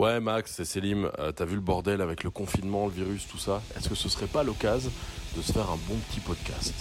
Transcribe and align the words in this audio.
Ouais, 0.00 0.18
Max, 0.18 0.54
c'est 0.56 0.64
Selim. 0.64 1.10
Euh, 1.18 1.30
T'as 1.30 1.44
vu 1.44 1.56
le 1.56 1.60
bordel 1.60 2.00
avec 2.00 2.24
le 2.24 2.30
confinement, 2.30 2.86
le 2.86 2.92
virus, 2.92 3.28
tout 3.28 3.36
ça? 3.36 3.60
Est-ce 3.76 3.90
que 3.90 3.94
ce 3.94 4.08
serait 4.08 4.28
pas 4.28 4.42
l'occasion 4.42 4.90
de 5.36 5.42
se 5.42 5.52
faire 5.52 5.70
un 5.70 5.76
bon 5.86 5.96
petit 6.08 6.20
podcast? 6.20 6.72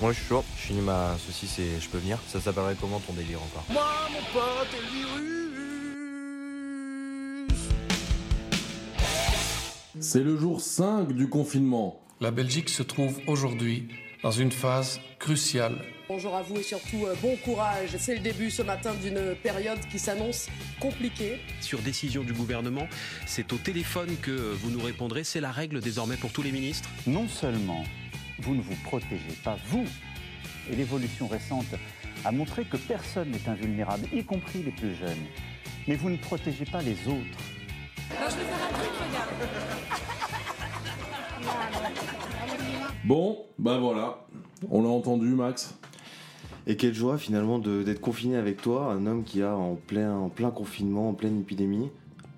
Ouais, 0.00 0.14
je 0.14 0.18
suis 0.18 0.28
chaud. 0.28 0.42
Je 0.56 0.62
finis 0.68 0.80
ma 0.80 1.14
saucisse 1.18 1.58
et 1.58 1.78
je 1.78 1.86
peux 1.90 1.98
venir. 1.98 2.18
Ça 2.26 2.40
s'appellerait 2.40 2.74
comment 2.80 3.00
ton 3.00 3.12
délire 3.12 3.38
encore? 3.42 3.66
Moi, 3.68 3.84
mon 4.10 4.20
pote 4.32 4.68
et 4.72 4.80
le 4.80 4.88
virus 4.96 5.28
C'est 10.00 10.22
le 10.24 10.34
jour 10.38 10.62
5 10.62 11.12
du 11.12 11.28
confinement. 11.28 12.00
La 12.22 12.30
Belgique 12.30 12.70
se 12.70 12.82
trouve 12.82 13.20
aujourd'hui 13.26 13.88
dans 14.22 14.30
une 14.30 14.52
phase 14.52 15.00
cruciale. 15.18 15.84
Bonjour 16.08 16.34
à 16.34 16.40
vous 16.40 16.56
et 16.56 16.62
surtout 16.62 17.04
euh, 17.04 17.14
bon 17.20 17.36
courage. 17.36 17.90
C'est 17.98 18.14
le 18.14 18.20
début 18.20 18.50
ce 18.50 18.62
matin 18.62 18.94
d'une 18.94 19.34
période 19.42 19.78
qui 19.90 19.98
s'annonce 19.98 20.48
compliquée. 20.80 21.38
Sur 21.60 21.80
décision 21.80 22.24
du 22.24 22.32
gouvernement, 22.32 22.88
c'est 23.26 23.52
au 23.52 23.58
téléphone 23.58 24.16
que 24.22 24.30
vous 24.30 24.70
nous 24.70 24.82
répondrez. 24.82 25.22
C'est 25.22 25.42
la 25.42 25.52
règle 25.52 25.80
désormais 25.80 26.16
pour 26.16 26.32
tous 26.32 26.40
les 26.40 26.50
ministres. 26.50 26.88
non 27.06 27.28
seulement 27.28 27.84
vous 28.38 28.54
ne 28.54 28.62
vous 28.62 28.74
protégez 28.84 29.36
pas, 29.44 29.58
vous, 29.66 29.84
et 30.70 30.76
l'évolution 30.76 31.28
récente 31.28 31.74
a 32.24 32.32
montré 32.32 32.64
que 32.64 32.78
personne 32.78 33.30
n'est 33.30 33.46
invulnérable, 33.46 34.06
y 34.14 34.24
compris 34.24 34.62
les 34.62 34.70
plus 34.70 34.94
jeunes, 34.94 35.26
mais 35.86 35.96
vous 35.96 36.08
ne 36.08 36.16
protégez 36.16 36.64
pas 36.64 36.80
les 36.80 36.96
autres. 37.06 37.38
Bon, 43.04 43.44
bah 43.58 43.76
voilà. 43.76 44.26
On 44.70 44.82
l'a 44.82 44.88
entendu, 44.88 45.26
Max? 45.26 45.74
Et 46.68 46.76
quelle 46.76 46.94
joie 46.94 47.18
finalement 47.18 47.58
de- 47.58 47.82
d'être 47.82 48.00
confiné 48.00 48.36
avec 48.36 48.60
toi, 48.62 48.92
un 48.92 49.06
homme 49.06 49.24
qui 49.24 49.42
a 49.42 49.56
en 49.56 49.74
plein, 49.74 50.14
en 50.14 50.28
plein 50.28 50.50
confinement, 50.50 51.08
en 51.08 51.14
pleine 51.14 51.40
épidémie, 51.40 51.88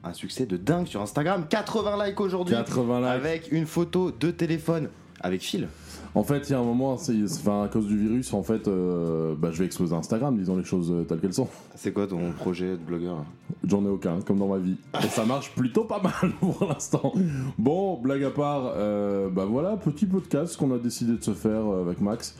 un 0.04 0.12
succès 0.14 0.46
de 0.46 0.56
dingue 0.56 0.86
sur 0.86 1.02
Instagram. 1.02 1.44
80 1.50 2.06
likes 2.06 2.20
aujourd'hui 2.20 2.54
80 2.54 3.00
likes. 3.00 3.08
avec 3.08 3.52
une 3.52 3.66
photo 3.66 4.10
de 4.12 4.30
téléphone 4.30 4.88
avec 5.20 5.42
fil. 5.42 5.68
En 6.14 6.24
fait, 6.24 6.48
il 6.48 6.52
y 6.52 6.54
a 6.54 6.58
un 6.58 6.64
moment, 6.64 6.94
enfin, 6.94 7.62
à 7.64 7.68
cause 7.68 7.86
du 7.86 7.96
virus, 7.96 8.32
en 8.32 8.42
fait, 8.42 8.66
euh, 8.66 9.34
bah, 9.38 9.50
je 9.52 9.58
vais 9.58 9.66
exploser 9.66 9.94
Instagram, 9.94 10.36
disons 10.36 10.56
les 10.56 10.64
choses 10.64 10.90
euh, 10.90 11.04
telles 11.04 11.20
qu'elles 11.20 11.34
sont. 11.34 11.46
C'est 11.76 11.92
quoi 11.92 12.06
ton 12.08 12.32
projet 12.32 12.70
de 12.70 12.76
blogueur 12.84 13.24
J'en 13.64 13.84
ai 13.84 13.88
aucun, 13.88 14.20
comme 14.22 14.38
dans 14.38 14.48
ma 14.48 14.58
vie. 14.58 14.76
Et 15.04 15.06
ça 15.08 15.24
marche 15.24 15.52
plutôt 15.54 15.84
pas 15.84 16.00
mal 16.02 16.32
pour 16.40 16.66
l'instant. 16.68 17.12
Bon, 17.58 17.96
blague 18.00 18.24
à 18.24 18.30
part, 18.30 18.72
euh, 18.74 19.28
bah 19.28 19.44
voilà, 19.44 19.76
petit 19.76 20.06
podcast 20.06 20.56
qu'on 20.56 20.74
a 20.74 20.78
décidé 20.78 21.12
de 21.16 21.22
se 21.22 21.32
faire 21.32 21.64
avec 21.66 22.00
Max. 22.00 22.34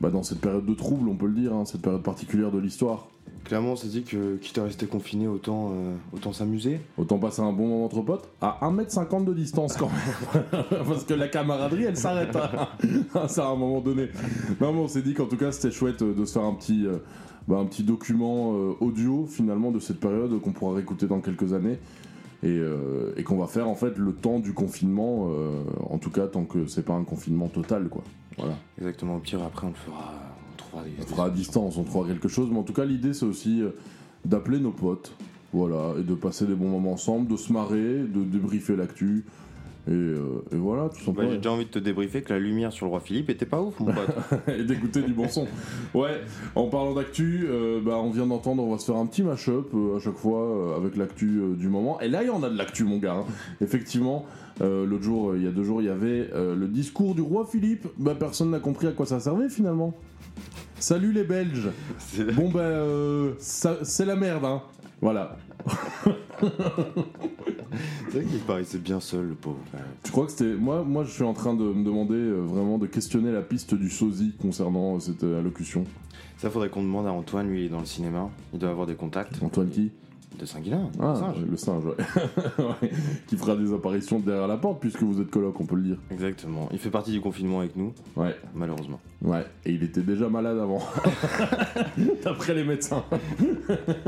Bah 0.00 0.08
dans 0.10 0.22
cette 0.22 0.40
période 0.40 0.64
de 0.64 0.74
trouble, 0.74 1.08
on 1.08 1.14
peut 1.14 1.26
le 1.26 1.34
dire, 1.34 1.52
hein, 1.52 1.64
cette 1.66 1.82
période 1.82 2.02
particulière 2.02 2.50
de 2.50 2.58
l'histoire. 2.58 3.08
Clairement, 3.44 3.72
on 3.72 3.76
s'est 3.76 3.88
dit 3.88 4.02
que 4.02 4.36
quitte 4.36 4.56
à 4.58 4.64
rester 4.64 4.86
confiné, 4.86 5.26
autant, 5.26 5.72
euh, 5.72 5.94
autant 6.14 6.32
s'amuser. 6.32 6.80
Autant 6.96 7.18
passer 7.18 7.42
un 7.42 7.52
bon 7.52 7.68
moment 7.68 7.84
entre 7.84 8.00
potes 8.02 8.28
à 8.40 8.58
1m50 8.62 9.24
de 9.24 9.34
distance 9.34 9.76
quand 9.76 9.88
même. 9.88 10.64
Parce 10.86 11.04
que 11.04 11.14
la 11.14 11.28
camaraderie, 11.28 11.84
elle 11.84 11.96
s'arrête 11.96 12.34
à, 13.14 13.28
ça 13.28 13.46
à 13.46 13.50
un 13.50 13.56
moment 13.56 13.80
donné. 13.80 14.08
Non, 14.60 14.72
mais 14.72 14.80
on 14.80 14.88
s'est 14.88 15.02
dit 15.02 15.14
qu'en 15.14 15.26
tout 15.26 15.36
cas, 15.36 15.52
c'était 15.52 15.70
chouette 15.70 16.02
euh, 16.02 16.14
de 16.14 16.24
se 16.24 16.32
faire 16.32 16.44
un 16.44 16.54
petit, 16.54 16.86
euh, 16.86 16.98
bah, 17.48 17.56
un 17.56 17.66
petit 17.66 17.82
document 17.82 18.54
euh, 18.54 18.74
audio 18.80 19.26
finalement 19.26 19.70
de 19.70 19.80
cette 19.80 20.00
période 20.00 20.40
qu'on 20.40 20.52
pourra 20.52 20.76
réécouter 20.76 21.06
dans 21.06 21.20
quelques 21.20 21.52
années. 21.52 21.78
Et, 22.42 22.48
euh, 22.48 23.12
et 23.18 23.22
qu'on 23.22 23.36
va 23.36 23.46
faire 23.46 23.68
en 23.68 23.74
fait 23.74 23.98
le 23.98 24.12
temps 24.12 24.38
du 24.38 24.54
confinement, 24.54 25.28
euh, 25.30 25.62
en 25.90 25.98
tout 25.98 26.10
cas 26.10 26.26
tant 26.26 26.44
que 26.44 26.66
c'est 26.66 26.84
pas 26.84 26.94
un 26.94 27.04
confinement 27.04 27.48
total 27.48 27.88
quoi. 27.88 28.02
Voilà. 28.38 28.54
Exactement, 28.78 29.16
au 29.16 29.18
pire, 29.18 29.42
après 29.42 29.66
on 29.66 29.70
le 29.70 29.76
fera. 29.76 30.14
On 30.54 30.56
trouvera 30.56 30.84
des. 30.84 30.90
On 31.00 31.06
fera 31.06 31.26
à 31.26 31.30
distance, 31.30 31.76
on 31.76 31.84
trouvera 31.84 32.08
quelque 32.08 32.28
chose, 32.28 32.48
mais 32.50 32.58
en 32.58 32.62
tout 32.62 32.72
cas 32.72 32.86
l'idée 32.86 33.12
c'est 33.12 33.26
aussi 33.26 33.60
euh, 33.60 33.70
d'appeler 34.24 34.58
nos 34.58 34.70
potes, 34.70 35.14
voilà, 35.52 35.94
et 35.98 36.02
de 36.02 36.14
passer 36.14 36.46
des 36.46 36.54
bons 36.54 36.70
moments 36.70 36.92
ensemble, 36.92 37.30
de 37.30 37.36
se 37.36 37.52
marrer, 37.52 37.98
de 37.98 38.24
débriefer 38.24 38.74
l'actu, 38.74 39.26
et, 39.88 39.92
euh, 39.92 40.42
et 40.52 40.56
voilà, 40.56 40.84
tout 40.90 40.96
Bah, 40.98 41.04
simplement. 41.06 41.30
J'ai 41.30 41.36
déjà 41.38 41.52
envie 41.52 41.64
de 41.64 41.70
te 41.70 41.78
débriefer 41.78 42.22
que 42.22 42.32
la 42.32 42.38
lumière 42.38 42.72
sur 42.72 42.86
le 42.86 42.90
roi 42.90 43.00
Philippe 43.00 43.30
était 43.30 43.46
pas 43.46 43.60
ouf, 43.62 43.80
mon 43.80 43.86
pote. 43.92 44.14
et 44.48 44.62
d'écouter 44.64 45.02
du 45.02 45.12
bon 45.12 45.28
son. 45.28 45.46
Ouais, 45.94 46.20
en 46.54 46.66
parlant 46.68 46.94
d'actu, 46.94 47.46
euh, 47.48 47.80
bah, 47.80 47.96
on 47.96 48.10
vient 48.10 48.26
d'entendre, 48.26 48.62
on 48.62 48.70
va 48.72 48.78
se 48.78 48.84
faire 48.86 48.96
un 48.96 49.06
petit 49.06 49.22
mash-up 49.22 49.68
euh, 49.74 49.96
à 49.96 50.00
chaque 50.00 50.16
fois 50.16 50.42
euh, 50.42 50.76
avec 50.76 50.96
l'actu 50.96 51.40
du 51.56 51.68
moment. 51.68 52.00
Et 52.00 52.08
là, 52.08 52.22
il 52.22 52.26
y 52.26 52.30
en 52.30 52.42
a 52.42 52.50
de 52.50 52.56
l'actu, 52.58 52.84
mon 52.84 52.98
gars. 52.98 53.14
hein. 53.14 53.24
Effectivement, 53.62 54.26
l'autre 54.60 55.02
jour, 55.02 55.34
il 55.36 55.42
y 55.42 55.46
a 55.46 55.50
deux 55.50 55.64
jours, 55.64 55.80
il 55.80 55.86
y 55.86 55.90
avait 55.90 56.28
le 56.34 56.68
discours 56.68 57.14
du 57.14 57.22
roi 57.22 57.46
Philippe. 57.50 57.86
Bah, 57.98 58.14
personne 58.18 58.50
n'a 58.50 58.60
compris 58.60 58.86
à 58.86 58.92
quoi 58.92 59.06
ça 59.06 59.18
servait 59.20 59.48
finalement. 59.48 59.94
Salut 60.78 61.12
les 61.12 61.24
Belges. 61.24 61.68
Bon, 62.36 62.50
bah, 62.50 62.60
euh, 62.60 63.32
c'est 63.38 64.04
la 64.06 64.16
merde, 64.16 64.44
hein. 64.44 64.62
Voilà. 65.00 65.36
C'est 68.10 68.18
vrai 68.18 68.24
qu'il 68.24 68.40
paraissait 68.40 68.78
bien 68.78 69.00
seul, 69.00 69.28
le 69.28 69.34
pauvre. 69.34 69.58
Tu 70.02 70.10
crois 70.10 70.26
que 70.26 70.32
c'était. 70.32 70.54
Moi, 70.54 70.82
moi, 70.82 71.04
je 71.04 71.10
suis 71.10 71.22
en 71.22 71.34
train 71.34 71.54
de 71.54 71.62
me 71.62 71.84
demander 71.84 72.14
euh, 72.14 72.40
vraiment 72.40 72.78
de 72.78 72.86
questionner 72.86 73.30
la 73.30 73.42
piste 73.42 73.74
du 73.74 73.90
sosie 73.90 74.34
concernant 74.40 74.96
euh, 74.96 75.00
cette 75.00 75.24
euh, 75.24 75.38
allocution. 75.38 75.84
Ça, 76.38 76.50
faudrait 76.50 76.70
qu'on 76.70 76.82
demande 76.82 77.06
à 77.06 77.12
Antoine, 77.12 77.48
lui, 77.48 77.60
il 77.60 77.66
est 77.66 77.68
dans 77.68 77.80
le 77.80 77.86
cinéma. 77.86 78.30
Il 78.52 78.58
doit 78.58 78.70
avoir 78.70 78.86
des 78.86 78.94
contacts. 78.96 79.42
Antoine 79.42 79.68
qui? 79.68 79.92
De 80.38 80.46
Saint-Guilain, 80.46 80.88
Ah, 81.00 81.12
le 81.12 81.18
singe. 81.18 81.36
le 81.50 81.56
singe, 81.56 81.84
ouais. 81.84 81.96
Ouais, 82.64 82.90
qui 83.26 83.36
fera 83.36 83.56
des 83.56 83.72
apparitions 83.74 84.20
derrière 84.20 84.46
la 84.46 84.56
porte 84.56 84.80
puisque 84.80 85.02
vous 85.02 85.20
êtes 85.20 85.28
coloc, 85.30 85.60
on 85.60 85.66
peut 85.66 85.74
le 85.76 85.82
dire. 85.82 85.96
Exactement. 86.10 86.68
Il 86.72 86.78
fait 86.78 86.88
partie 86.90 87.10
du 87.12 87.20
confinement 87.20 87.60
avec 87.60 87.76
nous, 87.76 87.92
Ouais, 88.16 88.34
malheureusement. 88.54 89.00
ouais. 89.22 89.44
Et 89.66 89.72
il 89.72 89.82
était 89.82 90.00
déjà 90.02 90.28
malade 90.30 90.58
avant. 90.58 90.80
D'après 92.24 92.54
les 92.54 92.64
médecins. 92.64 93.04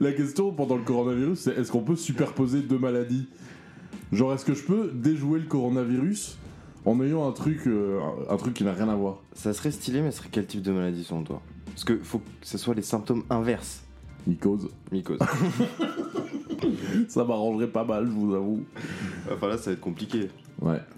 la 0.00 0.12
question 0.12 0.52
pendant 0.52 0.76
le 0.76 0.82
coronavirus, 0.82 1.38
c'est 1.38 1.58
est-ce 1.58 1.72
qu'on 1.72 1.82
peut 1.82 1.96
superposer 1.96 2.60
deux 2.60 2.78
maladies? 2.78 3.28
Genre, 4.12 4.32
est-ce 4.34 4.44
que 4.44 4.54
je 4.54 4.64
peux 4.64 4.90
déjouer 4.92 5.40
le 5.40 5.46
coronavirus 5.46 6.38
en 6.84 7.00
ayant 7.00 7.26
un 7.26 7.32
truc, 7.32 7.66
euh, 7.66 7.98
un 8.28 8.36
truc 8.36 8.54
qui 8.54 8.64
n'a 8.64 8.72
rien 8.72 8.88
à 8.88 8.94
voir? 8.94 9.18
Ça 9.32 9.52
serait 9.52 9.70
stylé, 9.70 10.02
mais 10.02 10.10
ce 10.10 10.18
serait 10.18 10.28
quel 10.30 10.46
type 10.46 10.62
de 10.62 10.72
maladie 10.72 11.04
selon 11.04 11.22
toi? 11.22 11.40
Parce 11.66 11.84
que 11.84 11.96
faut 11.98 12.18
que 12.18 12.24
ce 12.42 12.58
soit 12.58 12.74
les 12.74 12.82
symptômes 12.82 13.22
inverses. 13.30 13.83
Mycose. 14.26 14.68
Mycose. 14.92 15.18
Ça 17.08 17.24
m'arrangerait 17.24 17.68
pas 17.68 17.84
mal, 17.84 18.06
je 18.06 18.10
vous 18.12 18.34
avoue. 18.34 18.64
enfin 19.32 19.48
là, 19.48 19.58
ça 19.58 19.70
va 19.70 19.74
être 19.74 19.80
compliqué. 19.80 20.28
Ouais. 20.60 20.78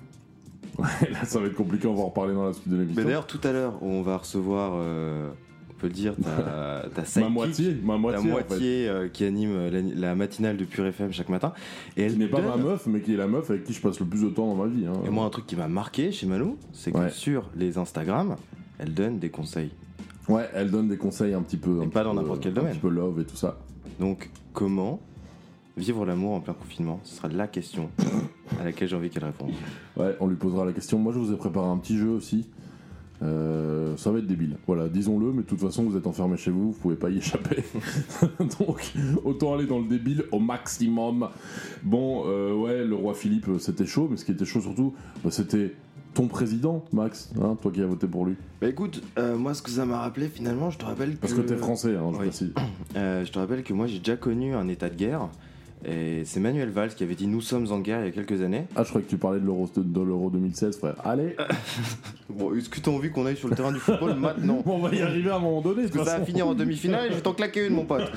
Ouais, 0.78 1.10
là, 1.10 1.24
ça 1.24 1.40
va 1.40 1.46
être 1.46 1.54
compliqué, 1.54 1.86
on 1.88 1.94
va 1.94 2.02
en 2.02 2.08
reparler 2.08 2.34
dans 2.34 2.44
la 2.44 2.52
suite 2.52 2.68
de 2.68 2.76
l'émission. 2.76 3.00
Mais 3.00 3.06
d'ailleurs, 3.06 3.26
tout 3.26 3.40
à 3.44 3.50
l'heure, 3.50 3.82
on 3.82 4.02
va 4.02 4.18
recevoir, 4.18 4.72
euh, 4.76 5.30
on 5.70 5.72
peut 5.80 5.86
le 5.86 5.92
dire, 5.94 6.14
ta, 6.22 6.84
ta 7.02 7.20
Ma 7.20 7.30
moitié, 7.30 7.74
ma 7.82 7.94
Ta 7.94 7.98
moitié, 7.98 8.18
en 8.18 8.22
fait. 8.36 8.48
moitié 8.50 8.88
euh, 8.88 9.08
qui 9.08 9.24
anime 9.24 9.68
la, 9.70 9.80
la 9.80 10.14
matinale 10.14 10.58
de 10.58 10.66
Pure 10.66 10.84
FM 10.84 11.12
chaque 11.14 11.30
matin. 11.30 11.54
Et 11.96 12.02
elle 12.02 12.12
Qui 12.12 12.18
n'est 12.18 12.26
pas 12.26 12.42
donne- 12.42 12.50
ma 12.50 12.56
meuf, 12.58 12.86
mais 12.88 13.00
qui 13.00 13.14
est 13.14 13.16
la 13.16 13.26
meuf 13.26 13.48
avec 13.50 13.64
qui 13.64 13.72
je 13.72 13.80
passe 13.80 13.98
le 14.00 14.04
plus 14.04 14.20
de 14.22 14.28
temps 14.28 14.48
dans 14.54 14.54
ma 14.54 14.66
vie. 14.66 14.84
Hein. 14.86 14.92
Et 15.06 15.08
moi, 15.08 15.24
un 15.24 15.30
truc 15.30 15.46
qui 15.46 15.56
m'a 15.56 15.66
marqué 15.66 16.12
chez 16.12 16.26
Manu, 16.26 16.56
c'est 16.74 16.92
que 16.92 16.98
Ouais. 16.98 17.08
sur 17.10 17.48
les 17.56 17.78
Instagram, 17.78 18.36
elle 18.78 18.92
donne 18.92 19.18
des 19.18 19.30
conseils. 19.30 19.70
Ouais, 20.28 20.48
elle 20.54 20.70
donne 20.70 20.88
des 20.88 20.96
conseils 20.96 21.34
un 21.34 21.42
petit 21.42 21.56
peu. 21.56 21.78
Et 21.80 21.84
un 21.84 21.88
pas 21.88 22.00
petit 22.00 22.04
dans 22.04 22.14
peu- 22.14 22.20
n'importe 22.22 22.40
quel 22.42 22.52
Un 22.52 22.54
domaine. 22.56 22.72
petit 22.72 22.80
peu 22.80 22.88
love 22.88 23.20
et 23.20 23.24
tout 23.24 23.36
ça. 23.36 23.58
Donc, 24.00 24.30
comment 24.52 25.00
vivre 25.76 26.04
l'amour 26.04 26.32
en 26.34 26.40
plein 26.40 26.54
confinement? 26.54 27.00
Ce 27.04 27.16
sera 27.16 27.28
la 27.28 27.46
question 27.46 27.90
à 28.60 28.64
laquelle 28.64 28.88
j'ai 28.88 28.96
envie 28.96 29.10
qu'elle 29.10 29.24
réponde. 29.24 29.50
Ouais, 29.96 30.16
on 30.20 30.26
lui 30.26 30.36
posera 30.36 30.64
la 30.64 30.72
question. 30.72 30.98
Moi, 30.98 31.12
je 31.12 31.18
vous 31.18 31.32
ai 31.32 31.36
préparé 31.36 31.66
un 31.68 31.76
petit 31.76 31.96
jeu 31.96 32.08
aussi. 32.10 32.46
Euh, 33.22 33.96
ça 33.96 34.10
va 34.10 34.18
être 34.18 34.26
débile. 34.26 34.56
Voilà, 34.66 34.88
disons-le, 34.88 35.32
mais 35.32 35.38
de 35.42 35.46
toute 35.46 35.60
façon, 35.60 35.84
vous 35.84 35.96
êtes 35.96 36.06
enfermé 36.06 36.36
chez 36.36 36.50
vous, 36.50 36.72
vous 36.72 36.78
pouvez 36.78 36.96
pas 36.96 37.08
y 37.08 37.16
échapper. 37.18 37.62
Donc, 38.58 38.92
autant 39.24 39.54
aller 39.54 39.64
dans 39.66 39.78
le 39.78 39.86
débile 39.88 40.24
au 40.32 40.38
maximum. 40.38 41.28
Bon, 41.82 42.24
euh, 42.26 42.52
ouais, 42.54 42.84
le 42.84 42.94
roi 42.94 43.14
Philippe, 43.14 43.48
euh, 43.48 43.58
c'était 43.58 43.86
chaud, 43.86 44.08
mais 44.10 44.18
ce 44.18 44.24
qui 44.26 44.32
était 44.32 44.44
chaud 44.44 44.60
surtout, 44.60 44.92
bah, 45.24 45.30
c'était 45.30 45.74
ton 46.16 46.28
président, 46.28 46.82
Max, 46.92 47.30
hein, 47.40 47.56
toi 47.60 47.70
qui 47.70 47.82
as 47.82 47.86
voté 47.86 48.06
pour 48.06 48.24
lui. 48.24 48.36
Bah 48.62 48.68
écoute, 48.68 49.02
euh, 49.18 49.36
moi, 49.36 49.52
ce 49.52 49.60
que 49.60 49.70
ça 49.70 49.84
m'a 49.84 50.00
rappelé, 50.00 50.28
finalement, 50.28 50.70
je 50.70 50.78
te 50.78 50.84
rappelle 50.86 51.16
que. 51.16 51.20
Parce 51.20 51.34
que 51.34 51.42
t'es 51.42 51.56
français, 51.56 51.94
hein, 51.94 52.08
je 52.12 52.16
Oui. 52.18 52.26
précise. 52.28 52.52
Euh, 52.96 53.26
je 53.26 53.30
te 53.30 53.38
rappelle 53.38 53.62
que 53.62 53.74
moi, 53.74 53.86
j'ai 53.86 53.98
déjà 53.98 54.16
connu 54.16 54.54
un 54.54 54.68
état 54.68 54.88
de 54.88 54.94
guerre. 54.94 55.28
Et 55.84 56.22
c'est 56.24 56.40
Manuel 56.40 56.70
Valls 56.70 56.94
qui 56.94 57.04
avait 57.04 57.14
dit 57.14 57.26
Nous 57.26 57.42
sommes 57.42 57.70
en 57.70 57.80
guerre 57.80 58.00
il 58.00 58.06
y 58.06 58.08
a 58.08 58.10
quelques 58.12 58.40
années. 58.40 58.64
Ah, 58.74 58.82
je 58.84 58.88
croyais 58.88 59.04
que 59.04 59.10
tu 59.10 59.18
parlais 59.18 59.38
de 59.38 59.44
l'Euro, 59.44 59.68
de 59.76 60.00
l'Euro 60.00 60.30
2016, 60.30 60.78
frère. 60.78 60.94
Allez, 61.04 61.36
Bon, 62.30 62.54
est-ce 62.54 62.70
que 62.70 62.80
t'as 62.80 62.90
envie 62.90 63.10
qu'on 63.10 63.26
aille 63.26 63.36
sur 63.36 63.48
le 63.48 63.54
terrain 63.54 63.72
du 63.72 63.78
football 63.78 64.14
maintenant 64.18 64.62
on 64.64 64.78
va 64.78 64.94
y 64.94 65.02
arriver 65.02 65.28
à 65.28 65.36
un 65.36 65.40
moment 65.40 65.60
donné. 65.60 65.82
Parce 65.82 65.92
que 65.92 66.04
ça 66.04 66.18
va 66.18 66.24
finir 66.24 66.48
en 66.48 66.54
demi-finale 66.54 67.06
et 67.06 67.10
je 67.10 67.16
vais 67.16 67.20
t'en 67.20 67.34
claquer 67.34 67.66
une, 67.66 67.74
mon 67.74 67.84
pote. 67.84 68.10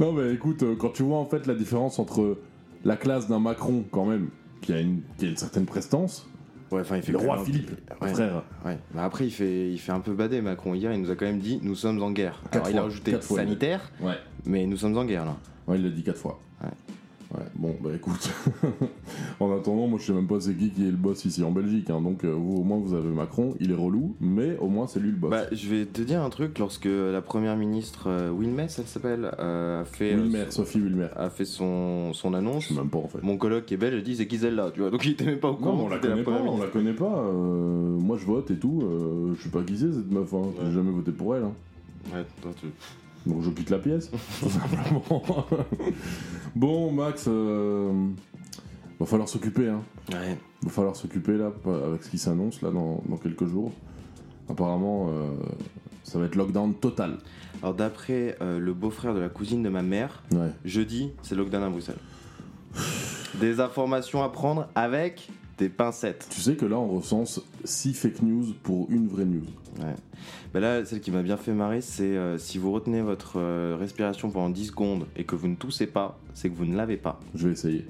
Non, 0.00 0.12
mais 0.12 0.34
écoute, 0.34 0.64
euh, 0.64 0.74
quand 0.76 0.90
tu 0.90 1.04
vois 1.04 1.18
en 1.18 1.26
fait 1.26 1.46
la 1.46 1.54
différence 1.54 1.98
entre 2.00 2.38
la 2.84 2.96
classe 2.96 3.28
d'un 3.28 3.38
Macron, 3.38 3.84
quand 3.92 4.04
même, 4.04 4.28
qui 4.60 4.72
a 4.72 4.80
une, 4.80 5.02
qui 5.18 5.26
a 5.26 5.28
une 5.28 5.36
certaine 5.36 5.66
prestance, 5.66 6.26
Ouais, 6.70 6.82
enfin, 6.82 6.98
il 6.98 7.02
fait 7.02 7.10
le 7.10 7.18
roi 7.18 7.44
Philippe, 7.44 7.72
Ouais. 8.00 8.14
frère. 8.14 8.44
Ouais, 8.64 8.78
mais 8.94 9.00
après 9.00 9.26
il 9.26 9.32
fait, 9.32 9.68
il 9.72 9.78
fait 9.78 9.90
un 9.90 9.98
peu 9.98 10.12
bader 10.14 10.40
Macron. 10.40 10.72
Hier 10.74 10.92
il 10.92 11.00
nous 11.02 11.10
a 11.10 11.16
quand 11.16 11.24
même 11.26 11.40
dit 11.40 11.58
nous 11.64 11.74
sommes 11.74 12.00
en 12.00 12.12
guerre. 12.12 12.40
Alors 12.52 12.68
il 12.68 12.70
a 12.70 12.72
fois, 12.74 12.82
rajouté 12.84 13.10
il 13.10 13.14
a 13.16 13.20
sanitaire, 13.22 13.90
Ouais. 14.00 14.14
mais 14.44 14.66
nous 14.66 14.76
sommes 14.76 14.96
en 14.96 15.04
guerre 15.04 15.24
là. 15.24 15.36
Ouais, 15.66 15.78
il 15.78 15.82
l'a 15.82 15.90
dit 15.90 16.04
quatre 16.04 16.18
fois. 16.20 16.38
Ouais. 16.62 16.68
Ouais, 17.32 17.44
bon, 17.54 17.76
bah 17.80 17.90
écoute. 17.94 18.28
en 19.40 19.56
attendant, 19.56 19.86
moi 19.86 20.00
je 20.00 20.06
sais 20.06 20.12
même 20.12 20.26
pas 20.26 20.40
c'est 20.40 20.52
qui 20.54 20.70
qui 20.70 20.82
est 20.86 20.90
le 20.90 20.96
boss 20.96 21.24
ici 21.24 21.44
en 21.44 21.52
Belgique. 21.52 21.88
hein. 21.88 22.00
donc 22.02 22.24
euh, 22.24 22.32
vous, 22.32 22.56
au 22.56 22.64
moins 22.64 22.78
vous 22.78 22.92
avez 22.92 23.08
Macron, 23.08 23.54
il 23.60 23.70
est 23.70 23.74
relou, 23.76 24.16
mais 24.20 24.56
au 24.58 24.66
moins 24.68 24.88
c'est 24.88 24.98
lui 24.98 25.10
le 25.12 25.16
boss. 25.16 25.30
Bah, 25.30 25.44
je 25.52 25.68
vais 25.68 25.86
te 25.86 26.02
dire 26.02 26.22
un 26.22 26.30
truc, 26.30 26.58
lorsque 26.58 26.88
la 26.90 27.22
première 27.22 27.56
ministre 27.56 28.08
euh, 28.08 28.30
Wilmès, 28.32 28.76
elle 28.80 28.86
s'appelle, 28.86 29.30
euh, 29.38 29.82
a 29.82 29.84
fait, 29.84 30.12
euh, 30.14 30.16
Wilmer, 30.22 30.46
Sophie 30.50 30.80
Wilmer. 30.80 31.06
a 31.14 31.30
fait 31.30 31.44
son, 31.44 32.12
son 32.14 32.32
Je 32.32 32.36
annonce, 32.36 32.66
sais 32.66 32.74
même 32.74 32.90
pas 32.90 32.98
en 32.98 33.06
fait. 33.06 33.22
mon 33.22 33.36
coloc 33.36 33.64
qui 33.64 33.74
est 33.74 33.76
belge 33.76 33.94
a 34.00 34.02
dit 34.02 34.16
c'est 34.16 34.28
celle-là, 34.36 34.72
tu 34.74 34.80
vois, 34.80 34.90
donc 34.90 35.04
il 35.06 35.12
était 35.12 35.24
même 35.26 35.38
pas 35.38 35.50
au 35.50 35.52
Non, 35.52 35.58
courant. 35.58 35.76
mais 35.76 35.82
on 35.84 35.88
la 35.88 35.98
connaît 35.98 36.22
pas, 36.24 36.42
on 36.44 36.58
la 36.58 36.66
connaît 36.66 36.92
pas. 36.94 37.30
moi 37.32 38.16
je 38.18 38.26
vote 38.26 38.50
et 38.50 38.56
tout. 38.56 38.82
je 39.36 39.40
sais 39.40 39.50
pas 39.50 39.60
c'est 39.68 39.92
cette 39.92 40.10
meuf. 40.10 40.34
Hein. 40.34 40.42
J'ai 40.58 40.66
Ouais. 40.66 40.72
jamais 40.72 40.90
voté 40.90 41.12
pour 41.12 41.36
elle. 41.36 41.44
hein. 41.44 41.52
Ouais, 42.12 42.24
toi, 42.42 42.50
tu- 42.60 42.66
Donc 43.26 43.42
je 43.42 43.50
quitte 43.50 43.70
la 43.70 43.78
pièce, 43.78 44.10
tout 44.40 44.48
simplement. 44.48 45.22
bon, 46.54 46.90
Max, 46.92 47.26
euh, 47.28 47.92
va 48.98 49.06
falloir 49.06 49.28
s'occuper. 49.28 49.68
Hein. 49.68 49.82
Ouais. 50.12 50.38
Va 50.62 50.70
falloir 50.70 50.96
s'occuper 50.96 51.36
là 51.36 51.52
avec 51.86 52.02
ce 52.02 52.10
qui 52.10 52.18
s'annonce 52.18 52.62
là 52.62 52.70
dans, 52.70 53.02
dans 53.08 53.16
quelques 53.16 53.46
jours. 53.46 53.72
Apparemment, 54.48 55.08
euh, 55.10 55.30
ça 56.02 56.18
va 56.18 56.26
être 56.26 56.34
lockdown 56.34 56.74
total. 56.74 57.18
Alors 57.62 57.74
d'après 57.74 58.36
euh, 58.40 58.58
le 58.58 58.72
beau-frère 58.72 59.14
de 59.14 59.20
la 59.20 59.28
cousine 59.28 59.62
de 59.62 59.68
ma 59.68 59.82
mère, 59.82 60.22
Ouais. 60.32 60.50
jeudi, 60.64 61.10
c'est 61.22 61.34
lockdown 61.34 61.62
à 61.62 61.68
Bruxelles. 61.70 61.98
Des 63.40 63.60
informations 63.60 64.22
à 64.22 64.28
prendre 64.28 64.68
avec 64.74 65.28
des 65.60 65.68
pincettes. 65.68 66.26
Tu 66.30 66.40
sais 66.40 66.56
que 66.56 66.64
là, 66.64 66.76
on 66.78 66.88
recense 66.88 67.40
6 67.64 67.94
fake 67.94 68.22
news 68.22 68.54
pour 68.62 68.90
une 68.90 69.06
vraie 69.06 69.26
news. 69.26 69.46
Ouais. 69.78 69.94
Bah 70.52 70.60
là, 70.60 70.84
celle 70.84 71.00
qui 71.00 71.10
m'a 71.10 71.22
bien 71.22 71.36
fait 71.36 71.52
marrer, 71.52 71.82
c'est 71.82 72.02
euh, 72.02 72.38
si 72.38 72.58
vous 72.58 72.72
retenez 72.72 73.02
votre 73.02 73.38
euh, 73.38 73.76
respiration 73.78 74.30
pendant 74.30 74.48
10 74.48 74.66
secondes 74.68 75.06
et 75.16 75.24
que 75.24 75.36
vous 75.36 75.48
ne 75.48 75.54
toussez 75.54 75.86
pas, 75.86 76.18
c'est 76.34 76.48
que 76.48 76.54
vous 76.56 76.64
ne 76.64 76.76
l'avez 76.76 76.96
pas. 76.96 77.20
Je 77.34 77.46
vais 77.46 77.52
essayer. 77.52 77.86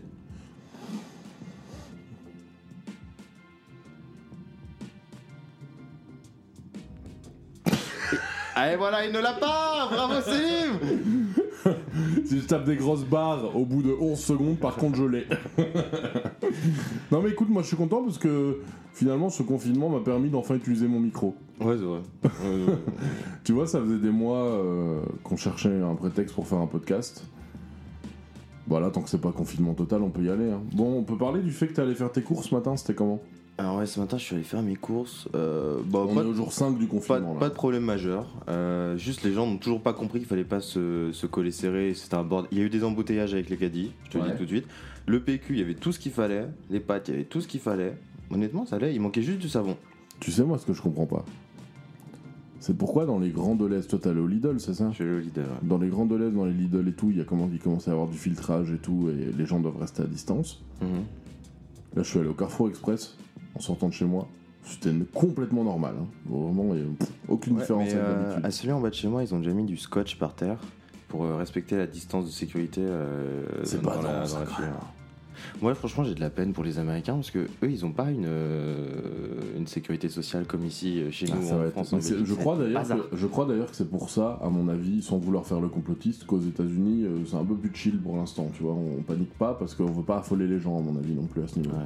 Et 8.72 8.76
voilà, 8.76 9.06
il 9.06 9.12
ne 9.12 9.18
l'a 9.18 9.32
pas 9.32 9.88
Bravo 9.90 10.20
Selim 10.20 11.29
Si 12.24 12.40
je 12.40 12.46
tape 12.46 12.64
des 12.64 12.76
grosses 12.76 13.04
barres 13.04 13.56
au 13.56 13.64
bout 13.64 13.82
de 13.82 13.92
11 14.00 14.18
secondes, 14.18 14.58
par 14.58 14.76
contre, 14.76 14.96
je 14.96 15.04
l'ai. 15.04 15.26
non, 17.12 17.22
mais 17.22 17.30
écoute, 17.30 17.48
moi 17.48 17.62
je 17.62 17.68
suis 17.68 17.76
content 17.76 18.02
parce 18.02 18.18
que 18.18 18.60
finalement, 18.92 19.30
ce 19.30 19.42
confinement 19.42 19.88
m'a 19.88 20.00
permis 20.00 20.30
d'enfin 20.30 20.54
utiliser 20.56 20.88
mon 20.88 21.00
micro. 21.00 21.34
Ouais, 21.60 21.76
c'est 21.76 21.84
vrai. 21.84 22.00
Ouais, 22.44 22.64
ouais. 22.66 22.78
Tu 23.44 23.52
vois, 23.52 23.66
ça 23.66 23.80
faisait 23.80 23.98
des 23.98 24.10
mois 24.10 24.46
euh, 24.46 25.00
qu'on 25.24 25.36
cherchait 25.36 25.80
un 25.80 25.94
prétexte 25.94 26.34
pour 26.34 26.46
faire 26.46 26.58
un 26.58 26.66
podcast. 26.66 27.24
Voilà, 28.66 28.90
tant 28.90 29.02
que 29.02 29.08
c'est 29.10 29.20
pas 29.20 29.32
confinement 29.32 29.74
total, 29.74 30.02
on 30.02 30.10
peut 30.10 30.22
y 30.22 30.30
aller. 30.30 30.50
hein. 30.50 30.60
Bon, 30.74 30.96
on 30.98 31.02
peut 31.02 31.16
parler 31.16 31.40
du 31.42 31.50
fait 31.50 31.66
que 31.66 31.72
t'es 31.72 31.82
allé 31.82 31.94
faire 31.94 32.12
tes 32.12 32.22
courses 32.22 32.48
ce 32.50 32.54
matin, 32.54 32.76
c'était 32.76 32.94
comment? 32.94 33.20
Alors 33.60 33.76
ouais, 33.76 33.84
ce 33.84 34.00
matin, 34.00 34.16
je 34.16 34.24
suis 34.24 34.34
allé 34.34 34.42
faire 34.42 34.62
mes 34.62 34.74
courses. 34.74 35.28
Euh, 35.34 35.80
bah, 35.84 36.06
On 36.08 36.14
pas, 36.14 36.22
est 36.22 36.24
au 36.24 36.32
jour 36.32 36.50
5 36.50 36.78
du 36.78 36.86
pas, 36.86 36.92
confinement. 36.92 37.34
pas 37.34 37.40
là. 37.44 37.48
de 37.50 37.54
problème 37.54 37.84
majeur. 37.84 38.26
Euh, 38.48 38.96
juste, 38.96 39.22
les 39.22 39.34
gens 39.34 39.46
n'ont 39.46 39.58
toujours 39.58 39.82
pas 39.82 39.92
compris 39.92 40.18
qu'il 40.18 40.26
fallait 40.28 40.44
pas 40.44 40.60
se, 40.60 41.10
se 41.12 41.26
coller 41.26 41.50
serré. 41.50 41.92
C'était 41.92 42.14
un 42.14 42.24
bord. 42.24 42.46
Il 42.52 42.58
y 42.58 42.62
a 42.62 42.64
eu 42.64 42.70
des 42.70 42.82
embouteillages 42.84 43.34
avec 43.34 43.50
les 43.50 43.58
caddies, 43.58 43.92
je 44.04 44.12
te 44.12 44.16
le 44.18 44.30
dis 44.30 44.36
tout 44.38 44.44
de 44.44 44.48
suite. 44.48 44.66
Le 45.06 45.20
PQ, 45.20 45.52
il 45.52 45.58
y 45.58 45.62
avait 45.62 45.74
tout 45.74 45.92
ce 45.92 45.98
qu'il 45.98 46.10
fallait. 46.10 46.48
Les 46.70 46.80
pâtes, 46.80 47.08
il 47.08 47.10
y 47.10 47.14
avait 47.16 47.24
tout 47.26 47.42
ce 47.42 47.48
qu'il 47.48 47.60
fallait. 47.60 47.98
Honnêtement, 48.30 48.64
ça 48.64 48.76
allait. 48.76 48.94
Il 48.94 49.00
manquait 49.02 49.20
juste 49.20 49.40
du 49.40 49.50
savon. 49.50 49.76
Tu 50.20 50.30
sais, 50.30 50.42
moi, 50.42 50.56
ce 50.56 50.64
que 50.64 50.72
je 50.72 50.80
comprends 50.80 51.04
pas. 51.04 51.26
C'est 52.60 52.78
pourquoi 52.78 53.04
dans 53.04 53.18
les 53.18 53.28
grands 53.30 53.56
de 53.56 53.66
l'Est, 53.66 53.88
toi 53.88 53.98
t'es 53.98 54.08
allé 54.08 54.20
au 54.20 54.26
Lidl, 54.26 54.58
c'est 54.58 54.74
ça? 54.74 54.88
Je 54.90 54.94
suis 54.94 55.04
allé 55.04 55.12
au 55.12 55.16
ouais. 55.16 55.44
Dans 55.62 55.76
les 55.78 55.88
grands 55.88 56.06
de 56.06 56.16
l'Est, 56.16 56.30
dans 56.30 56.46
les 56.46 56.52
Lidl 56.52 56.88
et 56.88 56.92
tout, 56.92 57.10
il 57.10 57.18
y 57.18 57.20
a 57.20 57.24
comment 57.24 57.48
il 57.52 57.58
commence 57.58 57.88
à 57.88 57.90
y 57.90 57.94
avoir 57.94 58.08
du 58.08 58.16
filtrage 58.16 58.70
et 58.72 58.78
tout, 58.78 59.10
et 59.10 59.32
les 59.36 59.44
gens 59.46 59.60
doivent 59.60 59.78
rester 59.78 60.02
à 60.02 60.06
distance. 60.06 60.62
Mhm. 60.80 61.04
Là, 61.96 62.02
je 62.02 62.08
suis 62.08 62.18
allé 62.18 62.28
au 62.28 62.34
Carrefour 62.34 62.68
Express 62.68 63.16
en 63.54 63.60
sortant 63.60 63.88
de 63.88 63.92
chez 63.94 64.04
moi. 64.04 64.28
C'était 64.62 64.90
complètement 65.14 65.64
normal. 65.64 65.94
hein. 66.00 66.06
Vraiment, 66.26 66.74
il 66.74 66.80
y 66.80 66.82
a 66.82 66.86
pff, 66.98 67.08
aucune 67.28 67.54
Ouais, 67.54 67.60
différence 67.60 67.88
avec 67.88 67.98
euh, 67.98 68.22
d'habitude. 68.24 68.44
à 68.46 68.50
celui 68.50 68.72
en 68.72 68.80
bas 68.80 68.90
de 68.90 68.94
chez 68.94 69.08
moi, 69.08 69.22
ils 69.22 69.34
ont 69.34 69.38
déjà 69.38 69.52
mis 69.52 69.64
du 69.64 69.76
scotch 69.76 70.16
par 70.18 70.34
terre 70.34 70.58
pour 71.08 71.24
euh, 71.24 71.36
respecter 71.36 71.76
la 71.76 71.86
distance 71.86 72.26
de 72.26 72.30
sécurité. 72.30 72.82
euh, 72.84 73.42
C'est 73.64 73.80
dans 73.82 73.90
pas 73.90 73.96
la- 73.96 74.02
dans 74.26 74.32
dans 74.34 74.40
la 74.40 74.46
file. 74.46 74.64
même. 74.66 74.74
Moi, 75.62 75.74
franchement, 75.74 76.04
j'ai 76.04 76.14
de 76.14 76.20
la 76.20 76.28
peine 76.28 76.52
pour 76.52 76.62
les 76.64 76.78
Américains 76.78 77.14
parce 77.14 77.30
que 77.30 77.38
eux, 77.38 77.70
ils 77.70 77.86
ont 77.86 77.92
pas 77.92 78.10
une, 78.10 78.26
euh, 78.26 79.56
une 79.56 79.66
sécurité 79.66 80.10
sociale 80.10 80.44
comme 80.46 80.66
ici 80.66 81.02
chez 81.10 81.26
Ah, 81.32 81.36
nous 81.36 81.52
en 81.52 81.62
être- 81.64 81.70
France. 81.70 81.92
en 81.94 81.96
Belgique. 81.96 82.18
je, 82.26 82.34
crois 82.34 82.56
d'ailleurs 82.58 82.86
que, 82.86 83.16
je 83.16 83.26
crois 83.26 83.46
d'ailleurs 83.46 83.70
que 83.70 83.76
c'est 83.76 83.88
pour 83.88 84.10
ça, 84.10 84.38
à 84.42 84.50
mon 84.50 84.68
avis, 84.68 85.00
sans 85.00 85.16
vouloir 85.16 85.46
faire 85.46 85.60
le 85.60 85.68
complotiste, 85.68 86.26
qu'aux 86.26 86.40
États-Unis, 86.40 87.04
euh, 87.06 87.24
c'est 87.24 87.36
un 87.36 87.44
peu 87.44 87.54
plus 87.54 87.70
chill 87.74 87.98
pour 87.98 88.16
l'instant. 88.18 88.50
Tu 88.54 88.62
vois, 88.62 88.74
on 88.74 89.00
panique 89.02 89.32
pas 89.38 89.54
parce 89.54 89.74
qu'on 89.74 89.86
veut 89.86 90.02
pas 90.02 90.18
affoler 90.18 90.46
les 90.46 90.60
gens, 90.60 90.78
à 90.78 90.82
mon 90.82 90.96
avis, 90.98 91.14
non 91.14 91.24
plus 91.24 91.42
à 91.42 91.48
ce 91.48 91.58
niveau. 91.58 91.74
Ouais. 91.74 91.84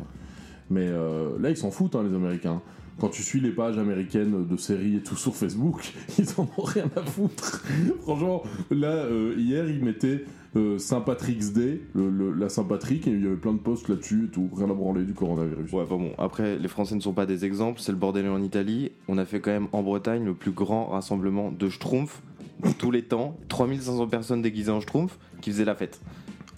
Mais 0.70 0.86
euh, 0.86 1.38
là, 1.40 1.50
ils 1.50 1.56
s'en 1.56 1.70
foutent, 1.70 1.94
hein, 1.94 2.04
les 2.08 2.14
Américains. 2.14 2.60
Quand 3.00 3.08
tu 3.08 3.22
suis 3.22 3.40
les 3.40 3.50
pages 3.50 3.76
américaines 3.76 4.46
de 4.46 4.56
séries 4.56 4.96
et 4.96 5.00
tout 5.00 5.16
sur 5.16 5.34
Facebook, 5.34 5.92
ils 6.18 6.28
en 6.38 6.48
ont 6.56 6.62
rien 6.62 6.88
à 6.96 7.02
foutre. 7.02 7.64
Franchement, 8.02 8.44
là, 8.70 8.92
euh, 8.92 9.34
hier, 9.36 9.68
ils 9.68 9.84
mettaient 9.84 10.24
euh, 10.54 10.78
Saint-Patrick's 10.78 11.52
Day, 11.52 11.80
la 11.94 12.48
Saint-Patrick, 12.48 13.08
et 13.08 13.10
il 13.10 13.24
y 13.24 13.26
avait 13.26 13.34
plein 13.34 13.52
de 13.52 13.58
posts 13.58 13.88
là-dessus 13.88 14.26
et 14.26 14.28
tout. 14.28 14.48
Rien 14.54 14.70
à 14.70 14.74
branler 14.74 15.04
du 15.04 15.12
coronavirus. 15.12 15.72
Ouais, 15.72 15.84
bon, 15.88 16.12
après, 16.18 16.56
les 16.56 16.68
Français 16.68 16.94
ne 16.94 17.00
sont 17.00 17.12
pas 17.12 17.26
des 17.26 17.44
exemples, 17.44 17.80
c'est 17.80 17.92
le 17.92 17.98
bordel 17.98 18.28
en 18.28 18.40
Italie. 18.40 18.92
On 19.08 19.18
a 19.18 19.24
fait 19.24 19.40
quand 19.40 19.50
même 19.50 19.68
en 19.72 19.82
Bretagne 19.82 20.24
le 20.24 20.34
plus 20.34 20.52
grand 20.52 20.86
rassemblement 20.86 21.50
de 21.50 21.68
Schtroumpfs 21.68 22.22
tous 22.78 22.92
les 22.92 23.02
temps. 23.02 23.36
3500 23.48 24.06
personnes 24.06 24.42
déguisées 24.42 24.70
en 24.70 24.80
Schtroumpfs 24.80 25.18
qui 25.40 25.50
faisaient 25.50 25.64
la 25.64 25.74
fête. 25.74 26.00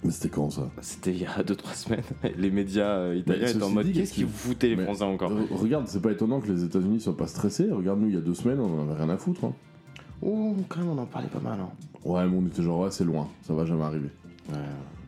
Mais 0.03 0.11
c'était 0.11 0.29
quand 0.29 0.49
ça? 0.51 0.69
C'était 0.81 1.11
il 1.11 1.21
y 1.21 1.25
a 1.25 1.37
2-3 1.43 1.73
semaines. 1.73 2.03
Les 2.37 2.51
médias 2.51 2.97
euh, 2.97 3.15
italiens 3.15 3.47
étaient 3.47 3.63
en 3.63 3.69
mode 3.69 3.85
dit, 3.87 3.93
Qu'est-ce 3.93 4.13
qui 4.13 4.23
vous 4.23 4.31
foutez 4.31 4.75
les 4.75 4.83
Français 4.83 5.03
encore? 5.03 5.31
Euh, 5.31 5.45
Regarde, 5.51 5.87
c'est 5.87 6.01
pas 6.01 6.11
étonnant 6.11 6.39
que 6.39 6.47
les 6.51 6.63
États-Unis 6.63 6.99
soient 7.01 7.17
pas 7.17 7.27
stressés. 7.27 7.69
Regarde, 7.71 7.99
nous, 7.99 8.07
il 8.07 8.13
y 8.15 8.17
a 8.17 8.21
deux 8.21 8.35
semaines, 8.35 8.59
on 8.59 8.79
en 8.79 8.89
avait 8.89 9.01
rien 9.03 9.09
à 9.09 9.17
foutre. 9.17 9.45
hein. 9.45 9.53
Ouh, 10.21 10.55
quand 10.69 10.79
même, 10.79 10.89
on 10.89 10.97
en 10.99 11.05
parlait 11.05 11.27
pas 11.29 11.39
mal. 11.39 11.59
Hein. 11.59 11.69
Ouais, 12.05 12.25
mais 12.27 12.37
on 12.37 12.45
était 12.47 12.61
genre, 12.63 12.81
ouais, 12.81 12.91
c'est 12.91 13.03
loin, 13.05 13.27
ça 13.41 13.53
va 13.53 13.65
jamais 13.65 13.83
arriver. 13.83 14.09
Ouais. 14.49 14.55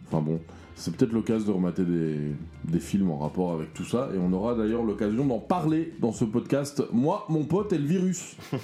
Enfin 0.07 0.21
bon, 0.21 0.39
c'est 0.79 0.95
peut-être 0.95 1.11
l'occasion 1.11 1.47
de 1.47 1.51
remater 1.51 1.83
des, 1.83 2.17
des 2.65 2.79
films 2.79 3.11
en 3.11 3.17
rapport 3.19 3.51
avec 3.53 3.73
tout 3.73 3.83
ça, 3.85 4.09
et 4.15 4.17
on 4.17 4.31
aura 4.33 4.55
d'ailleurs 4.55 4.83
l'occasion 4.83 5.25
d'en 5.25 5.39
parler 5.39 5.93
dans 5.99 6.11
ce 6.11 6.25
podcast. 6.25 6.81
Moi, 6.91 7.25
mon 7.29 7.43
pote 7.43 7.73
et 7.73 7.77
le 7.77 7.85
virus. 7.85 8.35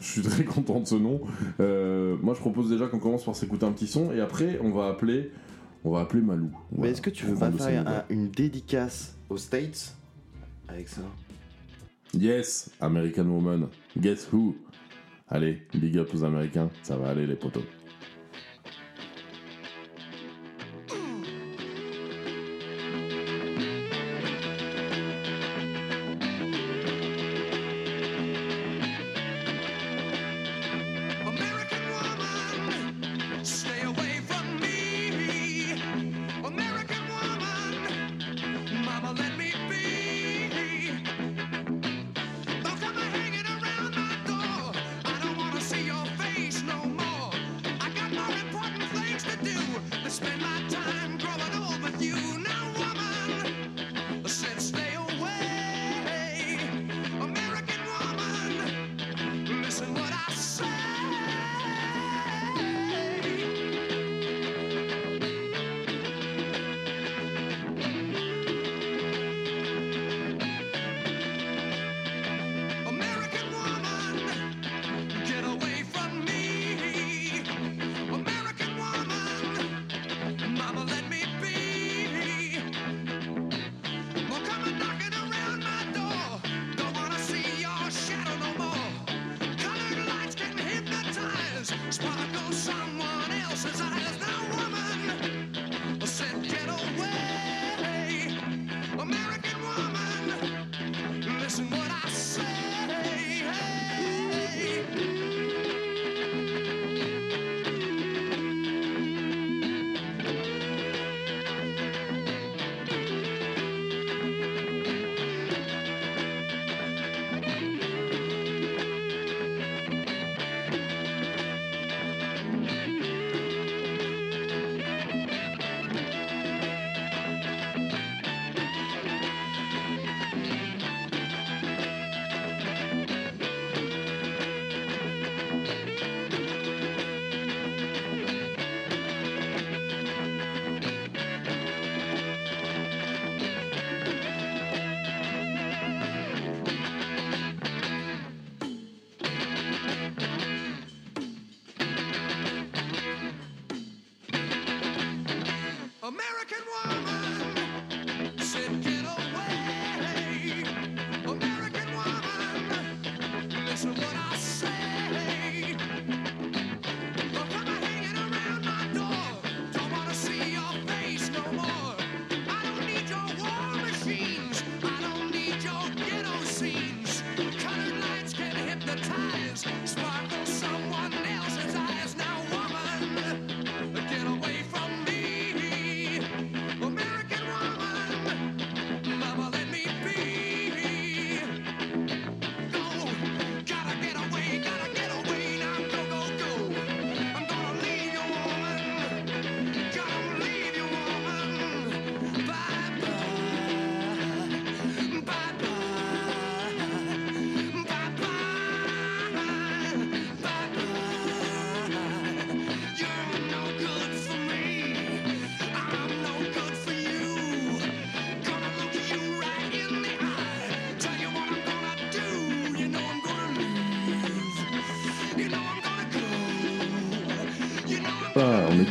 Je 0.00 0.06
suis 0.06 0.22
très 0.22 0.44
content 0.44 0.80
de 0.80 0.86
ce 0.86 0.94
nom. 0.94 1.20
Euh, 1.60 2.16
moi, 2.22 2.34
je 2.34 2.40
propose 2.40 2.70
déjà 2.70 2.86
qu'on 2.86 2.98
commence 2.98 3.24
par 3.24 3.34
s'écouter 3.36 3.66
un 3.66 3.72
petit 3.72 3.86
son, 3.86 4.12
et 4.12 4.20
après, 4.20 4.58
on 4.62 4.70
va 4.70 4.86
appeler, 4.88 5.30
on 5.84 5.90
va 5.90 6.00
appeler 6.00 6.22
Malou. 6.22 6.50
Mais 6.76 6.90
est-ce 6.90 7.02
que 7.02 7.10
tu 7.10 7.26
veux 7.26 7.34
pas 7.36 7.50
faire 7.50 7.86
un- 7.88 8.04
une 8.08 8.30
dédicace 8.30 9.16
aux 9.28 9.36
States 9.38 9.94
avec 10.68 10.88
ça? 10.88 11.02
Yes, 12.14 12.70
American 12.80 13.24
Woman. 13.26 13.68
Guess 13.98 14.28
who? 14.32 14.54
Allez, 15.28 15.62
big 15.74 15.96
up 15.96 16.10
aux 16.14 16.24
Américains, 16.24 16.68
ça 16.82 16.96
va 16.96 17.08
aller 17.08 17.26
les 17.26 17.36
potos. 17.36 17.62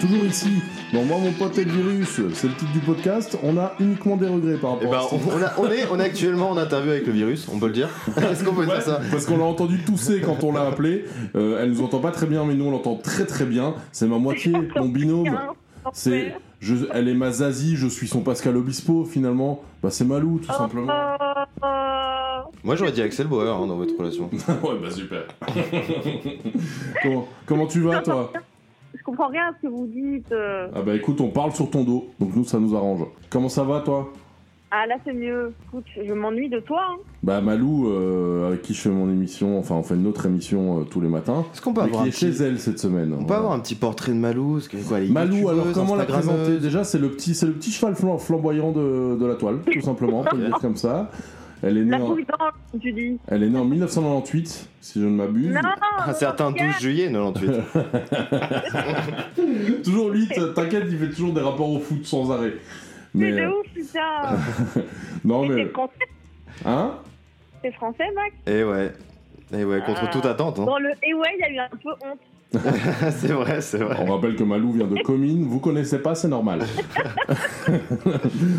Toujours 0.02 0.26
ici, 0.26 0.50
dans 0.94 1.04
Moi, 1.04 1.18
mon 1.20 1.32
pote 1.32 1.58
et 1.58 1.64
le 1.64 1.72
virus, 1.72 2.20
c'est 2.34 2.48
le 2.48 2.54
titre 2.54 2.72
du 2.74 2.80
podcast, 2.80 3.38
on 3.44 3.58
a 3.58 3.74
uniquement 3.80 4.18
des 4.18 4.28
regrets 4.28 4.58
par 4.58 4.78
Eh 4.82 4.86
rapport 4.86 4.92
ben, 4.92 4.98
à 4.98 5.02
ça. 5.02 5.16
on, 5.16 5.40
on 5.40 5.44
a- 5.66 5.68
on 5.68 5.72
est, 5.72 5.86
on 5.92 6.00
est 6.00 6.04
actuellement 6.04 6.50
en 6.52 6.58
interview 6.58 6.92
avec 6.92 7.06
le 7.08 7.14
virus, 7.14 7.48
on 7.54 7.60
peut 7.60 7.68
le 7.68 7.74
dire. 7.74 7.90
Est-ce 8.32 8.44
qu'on 8.44 8.54
peut 8.54 8.66
dire 8.66 8.82
ça 8.82 9.00
Parce 9.12 9.26
qu'on 9.26 9.38
l'a 9.38 9.46
entendu 9.46 9.78
tousser 9.80 10.20
quand 10.22 10.44
on 10.44 10.52
l'a 10.52 10.64
appelé. 10.68 11.06
Euh, 11.36 11.60
elle 11.62 11.70
nous 11.72 11.82
entend 11.84 12.00
pas 12.00 12.12
très 12.12 12.26
bien, 12.28 12.44
mais 12.46 12.56
nous 12.56 12.66
on 12.66 12.72
l'entend 12.72 12.96
très 12.96 13.26
très 13.26 13.46
bien. 13.46 13.76
C'est 13.92 14.08
ma 14.08 14.18
moitié, 14.18 14.52
mon 14.76 14.90
binôme. 14.90 15.38
C'est, 15.94 16.36
je, 16.60 16.76
elle 16.94 17.08
est 17.08 17.14
ma 17.16 17.32
Zazie, 17.32 17.76
je 17.76 17.88
suis 17.88 18.08
son 18.08 18.22
Pascal 18.22 18.56
Obispo 18.58 19.04
finalement. 19.06 19.64
Bah 19.82 19.90
c'est 19.92 20.06
Malou 20.06 20.40
tout 20.40 20.52
simplement. 20.54 20.94
Moi 22.64 22.76
j'aurais 22.76 22.92
dit 22.92 23.02
Axel 23.02 23.26
Bauer 23.28 23.50
hein, 23.56 23.66
dans 23.66 23.78
votre 23.78 23.98
relation. 23.98 24.30
ouais 24.48 24.76
bah 24.82 24.92
super. 24.92 25.24
comment, 27.02 27.28
comment 27.48 27.66
tu 27.68 27.80
vas 27.82 28.02
toi 28.02 28.32
Je 29.02 29.06
comprends 29.06 29.30
rien 29.30 29.50
à 29.50 29.54
ce 29.60 29.68
que 29.68 29.72
vous 29.74 29.88
dites. 29.88 30.32
euh. 30.32 30.68
Ah 30.76 30.84
bah 30.84 30.94
écoute, 30.96 31.20
on 31.22 31.30
parle 31.30 31.52
sur 31.54 31.70
ton 31.72 31.84
dos, 31.84 32.10
donc 32.20 32.36
nous 32.36 32.44
ça 32.46 32.60
nous 32.60 32.76
arrange. 32.76 33.02
Comment 33.32 33.50
ça 33.50 33.64
va 33.64 33.80
toi? 33.80 34.14
Ah 34.70 34.86
là 34.88 34.96
c'est 35.04 35.12
mieux. 35.14 35.52
Écoute, 35.68 35.86
je 36.08 36.14
m'ennuie 36.14 36.48
de 36.50 36.60
toi. 36.60 36.82
hein. 36.92 36.98
Bah 37.24 37.42
Malou, 37.42 37.90
euh, 37.90 38.48
avec 38.48 38.62
qui 38.62 38.74
je 38.76 38.82
fais 38.82 38.90
mon 38.90 39.10
émission, 39.10 39.58
enfin 39.58 39.74
on 39.76 39.82
fait 39.84 39.96
une 39.96 40.06
autre 40.06 40.28
émission 40.28 40.80
euh, 40.80 40.84
tous 40.84 41.02
les 41.02 41.08
matins. 41.10 41.44
Est-ce 41.52 41.62
qu'on 41.62 41.74
peut 41.74 41.82
mais 41.82 41.88
avoir 41.88 42.04
qui 42.04 42.08
un 42.08 42.10
est 42.10 42.14
petit- 42.30 42.38
chez 42.38 42.44
elle 42.44 42.60
cette 42.60 42.78
semaine? 42.80 43.14
On 43.20 43.26
peut 43.26 43.34
avoir 43.34 43.54
un 43.54 43.60
petit 43.60 43.76
portrait 43.76 44.12
de 44.12 44.18
Malou 44.18 44.54
parce 44.54 44.68
que, 44.68 44.78
quoi, 44.88 45.00
elle 45.00 45.08
est 45.08 45.12
Malou, 45.12 45.34
youtubeuse, 45.38 45.52
alors 45.60 45.74
comment 45.74 45.96
la 45.96 46.04
instagrammeuse. 46.04 46.36
présenter? 46.38 46.60
Déjà, 46.62 46.84
c'est 46.84 47.00
le 47.00 47.10
petit, 47.10 47.34
c'est 47.34 47.48
le 47.48 47.54
petit 47.54 47.72
cheval 47.72 47.96
flam- 47.96 48.20
flamboyant 48.20 48.72
de, 48.72 49.18
de 49.20 49.26
la 49.26 49.34
toile, 49.36 49.58
tout 49.70 49.82
simplement, 49.82 50.20
on 50.22 50.24
peut 50.24 50.38
le 50.38 50.46
dire 50.46 50.60
comme 50.60 50.78
ça. 50.78 51.10
Elle 51.64 51.78
est 51.78 51.84
née, 51.84 51.92
La 51.98 52.04
en, 52.04 52.16
tu 52.82 52.92
dis. 52.92 53.20
elle 53.28 53.44
est 53.44 53.50
née 53.50 53.60
en 53.60 53.66
1998, 53.66 54.70
si 54.82 55.00
je 55.00 55.06
ne 55.06 55.12
m'abuse. 55.12 55.54
Non, 55.54 55.60
Un 56.06 56.14
certain 56.14 56.52
12 56.52 56.60
juillet 56.80 57.12
98. 57.12 57.52
toujours 59.84 60.10
lui, 60.10 60.28
t'inquiète, 60.56 60.86
il 60.90 60.98
fait 60.98 61.10
toujours 61.10 61.34
des 61.34 61.42
rapports 61.42 61.70
au 61.72 61.80
foot 61.80 62.04
sans 62.06 62.32
arrêt. 62.32 62.54
c'est 62.58 63.20
Mais 63.20 63.32
de 63.32 63.38
euh, 63.42 63.50
ouf 63.52 63.68
putain. 63.74 64.02
non, 65.24 65.46
Mais 65.46 65.56
mais 65.56 65.64
T'es 65.66 65.70
français, 65.72 65.94
hein? 66.66 66.94
T'es 67.62 67.72
français 67.74 68.06
Max? 68.16 68.34
Et 68.48 68.64
ouais. 68.64 68.92
Et 69.54 69.64
ouais, 69.66 69.82
contre 69.86 70.02
Ah. 70.06 70.08
toute 70.12 70.26
attente. 70.26 70.60
Hein. 70.60 70.66
Dans 70.66 70.80
le 70.80 70.90
eh 71.04 71.14
ouais, 71.14 71.28
il 71.38 71.42
y 71.42 71.44
a 71.44 71.52
eu 71.52 71.60
un 71.60 71.70
peu 71.84 71.90
honte. 72.08 72.20
c'est 73.12 73.32
vrai, 73.32 73.62
c'est 73.62 73.78
vrai. 73.78 73.96
On 74.06 74.12
rappelle 74.14 74.36
que 74.36 74.44
Malou 74.44 74.74
vient 74.74 74.88
de 74.88 75.02
Comines. 75.04 75.46
Vous 75.46 75.60
connaissez 75.60 76.00
pas, 76.00 76.16
c'est 76.16 76.28
normal. 76.28 76.62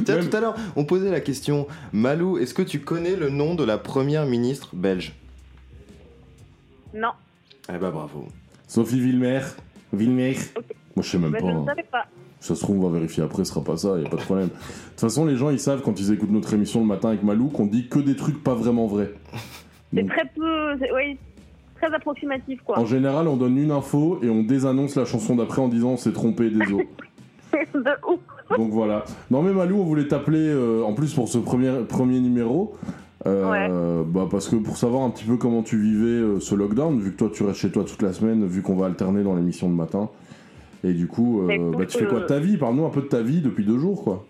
Tiens, 0.05 0.17
Même- 0.17 0.29
tout 0.29 0.37
à 0.37 0.41
l'heure, 0.41 0.55
on 0.77 0.85
posait 0.85 1.11
la 1.11 1.21
question 1.21 1.67
Malou, 1.93 2.39
est-ce 2.39 2.55
que 2.55 2.63
tu 2.63 2.81
connais 2.81 3.17
le 3.17 3.29
nom 3.29 3.55
de 3.55 3.65
la 3.65 3.77
première 3.79 4.25
ministre 4.27 4.71
belge? 4.75 5.13
Non, 6.95 7.11
Eh 7.73 7.79
bah 7.79 7.91
bravo. 7.91 8.27
Sophie 8.67 9.01
Villemer. 9.01 9.41
Villemer. 9.93 10.37
Moi, 10.97 11.03
je 11.03 11.11
sais 11.11 11.19
même 11.19 11.31
mais 11.31 11.41
pas. 11.41 11.47
je 11.47 11.53
ne 11.53 11.59
hein. 11.59 11.65
savais 11.67 11.87
pas. 11.91 12.07
Ça 12.41 12.55
se 12.55 12.61
trouve, 12.61 12.83
on 12.85 12.89
va 12.89 12.95
vérifier 12.99 13.23
après, 13.23 13.45
ce 13.45 13.53
sera 13.53 13.63
pas 13.63 13.77
ça, 13.77 13.99
y 13.99 14.05
a 14.05 14.09
pas 14.09 14.17
de 14.17 14.23
problème. 14.23 14.49
De 14.49 14.53
toute 14.53 15.01
façon, 15.01 15.25
les 15.27 15.37
gens, 15.37 15.51
ils 15.51 15.61
savent 15.61 15.81
quand 15.83 16.01
ils 16.01 16.13
écoutent 16.13 16.31
notre 16.33 16.53
émission 16.55 16.81
le 16.81 16.87
matin 16.87 17.09
avec 17.11 17.23
Malou 17.23 17.49
qu'on 17.49 17.67
dit 17.67 17.89
que 17.89 17.99
des 17.99 18.17
trucs 18.17 18.43
pas 18.43 18.55
vraiment 18.55 18.87
vrais. 18.87 19.13
C'est 19.95 20.01
Donc, 20.03 20.11
très 20.11 20.25
peu, 20.35 20.73
oui, 20.95 21.19
très 21.83 21.95
approximatif 21.95 22.61
quoi. 22.63 22.79
en 22.79 22.87
général, 22.87 23.29
on 23.29 23.37
donne 23.37 23.59
une 23.59 23.71
info 23.71 24.21
et 24.23 24.31
on 24.31 24.43
désannonce 24.43 24.97
la 24.97 25.05
chanson 25.05 25.37
d'après 25.37 25.61
en 25.61 25.69
disant 25.69 25.91
on 25.91 25.97
s'est 25.97 26.13
trompé, 26.13 26.49
désolé. 26.51 26.89
de 27.75 27.81
ouf. 28.09 28.21
Donc 28.57 28.71
voilà. 28.71 29.05
Non 29.31 29.43
mais 29.43 29.53
Malou, 29.53 29.81
on 29.81 29.85
voulait 29.85 30.09
t'appeler 30.09 30.49
euh, 30.49 30.85
en 30.85 30.95
plus 30.95 31.13
pour 31.15 31.29
ce 31.29 31.39
premier, 31.39 31.73
premier 31.89 32.21
numéro. 32.21 32.75
euh, 33.27 34.03
bah 34.05 34.27
parce 34.31 34.49
que 34.49 34.57
pour 34.57 34.77
savoir 34.77 35.03
un 35.05 35.11
petit 35.11 35.25
peu 35.25 35.37
comment 35.37 35.63
tu 35.63 35.79
vivais 35.79 36.07
euh, 36.07 36.41
ce 36.41 36.55
lockdown, 36.55 36.99
vu 37.01 37.13
que 37.13 37.17
toi 37.17 37.31
tu 37.33 37.45
restes 37.45 37.61
chez 37.61 37.71
toi 37.71 37.85
toute 37.85 38.03
la 38.03 38.13
semaine, 38.13 38.47
vu 38.47 38.63
qu'on 38.63 38.77
va 38.77 38.87
alterner 38.87 39.23
dans 39.23 39.35
l'émission 39.35 39.69
de 39.69 39.75
matin. 39.75 40.09
Et 40.85 40.93
du 40.95 41.07
coup, 41.07 41.43
bah, 41.47 41.87
tu 41.87 41.99
fais 41.99 42.07
quoi 42.07 42.21
de 42.21 42.27
ta 42.27 42.41
vie? 42.41 42.57
Parle-nous 42.57 42.85
un 42.85 42.91
peu 42.91 43.03
de 43.03 43.07
ta 43.07 43.23
vie 43.23 43.41
depuis 43.41 43.65
deux 43.65 43.79
jours, 43.79 44.03
quoi. 44.03 44.25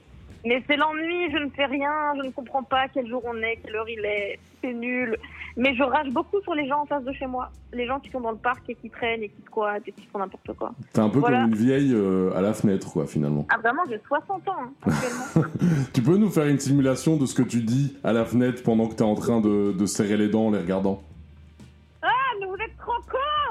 Mais 0.44 0.62
c'est 0.66 0.76
l'ennui, 0.76 1.30
je 1.30 1.38
ne 1.38 1.50
fais 1.50 1.66
rien, 1.66 2.14
je 2.16 2.26
ne 2.26 2.30
comprends 2.30 2.62
pas 2.64 2.88
quel 2.92 3.06
jour 3.06 3.22
on 3.25 3.37
est, 3.42 3.58
quelle 3.64 3.76
heure 3.76 3.88
il 3.88 4.04
est, 4.04 4.38
c'est 4.61 4.72
nul. 4.72 5.16
Mais 5.56 5.75
je 5.76 5.82
rage 5.82 6.08
beaucoup 6.11 6.40
sur 6.42 6.54
les 6.54 6.66
gens 6.66 6.80
en 6.80 6.87
face 6.87 7.04
de 7.04 7.12
chez 7.12 7.26
moi. 7.26 7.50
Les 7.72 7.87
gens 7.87 8.00
qui 8.00 8.11
sont 8.11 8.20
dans 8.20 8.32
le 8.32 8.38
parc 8.38 8.68
et 8.68 8.75
qui 8.75 8.90
traînent 8.90 9.22
et 9.22 9.28
qui 9.28 9.42
squattent 9.46 9.87
et 9.87 9.92
qui 9.92 10.06
font 10.06 10.18
n'importe 10.18 10.52
quoi. 10.58 10.72
T'es 10.92 11.00
un 11.00 11.08
peu 11.11 11.20
Voilà. 11.20 11.42
comme 11.42 11.50
une 11.50 11.54
vieille 11.56 11.92
euh, 11.94 12.34
à 12.34 12.40
la 12.40 12.54
fenêtre, 12.54 12.90
quoi, 12.92 13.06
finalement. 13.06 13.46
Ah 13.50 13.58
vraiment, 13.58 13.82
j'ai 13.88 14.00
60 14.06 14.49
ans 14.49 14.52
hein, 14.58 14.72
actuellement. 14.87 15.49
Tu 15.94 16.02
peux 16.02 16.16
nous 16.16 16.30
faire 16.30 16.46
une 16.49 16.58
simulation 16.58 17.16
de 17.16 17.26
ce 17.26 17.34
que 17.34 17.42
tu 17.42 17.61
dis 17.61 17.96
à 18.02 18.12
la 18.12 18.25
fenêtre 18.25 18.62
pendant 18.64 18.88
que 18.88 18.94
t'es 18.94 19.02
en 19.04 19.14
train 19.14 19.40
de, 19.40 19.72
de 19.72 19.87
serrer 19.87 20.16
les 20.16 20.28
dents 20.28 20.46
en 20.46 20.50
les 20.50 20.58
regardant? 20.58 21.02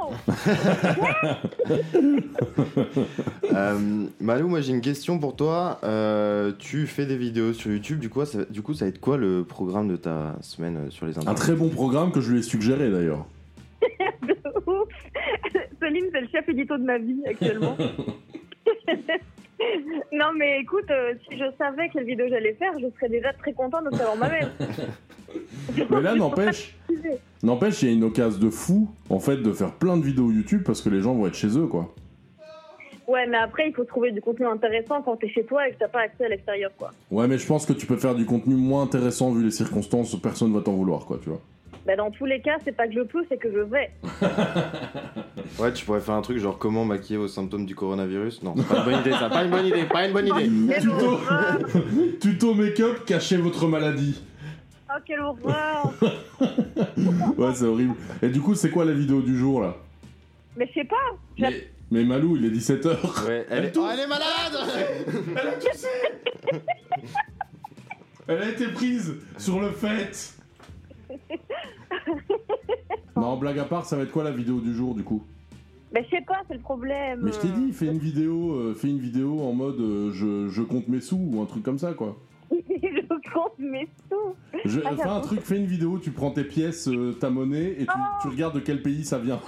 Euh, 3.54 4.06
Malou, 4.22 4.48
moi 4.48 4.62
j'ai 4.62 4.72
une 4.72 4.82
question 4.82 5.20
pour 5.20 5.36
toi. 5.36 5.80
Euh, 5.84 6.54
tu 6.58 6.88
fais 6.88 7.06
des 7.06 7.18
vidéos 7.18 7.52
sur 7.52 7.70
YouTube, 7.72 8.00
du 8.00 8.10
coup, 8.10 8.24
ça, 8.24 8.46
du 8.46 8.62
coup, 8.62 8.74
ça 8.74 8.86
va 8.86 8.90
être 8.90 9.02
quoi 9.02 9.18
le 9.18 9.44
programme 9.44 9.90
de 9.90 9.98
ta 9.98 10.36
semaine 10.42 10.78
euh, 10.78 10.90
sur 10.90 11.06
les 11.06 11.18
Un 11.18 11.22
internets 11.22 11.38
très 11.38 11.54
bon 11.54 11.70
programme 11.70 12.12
que 12.12 12.22
je 12.22 12.32
lui 12.32 12.40
ai 12.40 12.44
suggéré, 12.44 12.90
d'ailleurs. 12.90 13.26
De 14.28 14.36
ouf 14.66 14.88
Céline, 15.82 16.06
c'est 16.14 16.22
le 16.22 16.28
chef 16.28 16.48
édito 16.48 16.78
de 16.78 16.84
ma 16.84 16.98
vie 16.98 17.22
actuellement. 17.28 17.76
non 20.14 20.32
mais 20.38 20.60
écoute, 20.62 20.90
euh, 20.90 21.14
si 21.28 21.38
je 21.38 21.46
savais 21.58 21.90
quelle 21.90 22.06
vidéo 22.06 22.28
j'allais 22.30 22.54
faire, 22.54 22.72
je 22.80 22.88
serais 22.96 23.10
déjà 23.10 23.34
très 23.34 23.54
contente 23.54 23.86
de 23.92 23.96
savoir 23.96 24.16
moi-même. 24.16 24.50
Mais 25.90 26.02
là, 26.02 26.16
n'empêche, 26.16 26.76
n'empêche, 27.44 27.82
il 27.84 27.90
y 27.90 27.92
a 27.92 27.96
une 27.96 28.04
occasion 28.04 28.40
de 28.40 28.50
fou, 28.50 28.90
en 29.10 29.20
fait, 29.20 29.38
de 29.38 29.52
faire 29.54 29.74
plein 29.74 29.98
de 29.98 30.04
vidéos 30.04 30.32
YouTube 30.32 30.64
parce 30.66 30.82
que 30.82 30.90
les 30.90 31.02
gens 31.02 31.14
vont 31.14 31.28
être 31.28 31.36
chez 31.36 31.58
eux, 31.58 31.68
quoi. 31.68 31.94
Ouais, 33.08 33.28
mais 33.28 33.38
après, 33.38 33.68
il 33.68 33.74
faut 33.74 33.84
trouver 33.84 34.12
du 34.12 34.22
contenu 34.22 34.46
intéressant 34.46 35.02
quand 35.02 35.18
t'es 35.18 35.28
chez 35.28 35.44
toi 35.44 35.68
et 35.68 35.74
que 35.74 35.80
t'as 35.80 35.90
pas 35.90 36.02
accès 36.02 36.26
à 36.26 36.30
l'extérieur, 36.30 36.72
quoi. 36.78 36.92
Ouais, 37.10 37.28
mais 37.28 37.38
je 37.38 37.46
pense 37.46 37.66
que 37.66 37.74
tu 37.74 37.86
peux 37.86 37.98
faire 37.98 38.16
du 38.16 38.26
contenu 38.26 38.56
moins 38.56 38.84
intéressant 38.84 39.32
vu 39.32 39.44
les 39.44 39.52
circonstances, 39.52 40.16
personne 40.22 40.54
va 40.54 40.62
t'en 40.62 40.74
vouloir, 40.74 41.06
quoi, 41.06 41.20
tu 41.22 41.30
vois. 41.30 41.42
Bah, 41.86 41.96
dans 41.96 42.12
tous 42.12 42.26
les 42.26 42.40
cas, 42.42 42.58
c'est 42.64 42.76
pas 42.76 42.88
que 42.88 42.94
je 42.94 43.02
peux, 43.02 43.24
c'est 43.28 43.38
que 43.38 43.52
je 43.52 43.60
vais. 43.60 43.92
Ouais, 45.60 45.74
tu 45.74 45.86
pourrais 45.86 46.00
faire 46.00 46.16
un 46.16 46.22
truc 46.22 46.38
genre 46.38 46.58
comment 46.58 46.86
maquiller 46.86 47.18
vos 47.18 47.28
symptômes 47.28 47.66
du 47.66 47.76
coronavirus? 47.76 48.42
Non, 48.42 48.54
c'est 48.58 48.68
pas 48.68 48.78
une 48.78 48.86
bonne 48.86 49.00
idée 49.02 49.12
ça, 49.12 49.30
pas 49.30 49.44
une 49.44 49.52
bonne 49.52 49.66
idée, 49.66 49.84
pas 49.84 50.08
une 50.08 50.14
bonne 50.14 50.28
idée. 50.28 50.50
Tuto, 50.80 51.20
tuto 52.22 52.54
make-up, 52.54 53.06
cachez 53.06 53.38
votre 53.38 53.68
maladie. 53.68 54.22
Oh, 54.94 55.00
quelle 55.06 55.20
horreur 55.22 55.94
Ouais, 57.38 57.54
c'est 57.54 57.66
horrible. 57.66 57.96
Et 58.22 58.30
du 58.30 58.42
coup, 58.42 58.56
c'est 58.56 58.70
quoi 58.70 58.84
la 58.84 58.92
vidéo 58.94 59.22
du 59.22 59.38
jour, 59.38 59.62
là? 59.62 59.76
Mais 60.58 60.68
je 60.68 60.74
sais 60.82 60.84
pas. 60.86 60.96
mais, 61.40 61.68
mais 61.92 62.04
Malou, 62.04 62.36
il 62.36 62.46
est 62.46 62.50
17h. 62.50 63.26
Ouais, 63.26 63.46
elle, 63.50 63.66
est... 63.66 63.78
Oh, 63.78 63.88
elle 63.92 64.00
est 64.02 64.08
malade 64.08 64.68
Elle 65.30 65.48
a 65.48 65.54
toussé 65.54 65.88
Elle 68.28 68.42
a 68.42 68.50
été 68.50 68.68
prise 68.68 69.16
sur 69.38 69.62
le 69.62 69.70
fait 69.70 70.36
Non, 73.16 73.38
blague 73.38 73.60
à 73.60 73.66
part, 73.66 73.86
ça 73.86 73.96
va 73.96 74.04
être 74.04 74.12
quoi 74.12 74.24
la 74.26 74.32
vidéo 74.32 74.60
du 74.60 74.74
jour, 74.74 74.94
du 74.94 75.04
coup? 75.04 75.24
Mais 75.94 76.04
je 76.06 76.18
sais 76.18 76.24
pas, 76.26 76.42
c'est 76.48 76.56
le 76.56 76.62
problème. 76.62 77.22
Mais 77.24 77.32
je 77.32 77.40
t'ai 77.40 77.50
dit, 77.50 77.72
fais 77.72 77.88
une 77.88 77.98
vidéo, 78.00 78.54
euh, 78.56 78.74
fais 78.74 78.88
une 78.88 79.00
vidéo 79.00 79.42
en 79.42 79.54
mode 79.54 79.80
euh, 79.80 80.12
je, 80.14 80.48
je 80.50 80.62
compte 80.62 80.88
mes 80.88 81.02
sous 81.02 81.18
ou 81.18 81.42
un 81.42 81.46
truc 81.46 81.64
comme 81.64 81.80
ça 81.80 81.94
quoi. 81.94 82.18
je 82.70 83.32
compte 83.34 83.58
mes 83.60 83.88
sous. 84.10 84.36
Je, 84.66 84.82
Ah, 84.86 84.96
fais 84.96 85.04
un 85.04 85.22
truc, 85.22 85.42
fais 85.42 85.58
une 85.58 85.66
vidéo, 85.66 86.00
tu 86.00 86.12
prends 86.12 86.32
tes 86.32 86.44
pièces, 86.44 86.88
euh, 86.88 87.14
ta 87.14 87.30
monnaie 87.30 87.72
et 87.80 87.86
tu, 87.86 87.94
tu 88.22 88.28
regardes 88.28 88.56
de 88.56 88.60
quel 88.60 88.82
pays 88.82 89.04
ça 89.06 89.18
vient. 89.20 89.40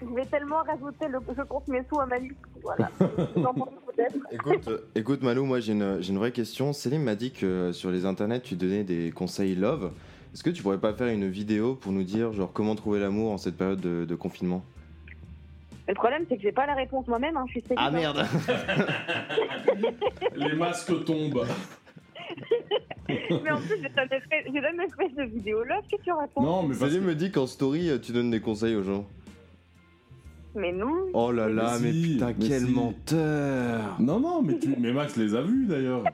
Je 0.00 0.14
vais 0.14 0.26
tellement 0.26 0.62
rajouter 0.62 1.08
le 1.08 1.18
je 1.36 1.42
compte 1.42 1.66
mes 1.68 1.82
sous 1.92 1.98
à 2.00 2.06
ma 2.06 2.18
liste. 2.18 2.36
Voilà. 2.62 2.90
J'en 3.36 3.52
pense 3.54 3.68
peut-être. 3.86 4.16
Écoute, 4.30 4.70
écoute 4.94 5.22
Malou, 5.22 5.44
moi 5.44 5.58
j'ai 5.60 5.72
une, 5.72 6.00
j'ai 6.00 6.12
une 6.12 6.18
vraie 6.18 6.30
question. 6.32 6.72
Céline 6.72 7.02
m'a 7.02 7.16
dit 7.16 7.32
que 7.32 7.46
euh, 7.46 7.72
sur 7.72 7.90
les 7.90 8.04
internets 8.06 8.40
tu 8.40 8.54
donnais 8.54 8.84
des 8.84 9.10
conseils 9.10 9.54
love. 9.56 9.90
Est-ce 10.32 10.42
que 10.44 10.50
tu 10.50 10.62
pourrais 10.62 10.78
pas 10.78 10.92
faire 10.94 11.08
une 11.08 11.28
vidéo 11.28 11.74
pour 11.74 11.90
nous 11.92 12.02
dire 12.04 12.32
genre 12.32 12.52
comment 12.52 12.74
trouver 12.76 13.00
l'amour 13.00 13.32
en 13.32 13.38
cette 13.38 13.56
période 13.56 13.80
de, 13.80 14.04
de 14.04 14.14
confinement? 14.14 14.64
Le 15.86 15.94
problème, 15.94 16.24
c'est 16.28 16.36
que 16.36 16.42
j'ai 16.42 16.52
pas 16.52 16.66
la 16.66 16.74
réponse 16.74 17.06
moi-même, 17.08 17.36
hein, 17.36 17.44
je 17.48 17.60
suis 17.60 17.64
Ah 17.76 17.90
merde 17.90 18.18
Les 20.36 20.54
masques 20.54 21.04
tombent. 21.04 21.44
Mais 23.08 23.50
en 23.50 23.58
plus, 23.58 23.68
fait, 23.68 24.44
j'ai 24.52 24.60
jamais 24.60 24.86
fait 24.96 25.08
de 25.14 25.22
vidéo 25.30 25.62
là, 25.64 25.80
qu'est-ce 25.88 26.00
que 26.00 26.04
tu 26.04 26.12
racontes? 26.12 26.44
Non, 26.44 26.62
mais 26.62 26.74
Céline 26.74 27.00
que- 27.00 27.04
me 27.06 27.14
dit 27.14 27.30
qu'en 27.30 27.46
story 27.46 27.90
euh, 27.90 27.98
tu 27.98 28.12
donnes 28.12 28.30
des 28.30 28.40
conseils 28.40 28.74
aux 28.74 28.82
gens. 28.82 29.06
Mais 30.54 30.72
non. 30.72 31.06
Oh 31.12 31.30
là 31.32 31.48
là, 31.48 31.74
mais, 31.80 31.88
Mais 31.88 31.92
si, 31.92 32.12
putain, 32.14 32.26
mais 32.38 32.48
quel 32.48 32.62
si. 32.66 32.72
menteur 32.72 33.96
Non, 34.00 34.20
non, 34.20 34.42
mais, 34.42 34.58
tu... 34.58 34.74
mais 34.78 34.92
Max 34.92 35.16
les 35.16 35.34
a 35.34 35.42
vus 35.42 35.66
d'ailleurs. 35.66 36.04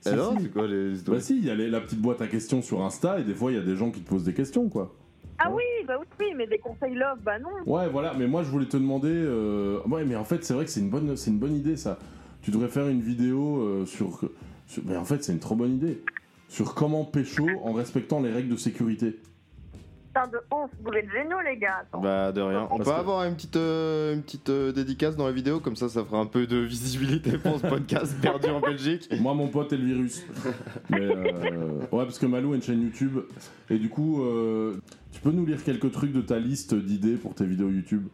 Si, 0.00 0.08
Alors, 0.08 0.32
si. 0.36 0.44
c'est 0.44 0.52
quoi 0.52 0.66
les 0.66 0.94
Bah 1.06 1.20
si, 1.20 1.36
il 1.38 1.44
y 1.44 1.50
a 1.50 1.54
les- 1.54 1.68
la 1.70 1.80
petite 1.80 2.00
boîte 2.00 2.20
à 2.22 2.26
questions 2.26 2.60
sur 2.62 2.82
Insta 2.82 3.20
et 3.20 3.22
des 3.22 3.34
fois 3.34 3.52
il 3.52 3.56
y 3.56 3.60
a 3.60 3.62
des 3.62 3.76
gens 3.76 3.90
qui 3.92 4.00
te 4.00 4.08
posent 4.08 4.24
des 4.24 4.34
questions 4.34 4.68
quoi. 4.68 4.92
Ah 5.38 5.50
oui, 5.50 5.62
bah 5.86 5.94
oui, 6.20 6.26
mais 6.36 6.46
des 6.46 6.58
conseils 6.58 6.94
love, 6.94 7.18
bah 7.22 7.38
non. 7.38 7.48
Ouais, 7.66 7.88
voilà, 7.88 8.14
mais 8.14 8.26
moi 8.26 8.42
je 8.42 8.50
voulais 8.50 8.66
te 8.66 8.76
demander. 8.76 9.08
euh, 9.12 9.80
Ouais, 9.86 10.04
mais 10.04 10.16
en 10.16 10.24
fait, 10.24 10.44
c'est 10.44 10.54
vrai 10.54 10.64
que 10.64 10.70
c'est 10.70 10.80
une, 10.80 10.90
bonne, 10.90 11.14
une 11.26 11.38
bonne 11.38 11.54
idée 11.54 11.76
ça. 11.76 11.98
Tu 12.42 12.50
devrais 12.50 12.68
faire 12.68 12.88
une 12.88 13.00
vidéo 13.00 13.60
euh, 13.60 13.86
sur, 13.86 14.20
sur- 14.66 14.82
Mais 14.84 14.96
en 14.96 15.04
fait, 15.04 15.22
c'est 15.22 15.32
une 15.32 15.38
trop 15.38 15.54
bonne 15.54 15.74
idée. 15.74 16.02
Sur 16.48 16.74
comment 16.74 17.04
pécho 17.04 17.46
en 17.64 17.72
respectant 17.72 18.20
les 18.20 18.30
règles 18.30 18.48
de 18.50 18.56
sécurité. 18.56 19.18
Putain 20.14 20.26
de 20.28 20.38
honte, 20.50 20.70
vous 20.84 20.92
êtes 20.92 21.10
géniaux, 21.10 21.40
les 21.42 21.56
gars. 21.56 21.78
Attends. 21.80 22.00
Bah 22.02 22.32
de 22.32 22.40
rien. 22.42 22.68
On 22.70 22.76
Parce 22.76 22.90
peut 22.90 22.94
que- 22.96 23.00
avoir 23.00 23.24
une 23.24 23.34
petite, 23.34 23.56
euh, 23.56 24.12
une 24.14 24.22
petite 24.22 24.50
euh, 24.50 24.70
dédicace 24.70 25.16
dans 25.16 25.24
la 25.24 25.32
vidéo, 25.32 25.58
comme 25.60 25.74
ça 25.74 25.88
ça 25.88 26.04
fera 26.04 26.18
un 26.18 26.26
peu 26.26 26.46
de 26.46 26.58
visibilité 26.58 27.38
pour 27.38 27.58
ce 27.58 27.66
podcast 27.66 28.14
perdu 28.20 28.50
en 28.50 28.60
Belgique. 28.60 29.08
Moi, 29.20 29.32
mon 29.32 29.48
pote 29.48 29.72
est 29.72 29.78
le 29.78 29.86
virus. 29.86 30.22
Mais, 30.90 31.00
euh, 31.00 31.78
ouais, 31.92 32.04
parce 32.04 32.18
que 32.18 32.26
Malou 32.26 32.52
a 32.52 32.56
une 32.56 32.62
chaîne 32.62 32.82
YouTube. 32.82 33.20
Et 33.70 33.78
du 33.78 33.88
coup, 33.88 34.22
euh, 34.22 34.76
tu 35.12 35.20
peux 35.22 35.30
nous 35.30 35.46
lire 35.46 35.64
quelques 35.64 35.90
trucs 35.92 36.12
de 36.12 36.20
ta 36.20 36.38
liste 36.38 36.74
d'idées 36.74 37.16
pour 37.16 37.34
tes 37.34 37.46
vidéos 37.46 37.70
YouTube? 37.70 38.06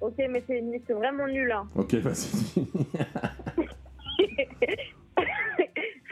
Ok, 0.00 0.14
mais 0.30 0.42
c'est 0.46 0.58
une 0.58 0.72
liste 0.72 0.90
vraiment 0.90 1.26
nulle. 1.26 1.52
Hein. 1.52 1.66
Ok, 1.74 1.94
vas-y. 1.96 2.64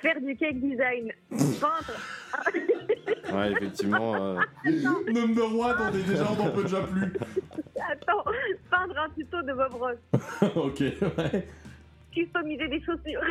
Faire 0.05 0.21
du 0.21 0.37
cake 0.37 0.61
design, 0.61 1.11
peindre. 1.31 1.97
Ouais, 3.33 3.53
effectivement. 3.53 4.15
euh, 4.15 4.39
Number 5.11 5.47
one, 5.59 5.77
on 5.81 5.97
est 5.97 6.03
déjà, 6.03 6.31
on 6.31 6.37
n'en 6.45 6.51
peut 6.51 6.63
déjà 6.65 6.83
plus. 6.83 7.13
Attends, 7.91 8.23
peindre 8.71 8.99
un 8.99 9.09
tuto 9.17 9.41
de 9.43 9.53
Bob 9.55 9.75
Ross. 9.75 9.97
ok, 10.57 10.81
ouais. 10.81 11.49
Customiser 12.15 12.69
des 12.69 12.83
chaussures. 12.83 13.23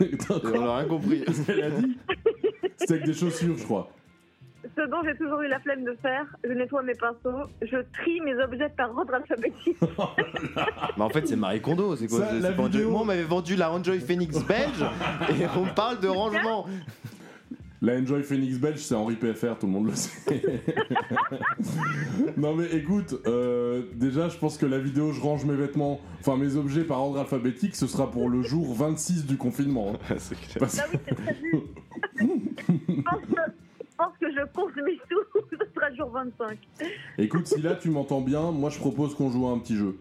on 0.54 0.66
a 0.66 0.78
rien 0.78 0.88
compris. 0.88 1.22
Elle 1.48 1.62
a 1.64 1.70
dit? 1.70 1.98
C'était 2.78 2.94
avec 2.94 3.04
des 3.04 3.12
chaussures, 3.12 3.56
je 3.58 3.64
crois. 3.64 3.90
Ce 4.76 4.82
dont 4.90 4.98
j'ai 5.04 5.16
toujours 5.16 5.40
eu 5.40 5.48
la 5.48 5.58
flemme 5.60 5.84
de 5.84 5.96
faire, 6.02 6.26
je 6.44 6.52
nettoie 6.52 6.82
mes 6.82 6.94
pinceaux, 6.94 7.48
je 7.62 7.78
trie 7.94 8.20
mes 8.20 8.34
objets 8.42 8.68
par 8.76 8.94
ordre 8.96 9.14
alphabétique. 9.14 9.76
Mais 10.98 11.02
en 11.02 11.08
fait, 11.08 11.26
c'est 11.26 11.36
Marie 11.36 11.62
Kondo, 11.62 11.96
c'est 11.96 12.08
quoi 12.08 12.18
Ça, 12.20 12.28
c'est- 12.30 12.40
la 12.40 12.48
c'est 12.50 12.56
pas 12.56 12.62
Enjoy- 12.64 12.70
vidéo- 12.72 12.90
Moi, 12.90 13.00
on 13.00 13.04
m'avait 13.06 13.22
vendu 13.22 13.56
la 13.56 13.72
Enjoy 13.72 14.00
Phoenix 14.00 14.36
belge 14.46 14.84
et 15.30 15.46
on 15.56 15.64
parle 15.74 16.00
de 16.00 16.08
rangement. 16.08 16.66
La 17.82 17.94
Enjoy 17.94 18.22
Phoenix 18.22 18.58
belge, 18.58 18.78
c'est 18.78 18.94
Henri 18.94 19.16
PFR, 19.16 19.56
tout 19.58 19.66
le 19.66 19.72
monde 19.72 19.86
le 19.86 19.94
sait. 19.94 20.42
non 22.36 22.54
mais 22.54 22.66
écoute, 22.74 23.14
euh, 23.26 23.82
déjà 23.94 24.28
je 24.28 24.36
pense 24.38 24.56
que 24.58 24.64
la 24.66 24.78
vidéo 24.78 25.12
je 25.12 25.20
range 25.20 25.44
mes 25.44 25.54
vêtements, 25.56 26.00
enfin 26.20 26.36
mes 26.36 26.56
objets 26.56 26.84
par 26.84 27.00
ordre 27.02 27.20
alphabétique, 27.20 27.76
ce 27.76 27.86
sera 27.86 28.10
pour 28.10 28.28
le 28.30 28.42
jour 28.42 28.74
26 28.74 29.26
du 29.26 29.36
confinement. 29.36 29.92
hein. 30.10 30.14
C'est 30.18 30.38
clair. 30.40 30.56
Parce- 30.58 30.76
Bah 30.76 30.84
oui, 30.92 30.98
c'est 31.06 31.14
prévu. 31.14 33.02
Je 34.36 34.44
compte 34.54 34.76
mes 34.76 34.98
sous, 35.10 35.40
ce 35.50 35.56
sera 35.74 35.94
jour 35.94 36.10
25. 36.10 36.58
Écoute, 37.18 37.46
si 37.46 37.60
là 37.62 37.74
tu 37.74 37.90
m'entends 37.90 38.20
bien, 38.20 38.50
moi 38.52 38.70
je 38.70 38.78
propose 38.78 39.14
qu'on 39.14 39.30
joue 39.30 39.46
à 39.46 39.50
un 39.52 39.58
petit 39.58 39.76
jeu. 39.76 39.96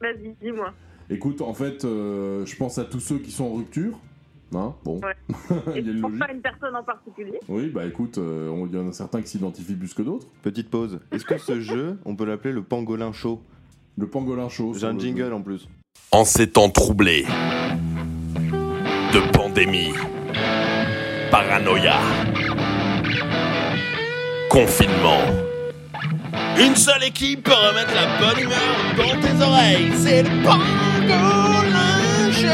Vas-y, 0.00 0.34
dis-moi. 0.42 0.72
Écoute, 1.10 1.40
en 1.42 1.54
fait, 1.54 1.84
euh, 1.84 2.44
je 2.46 2.56
pense 2.56 2.78
à 2.78 2.84
tous 2.84 3.00
ceux 3.00 3.18
qui 3.18 3.30
sont 3.30 3.44
en 3.44 3.54
rupture. 3.54 3.98
Hein 4.54 4.74
bon, 4.84 5.00
Ouais. 5.00 5.14
Il 5.76 5.76
y 5.76 5.78
a 5.78 5.82
je 5.82 5.90
une 5.90 6.00
logique. 6.00 6.18
pas 6.18 6.24
à 6.26 6.32
une 6.32 6.40
personne 6.40 6.74
en 6.74 6.82
particulier. 6.82 7.38
Oui, 7.48 7.68
bah 7.68 7.84
écoute, 7.84 8.16
euh, 8.18 8.66
il 8.70 8.74
y 8.76 8.80
en 8.80 8.88
a 8.88 8.92
certains 8.92 9.20
qui 9.20 9.28
s'identifient 9.28 9.74
plus 9.74 9.92
que 9.92 10.02
d'autres. 10.02 10.26
Petite 10.42 10.70
pause. 10.70 11.00
Est-ce 11.12 11.24
que 11.26 11.36
ce 11.38 11.60
jeu, 11.60 11.98
on 12.06 12.16
peut 12.16 12.24
l'appeler 12.24 12.52
le 12.54 12.62
pangolin 12.62 13.12
chaud? 13.12 13.40
Le 13.98 14.06
pangolin 14.06 14.48
chaud. 14.48 14.72
J'ai 14.74 14.86
un 14.86 14.92
le- 14.94 15.00
jingle 15.00 15.32
en 15.32 15.42
plus. 15.42 15.68
En 16.12 16.24
ces 16.24 16.48
temps 16.50 16.70
troublés 16.70 17.24
de 19.12 19.32
pandémie, 19.32 19.92
paranoïa, 21.30 21.96
confinement, 24.58 25.20
une 26.58 26.74
seule 26.74 27.04
équipe 27.04 27.44
peut 27.44 27.52
remettre 27.52 27.94
la 27.94 28.18
bonne 28.18 28.42
humeur 28.42 28.74
dans 28.96 29.20
tes 29.20 29.40
oreilles. 29.40 29.92
C'est 29.96 30.24
le 30.24 30.30
Pangolin 30.42 32.32
Show. 32.32 32.48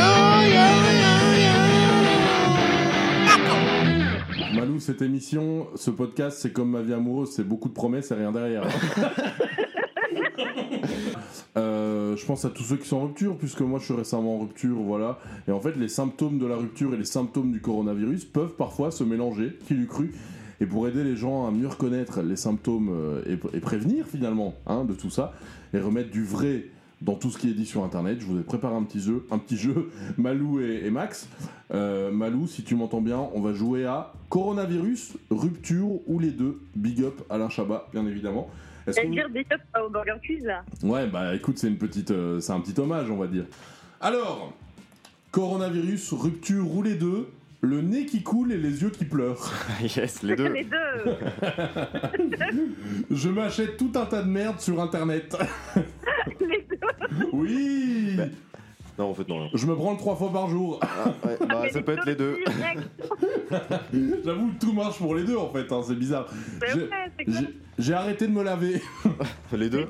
Malou, 4.54 4.80
cette 4.80 5.00
émission, 5.00 5.66
ce 5.76 5.90
podcast, 5.90 6.40
c'est 6.42 6.52
comme 6.52 6.72
ma 6.72 6.82
vie 6.82 6.92
amoureuse, 6.92 7.30
c'est 7.34 7.42
beaucoup 7.42 7.70
de 7.70 7.74
promesses 7.74 8.10
et 8.10 8.14
rien 8.14 8.32
derrière. 8.32 8.64
Euh, 11.56 12.16
je 12.16 12.26
pense 12.26 12.44
à 12.44 12.50
tous 12.50 12.64
ceux 12.64 12.76
qui 12.76 12.88
sont 12.88 12.96
en 12.96 13.04
rupture, 13.04 13.36
puisque 13.36 13.60
moi 13.60 13.78
je 13.78 13.84
suis 13.84 13.94
récemment 13.94 14.36
en 14.36 14.40
rupture, 14.40 14.74
voilà. 14.74 15.20
Et 15.46 15.52
en 15.52 15.60
fait, 15.60 15.76
les 15.76 15.86
symptômes 15.86 16.40
de 16.40 16.46
la 16.46 16.56
rupture 16.56 16.92
et 16.94 16.96
les 16.96 17.04
symptômes 17.04 17.52
du 17.52 17.60
coronavirus 17.60 18.24
peuvent 18.24 18.54
parfois 18.56 18.90
se 18.90 19.04
mélanger, 19.04 19.56
qui 19.64 19.74
l'eût 19.74 19.86
cru? 19.86 20.12
Et 20.60 20.66
pour 20.66 20.86
aider 20.88 21.04
les 21.04 21.16
gens 21.16 21.46
à 21.46 21.50
mieux 21.50 21.68
reconnaître 21.68 22.22
les 22.22 22.36
symptômes 22.36 22.90
euh, 22.92 23.22
et, 23.26 23.56
et 23.56 23.60
prévenir 23.60 24.06
finalement 24.06 24.54
hein, 24.66 24.84
de 24.84 24.94
tout 24.94 25.10
ça, 25.10 25.32
et 25.72 25.78
remettre 25.80 26.10
du 26.10 26.24
vrai 26.24 26.66
dans 27.02 27.16
tout 27.16 27.30
ce 27.30 27.36
qui 27.38 27.50
est 27.50 27.54
dit 27.54 27.66
sur 27.66 27.84
internet, 27.84 28.18
je 28.20 28.24
vous 28.24 28.38
ai 28.38 28.42
préparé 28.42 28.74
un 28.76 28.82
petit 28.84 29.00
jeu, 29.00 29.26
un 29.30 29.38
petit 29.38 29.56
jeu 29.58 29.90
Malou 30.16 30.60
et, 30.60 30.82
et 30.86 30.90
Max. 30.90 31.28
Euh, 31.72 32.10
Malou, 32.10 32.46
si 32.46 32.62
tu 32.62 32.76
m'entends 32.76 33.02
bien, 33.02 33.18
on 33.34 33.40
va 33.42 33.52
jouer 33.52 33.84
à 33.84 34.12
coronavirus, 34.30 35.14
rupture 35.30 35.88
ou 36.08 36.18
les 36.18 36.30
deux. 36.30 36.60
Big 36.76 37.02
up 37.02 37.20
Alain 37.28 37.48
Chabat, 37.50 37.88
bien 37.92 38.06
évidemment. 38.06 38.48
Est-ce 38.86 38.96
que 39.00 39.04
Et 39.04 39.08
vous- 39.08 39.14
dire 39.14 39.28
des 39.30 39.44
top 39.44 39.60
au 39.84 39.90
Burger 39.90 40.14
Quiz 40.24 40.44
là. 40.44 40.64
Ouais, 40.82 41.06
bah 41.06 41.34
écoute, 41.34 41.58
c'est 41.58 41.68
une 41.68 41.78
petite, 41.78 42.10
euh, 42.10 42.40
c'est 42.40 42.52
un 42.52 42.60
petit 42.60 42.78
hommage, 42.80 43.10
on 43.10 43.16
va 43.16 43.26
dire. 43.26 43.44
Alors, 44.00 44.52
coronavirus, 45.30 46.12
rupture 46.12 46.74
ou 46.74 46.82
les 46.82 46.94
deux, 46.94 47.28
le 47.64 47.80
nez 47.80 48.06
qui 48.06 48.22
coule 48.22 48.52
et 48.52 48.56
les 48.56 48.82
yeux 48.82 48.90
qui 48.90 49.04
pleurent. 49.04 49.52
yes, 49.96 50.22
les 50.22 50.36
deux. 50.36 50.48
Les 50.52 50.64
deux. 50.64 51.16
Je 53.10 53.28
m'achète 53.28 53.76
tout 53.76 53.92
un 53.96 54.06
tas 54.06 54.22
de 54.22 54.28
merde 54.28 54.60
sur 54.60 54.80
internet. 54.80 55.36
les 56.40 56.66
deux. 56.70 57.26
Oui. 57.32 58.16
Non, 58.98 59.06
en 59.10 59.14
fait, 59.14 59.28
non. 59.28 59.48
Je 59.52 59.66
me 59.66 59.74
branle 59.74 59.96
trois 59.96 60.14
fois 60.14 60.32
par 60.32 60.48
jour. 60.48 60.78
Ah, 60.82 61.26
ouais, 61.26 61.36
bah, 61.48 61.62
ça 61.72 61.82
peut 61.82 61.92
être 61.92 62.06
les 62.06 62.14
deux. 62.14 62.38
J'avoue 64.24 64.52
que 64.52 64.58
tout 64.60 64.72
marche 64.72 64.98
pour 64.98 65.14
les 65.14 65.24
deux 65.24 65.36
en 65.36 65.50
fait, 65.50 65.70
hein, 65.72 65.80
c'est 65.86 65.94
bizarre. 65.98 66.26
J'ai- 66.72 66.80
ouais, 66.82 66.88
c'est 67.18 67.24
clair. 67.24 67.40
J'ai 67.42 67.48
j'ai 67.76 67.92
arrêté 67.92 68.28
de 68.28 68.32
me 68.32 68.44
laver. 68.44 68.80
Les 69.52 69.68
deux 69.68 69.88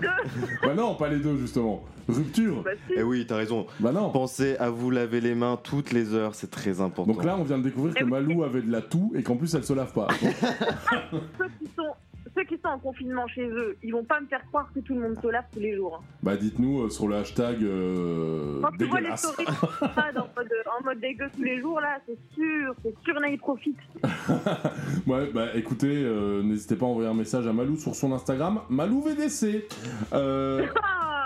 bah 0.62 0.72
non, 0.74 0.94
pas 0.94 1.08
les 1.10 1.18
deux 1.18 1.36
justement. 1.36 1.84
Rupture. 2.08 2.62
Bah, 2.62 2.70
si. 2.88 2.94
Eh 2.96 3.02
oui, 3.02 3.26
t'as 3.26 3.36
raison. 3.36 3.66
Bah 3.78 3.92
non. 3.92 4.08
Pensez 4.10 4.56
à 4.56 4.70
vous 4.70 4.90
laver 4.90 5.20
les 5.20 5.34
mains 5.34 5.58
toutes 5.62 5.92
les 5.92 6.14
heures, 6.14 6.34
c'est 6.34 6.50
très 6.50 6.80
important. 6.80 7.12
Donc 7.12 7.22
là, 7.24 7.36
on 7.38 7.44
vient 7.44 7.58
de 7.58 7.62
découvrir 7.64 7.94
que 7.94 8.02
Eh. 8.04 8.06
Malou 8.06 8.42
avait 8.42 8.62
de 8.62 8.72
la 8.72 8.80
toux 8.80 9.12
et 9.14 9.22
qu'en 9.22 9.36
plus 9.36 9.54
elle 9.54 9.64
se 9.64 9.74
lave 9.74 9.92
pas. 9.92 10.08
ceux 10.20 11.46
qui 11.58 11.66
sont 11.76 11.92
ceux 12.36 12.44
qui 12.44 12.56
sont 12.56 12.68
en 12.68 12.78
confinement 12.78 13.26
chez 13.28 13.46
eux, 13.46 13.76
ils 13.82 13.92
vont 13.92 14.04
pas 14.04 14.20
me 14.20 14.26
faire 14.26 14.44
croire 14.46 14.68
que 14.74 14.80
tout 14.80 14.94
le 14.94 15.00
monde 15.00 15.16
se 15.22 15.28
lave 15.28 15.44
tous 15.52 15.60
les 15.60 15.76
jours. 15.76 16.00
hein. 16.00 16.04
Bah 16.22 16.36
dites-nous 16.36 16.82
euh, 16.82 16.90
sur 16.90 17.06
le 17.08 17.16
hashtag 17.16 17.62
euh, 17.62 18.60
Quand 18.62 18.70
tu 18.78 18.84
vois 18.86 19.00
les 19.00 19.16
stories 19.16 19.46
en 19.46 20.28
mode, 20.36 20.52
en 20.80 20.84
mode 20.84 21.00
dégueu 21.00 21.26
tous 21.36 21.42
les 21.44 21.60
jours 21.60 21.80
là, 21.80 21.98
c'est 22.06 22.18
sûr, 22.34 22.74
c'est 22.82 22.94
sûr, 23.04 23.14
là 23.20 23.28
ils 23.28 23.38
profitent. 23.38 23.76
Ouais, 25.06 25.30
bah 25.32 25.48
écoutez, 25.54 26.02
euh, 26.04 26.42
n'hésitez 26.42 26.76
pas 26.76 26.86
à 26.86 26.88
envoyer 26.88 27.08
un 27.08 27.14
message 27.14 27.46
à 27.46 27.52
Malou 27.52 27.76
sur 27.76 27.94
son 27.94 28.12
Instagram, 28.12 28.60
Malou 28.70 29.02
VDC. 29.02 29.66
Euh, 30.12 30.66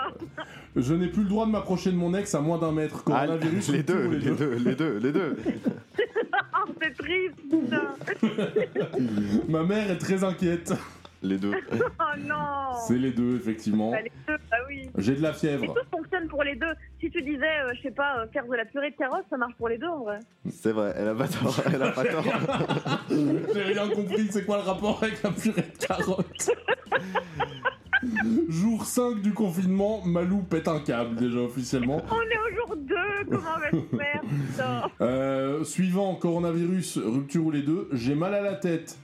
je 0.75 0.93
n'ai 0.93 1.07
plus 1.07 1.23
le 1.23 1.29
droit 1.29 1.45
de 1.45 1.51
m'approcher 1.51 1.91
de 1.91 1.95
mon 1.97 2.13
ex 2.13 2.35
à 2.35 2.41
moins 2.41 2.57
d'un 2.57 2.71
mètre. 2.71 3.03
Ah, 3.07 3.25
Coronavirus, 3.25 3.69
les 3.69 3.83
deux, 3.83 4.07
les 4.09 4.31
deux, 4.31 4.53
les 4.55 4.75
deux, 4.75 4.97
les 4.99 5.11
deux. 5.11 5.37
Ah, 6.53 6.65
c'est 6.81 6.93
triste, 6.97 7.35
putain. 7.49 7.95
Ma 9.49 9.63
mère 9.63 9.89
est 9.91 9.97
très 9.97 10.23
inquiète. 10.23 10.73
Les 11.21 11.37
deux. 11.37 11.51
Oh 11.99 12.17
non 12.27 12.73
C'est 12.87 12.97
les 12.97 13.11
deux, 13.11 13.35
effectivement. 13.35 13.91
Bah, 13.91 14.01
les 14.01 14.11
deux, 14.27 14.37
bah 14.49 14.57
oui. 14.69 14.89
J'ai 14.97 15.15
de 15.15 15.21
la 15.21 15.31
Et 15.31 15.33
fièvre. 15.33 15.73
tout 15.73 15.97
fonctionne 15.97 16.27
pour 16.29 16.43
les 16.43 16.55
deux. 16.55 16.71
Si 17.01 17.09
tu 17.11 17.21
disais, 17.21 17.45
euh, 17.45 17.73
je 17.75 17.81
sais 17.81 17.91
pas, 17.91 18.19
euh, 18.19 18.27
faire 18.31 18.45
de 18.47 18.55
la 18.55 18.65
purée 18.65 18.91
de 18.91 18.95
carottes, 18.95 19.25
ça 19.29 19.37
marche 19.37 19.55
pour 19.57 19.67
les 19.69 19.77
deux 19.77 19.87
en 19.87 20.03
vrai. 20.03 20.19
C'est 20.49 20.71
vrai, 20.71 20.93
elle 20.95 21.09
a 21.09 21.15
pas 21.15 21.27
tort, 21.27 21.59
elle 21.73 21.83
a 21.83 21.91
pas 21.91 22.05
tort. 22.05 22.23
J'ai 23.09 23.63
rien 23.63 23.89
compris, 23.89 24.27
c'est 24.31 24.45
quoi 24.45 24.57
le 24.57 24.63
rapport 24.63 24.99
avec 25.03 25.21
la 25.21 25.31
purée 25.31 25.61
de 25.63 25.85
carottes? 25.85 26.51
Jour 28.47 28.85
5 28.85 29.21
du 29.21 29.33
confinement, 29.33 30.01
Malou 30.05 30.41
pète 30.43 30.67
un 30.69 30.79
câble 30.79 31.15
déjà 31.15 31.39
officiellement. 31.39 32.01
On 32.09 32.21
est 32.21 32.37
au 32.37 32.55
jour 32.55 32.75
2, 32.77 32.95
comment 33.29 33.41
on 33.57 33.59
va 33.59 33.71
se 33.71 33.95
faire 33.97 34.21
putain 34.21 34.81
Euh, 35.01 35.63
suivant, 35.65 36.15
coronavirus, 36.15 36.97
rupture 36.99 37.45
ou 37.45 37.51
les 37.51 37.61
deux, 37.61 37.89
j'ai 37.91 38.15
mal 38.15 38.33
à 38.33 38.41
la 38.41 38.55
tête. 38.55 38.97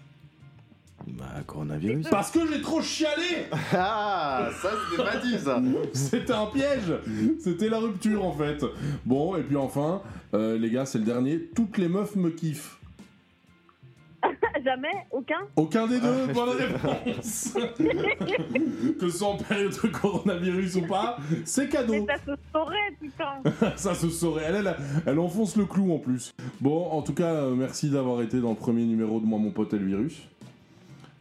Bah, 1.08 1.26
coronavirus. 1.46 2.08
Parce 2.10 2.32
que 2.32 2.40
j'ai 2.52 2.62
trop 2.62 2.82
chialé 2.82 3.46
Ah, 3.74 4.50
ça 4.62 4.72
c'était 4.90 5.04
pas 5.04 5.18
dit 5.18 5.38
ça. 5.38 5.62
C'était 5.94 6.34
un 6.34 6.48
piège 6.48 6.94
C'était 7.40 7.70
la 7.70 7.80
rupture 7.80 8.26
en 8.26 8.32
fait. 8.32 8.64
Bon, 9.06 9.36
et 9.36 9.44
puis 9.44 9.56
enfin, 9.56 10.02
euh, 10.34 10.58
les 10.58 10.70
gars, 10.70 10.86
c'est 10.86 10.98
le 10.98 11.06
dernier, 11.06 11.40
toutes 11.56 11.78
les 11.78 11.88
meufs 11.88 12.16
me 12.16 12.30
kiffent. 12.30 12.80
Jamais 14.64 14.88
Aucun 15.12 15.42
Aucun 15.56 15.86
des 15.86 16.00
deux, 16.00 16.28
bonne 16.34 16.50
réponse 16.50 17.54
Que 19.00 19.10
ce 19.10 19.18
soit 19.18 19.28
en 19.28 19.38
période 19.38 19.72
de 19.72 19.88
coronavirus 19.88 20.76
ou 20.78 20.82
pas, 20.88 21.18
c'est 21.44 21.66
Mais 21.66 21.70
cadeau 21.70 22.08
ça 22.08 22.16
se 22.26 22.40
saurait, 22.52 22.98
putain 23.00 23.76
Ça 23.76 23.94
se 23.94 24.10
saurait, 24.10 24.44
elle, 24.48 24.56
elle, 24.56 24.76
elle 25.06 25.20
enfonce 25.20 25.56
le 25.56 25.66
clou 25.66 25.94
en 25.94 26.00
plus. 26.00 26.34
Bon, 26.62 26.90
en 26.90 27.04
tout 27.04 27.14
cas, 27.14 27.34
euh, 27.34 27.54
merci 27.54 27.92
d'avoir 27.92 28.22
été 28.24 28.40
dans 28.40 28.52
le 28.52 28.56
premier 28.56 28.86
numéro 28.86 29.20
de 29.20 29.26
Moi, 29.26 29.38
mon 29.38 29.52
pote 29.52 29.74
et 29.74 29.78
le 29.78 29.86
virus. 29.86 30.24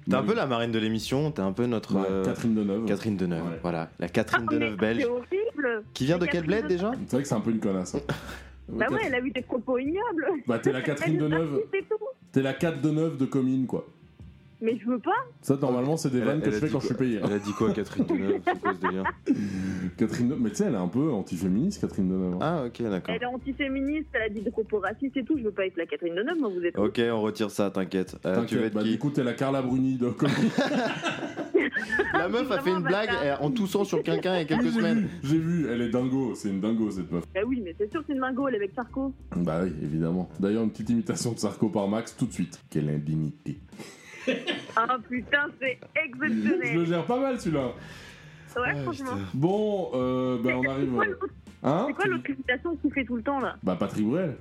T'es 0.09 0.15
un 0.17 0.23
peu 0.23 0.35
la 0.35 0.47
marraine 0.47 0.71
de 0.73 0.79
l'émission, 0.79 1.31
t'es 1.31 1.41
un 1.43 1.53
peu 1.53 1.67
notre. 1.67 1.95
Ouais, 1.95 2.07
euh, 2.11 2.25
Catherine 2.25 2.55
Deneuve. 2.55 2.85
Catherine 2.87 3.17
Deneuve, 3.17 3.43
Ouais. 3.45 3.59
voilà. 3.63 3.91
La 3.99 4.09
Catherine 4.09 4.47
Ah, 4.49 4.53
Deneuve 4.55 4.77
belge. 4.77 5.01
C'est 5.03 5.09
horrible 5.09 5.85
Qui 5.95 6.05
vient 6.05 6.19
de 6.19 6.25
C'est 6.25 6.31
quel 6.31 6.45
bled 6.47 6.67
déjà 6.67 6.93
C'est 7.07 7.13
vrai 7.17 7.23
que 7.23 7.29
c'est 7.29 7.35
un 7.35 7.41
peu 7.41 7.51
une 7.51 7.61
connasse. 7.61 7.95
hein. 7.95 8.01
Bah 8.67 8.87
ouais, 8.91 9.01
elle 9.05 9.15
a 9.15 9.21
eu 9.21 9.31
des 9.31 9.43
propos 9.43 9.77
ignobles 9.79 10.27
Bah 10.47 10.59
t'es 10.59 10.73
la 10.73 10.81
Catherine 10.81 11.19
Deneuve, 11.19 11.61
t'es 12.33 12.41
la 12.41 12.55
4 12.55 12.81
Deneuve 12.81 13.19
de 13.19 13.27
commune 13.27 13.67
quoi. 13.67 13.87
Mais 14.61 14.79
je 14.79 14.87
veux 14.89 14.99
pas. 14.99 15.11
Ça, 15.43 15.57
normalement, 15.61 15.97
c'est 15.97 16.11
des 16.11 16.21
vannes 16.21 16.41
que 16.41 16.47
elle 16.47 16.55
je 16.55 16.59
fais 16.59 16.69
quand 16.71 16.81
je 16.81 16.87
suis 16.87 16.95
payé. 16.95 17.19
hein. 17.19 17.23
Elle 17.27 17.33
a 17.35 17.39
dit 17.39 17.53
quoi, 17.53 17.73
Catherine 17.73 18.07
Deneuve 18.07 18.41
C'est 18.45 18.61
quoi 18.61 18.73
ce 18.75 18.81
délire 18.87 19.05
Catherine 19.97 20.29
Deneuve, 20.29 20.41
mais 20.43 20.51
tu 20.51 20.57
sais, 20.57 20.65
elle 20.65 20.75
est 20.75 20.79
un 20.79 20.89
peu 20.89 21.11
anti-féministe, 21.11 21.81
Catherine 21.81 22.09
Deneuve. 22.09 22.35
hein. 22.35 22.39
Ah, 22.41 22.65
ok, 22.67 22.83
d'accord. 22.89 23.15
Elle 23.15 23.23
est 23.23 23.27
antiféministe, 23.27 24.07
elle 24.15 24.23
a 24.23 24.29
dit 24.29 24.41
des 24.41 24.51
propos 24.51 24.79
racistes 24.79 25.17
et 25.17 25.25
tout. 25.25 25.37
Je 25.39 25.45
veux 25.45 25.51
pas 25.51 25.67
être 25.67 25.77
la 25.77 25.87
Catherine 25.87 26.15
Deneuve, 26.15 26.39
moi 26.39 26.51
vous 26.55 26.65
êtes. 26.65 26.79
Ok, 26.79 27.01
on 27.13 27.21
retire 27.21 27.51
ça, 27.51 27.71
t'inquiète. 27.71 28.17
Euh, 28.25 28.45
tu 28.45 28.57
veux 28.57 28.65
être 28.65 28.75
bah, 28.75 28.83
qui 28.83 28.91
du 28.93 28.99
coup, 28.99 29.11
t'es 29.11 29.25
la 29.25 29.35
Carla 29.35 29.61
Bruni 29.63 29.97
de 29.97 30.09
La 32.15 32.29
meuf 32.29 32.51
a 32.51 32.61
fait 32.61 32.71
une 32.71 32.83
blague 32.83 33.11
en 33.41 33.51
toussant 33.51 33.85
sur 33.85 34.03
quelqu'un 34.03 34.35
il 34.37 34.39
y 34.39 34.43
a 34.43 34.45
quelques 34.45 34.73
semaines. 34.73 35.01
vu, 35.01 35.09
J'ai 35.25 35.39
vu, 35.39 35.67
elle 35.69 35.83
est 35.83 35.89
dingo, 35.91 36.35
c'est 36.35 36.49
une 36.49 36.61
dingo 36.61 36.91
cette 36.91 37.11
meuf. 37.11 37.25
Bah 37.35 37.41
oui, 37.47 37.61
mais 37.65 37.75
c'est 37.79 37.91
sûr, 37.91 38.03
c'est 38.07 38.13
une 38.15 38.21
dingo, 38.21 38.49
elle 38.49 38.55
est 38.55 38.59
avec 38.59 38.73
Sarko. 38.75 39.13
Bah 39.37 39.61
oui, 39.65 39.73
évidemment. 39.83 40.29
D'ailleurs, 40.39 40.63
une 40.63 40.71
petite 40.71 40.91
imitation 40.91 41.33
de 41.33 41.39
Sarko 41.39 41.69
par 41.69 41.89
Max 41.89 42.17
tout 42.17 42.27
de 42.27 42.33
suite. 42.33 42.61
Quelle 42.71 42.89
indignité. 42.89 43.59
Ah 44.77 44.97
putain, 45.09 45.47
c'est 45.61 45.79
Je 45.95 46.01
le 46.01 46.27
exceptionnel. 46.27 46.87
gère 46.87 47.05
pas 47.05 47.21
mal 47.21 47.41
celui-là. 47.41 47.69
Ouais, 48.57 48.83
franchement. 48.83 49.19
Bon, 49.35 49.91
euh, 49.95 50.39
bah 50.43 50.51
on 50.57 50.69
arrive. 50.71 50.89
C'est 50.91 50.95
quoi 50.95 51.05
l'autre- 51.07 51.27
Hein 51.63 51.85
c'est 51.89 51.93
quoi 51.95 52.07
l'autre 52.07 52.31
imitation 52.31 52.77
qu'il 52.77 52.93
fait 52.93 53.05
tout 53.05 53.17
le 53.17 53.23
temps 53.23 53.41
là? 53.41 53.57
Bah 53.63 53.77
Patrick 53.79 54.07
Bruel. 54.07 54.37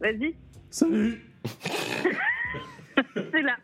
Vas-y, 0.00 0.34
Salut 0.70 1.22
c'est 3.14 3.42
là. 3.42 3.56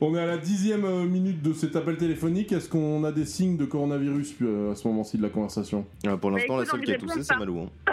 On 0.00 0.14
est 0.14 0.20
à 0.20 0.26
la 0.26 0.38
dixième 0.38 0.84
euh, 0.84 1.04
minute 1.04 1.42
de 1.42 1.52
cet 1.52 1.76
appel 1.76 1.96
téléphonique. 1.96 2.52
Est-ce 2.52 2.68
qu'on 2.68 3.04
a 3.04 3.12
des 3.12 3.24
signes 3.24 3.56
de 3.56 3.64
coronavirus 3.64 4.36
euh, 4.42 4.72
à 4.72 4.74
ce 4.74 4.86
moment-ci 4.88 5.16
de 5.18 5.22
la 5.22 5.28
conversation? 5.28 5.84
Ah, 6.06 6.16
pour 6.16 6.30
l'instant, 6.30 6.56
Bah, 6.56 6.62
la 6.62 6.64
écoute, 6.64 6.76
seule 6.78 6.84
qui 6.84 6.92
a 6.92 6.98
toussé, 6.98 7.22
c'est. 7.22 7.36
Malou. 7.36 7.60
hein. 7.60 7.92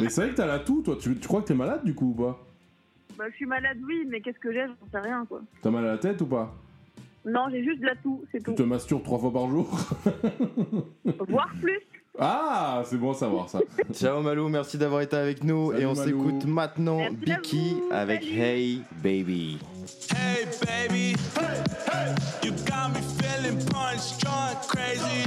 Mais 0.00 0.08
c'est 0.08 0.22
vrai 0.22 0.30
que 0.30 0.36
t'as 0.36 0.46
la 0.46 0.60
toux, 0.60 0.82
toi. 0.82 0.96
Tu, 1.00 1.14
tu 1.16 1.26
crois 1.28 1.42
que 1.42 1.48
t'es 1.48 1.54
malade 1.54 1.80
du 1.84 1.94
coup 1.94 2.10
ou 2.16 2.22
pas? 2.22 2.46
Bah, 3.18 3.24
je 3.30 3.34
suis 3.36 3.46
malade, 3.46 3.78
oui, 3.84 4.06
mais 4.08 4.20
qu'est-ce 4.20 4.38
que 4.38 4.52
j'ai 4.52 4.64
J'en 4.66 4.90
sais 4.92 5.00
rien 5.00 5.26
quoi. 5.28 5.40
T'as 5.60 5.70
mal 5.70 5.84
à 5.86 5.92
la 5.92 5.98
tête 5.98 6.20
ou 6.20 6.26
pas? 6.26 6.54
Non, 7.26 7.46
j'ai 7.50 7.64
juste 7.64 7.80
de 7.80 7.86
la 7.86 7.96
toux, 7.96 8.22
c'est 8.30 8.38
Tu 8.38 8.44
tout. 8.44 8.52
te 8.52 8.62
masturbes 8.62 9.02
trois 9.02 9.18
fois 9.18 9.32
par 9.32 9.48
jour? 9.50 9.68
Voire 11.28 11.50
plus. 11.60 11.80
Ah, 12.20 12.82
c'est 12.84 12.96
bon 12.96 13.10
à 13.10 13.14
savoir 13.14 13.48
ça. 13.48 13.58
Ciao 13.92 14.20
Malou, 14.22 14.48
merci 14.48 14.78
d'avoir 14.78 15.00
été 15.02 15.16
avec 15.16 15.42
nous. 15.44 15.72
Salut, 15.72 15.82
et 15.82 15.86
on 15.86 15.94
Malou. 15.94 16.04
s'écoute 16.08 16.44
maintenant 16.46 16.98
Merci 16.98 17.32
à 17.32 17.36
Biki 17.36 17.74
vous, 17.74 17.88
avec 17.92 18.22
salut. 18.22 18.38
Hey 18.40 18.82
Baby. 19.02 19.58
Hey 20.14 20.44
baby, 20.66 21.16
you 22.44 22.50
got 22.66 22.90
me 22.94 23.00
feeling 23.18 23.58
punch 23.66 24.18
drunk, 24.18 24.58
crazy. 24.68 25.24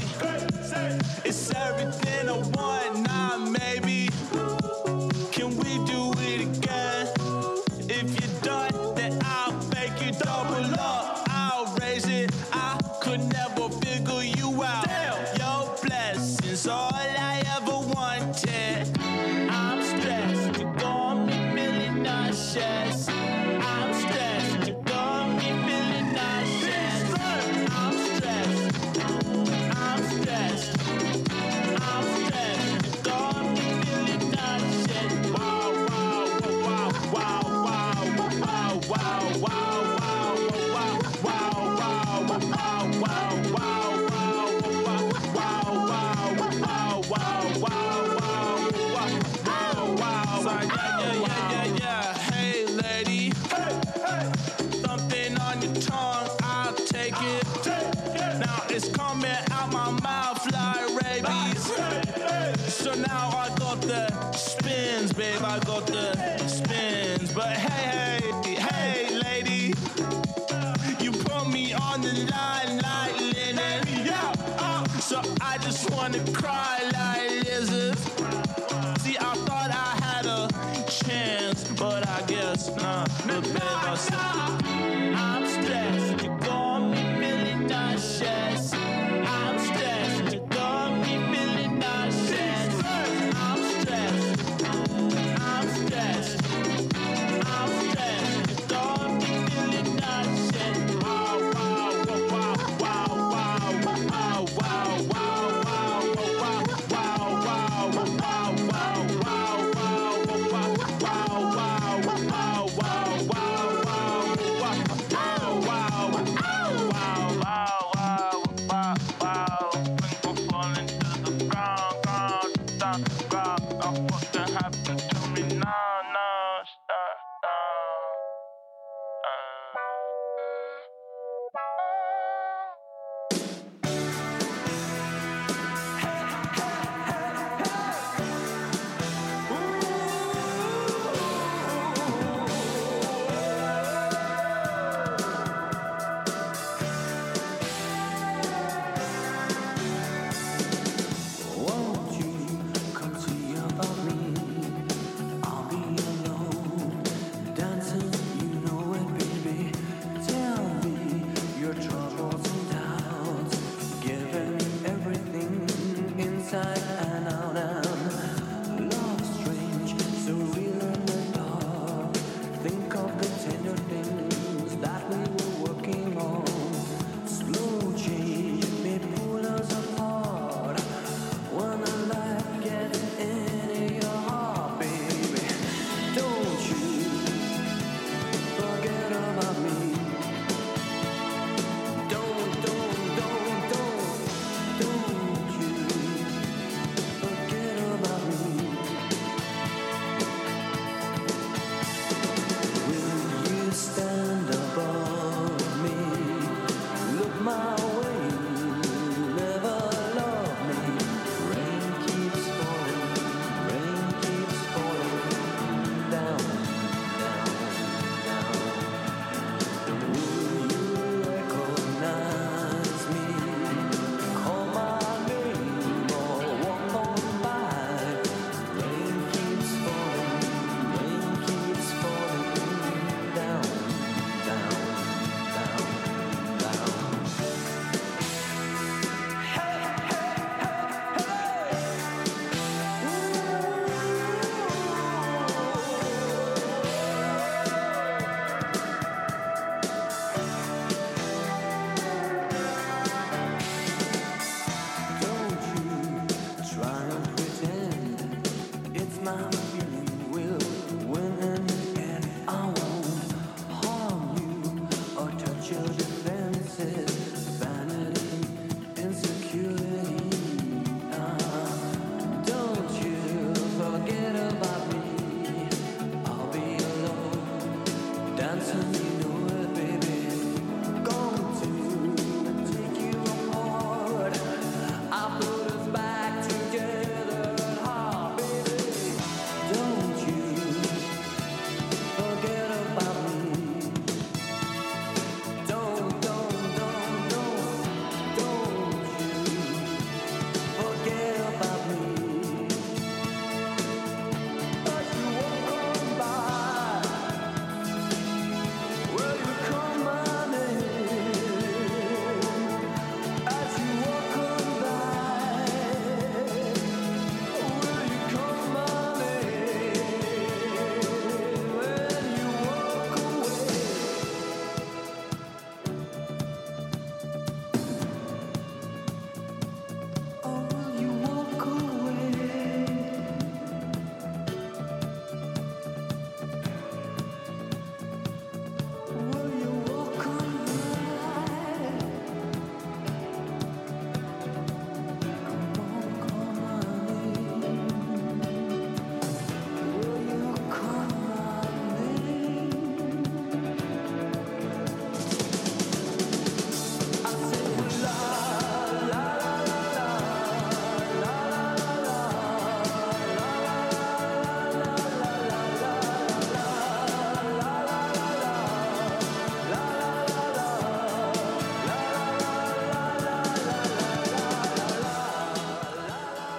It's 1.26 1.52
everything 1.56 2.30
I 2.30 2.38
want 2.38 3.08
now, 3.08 3.21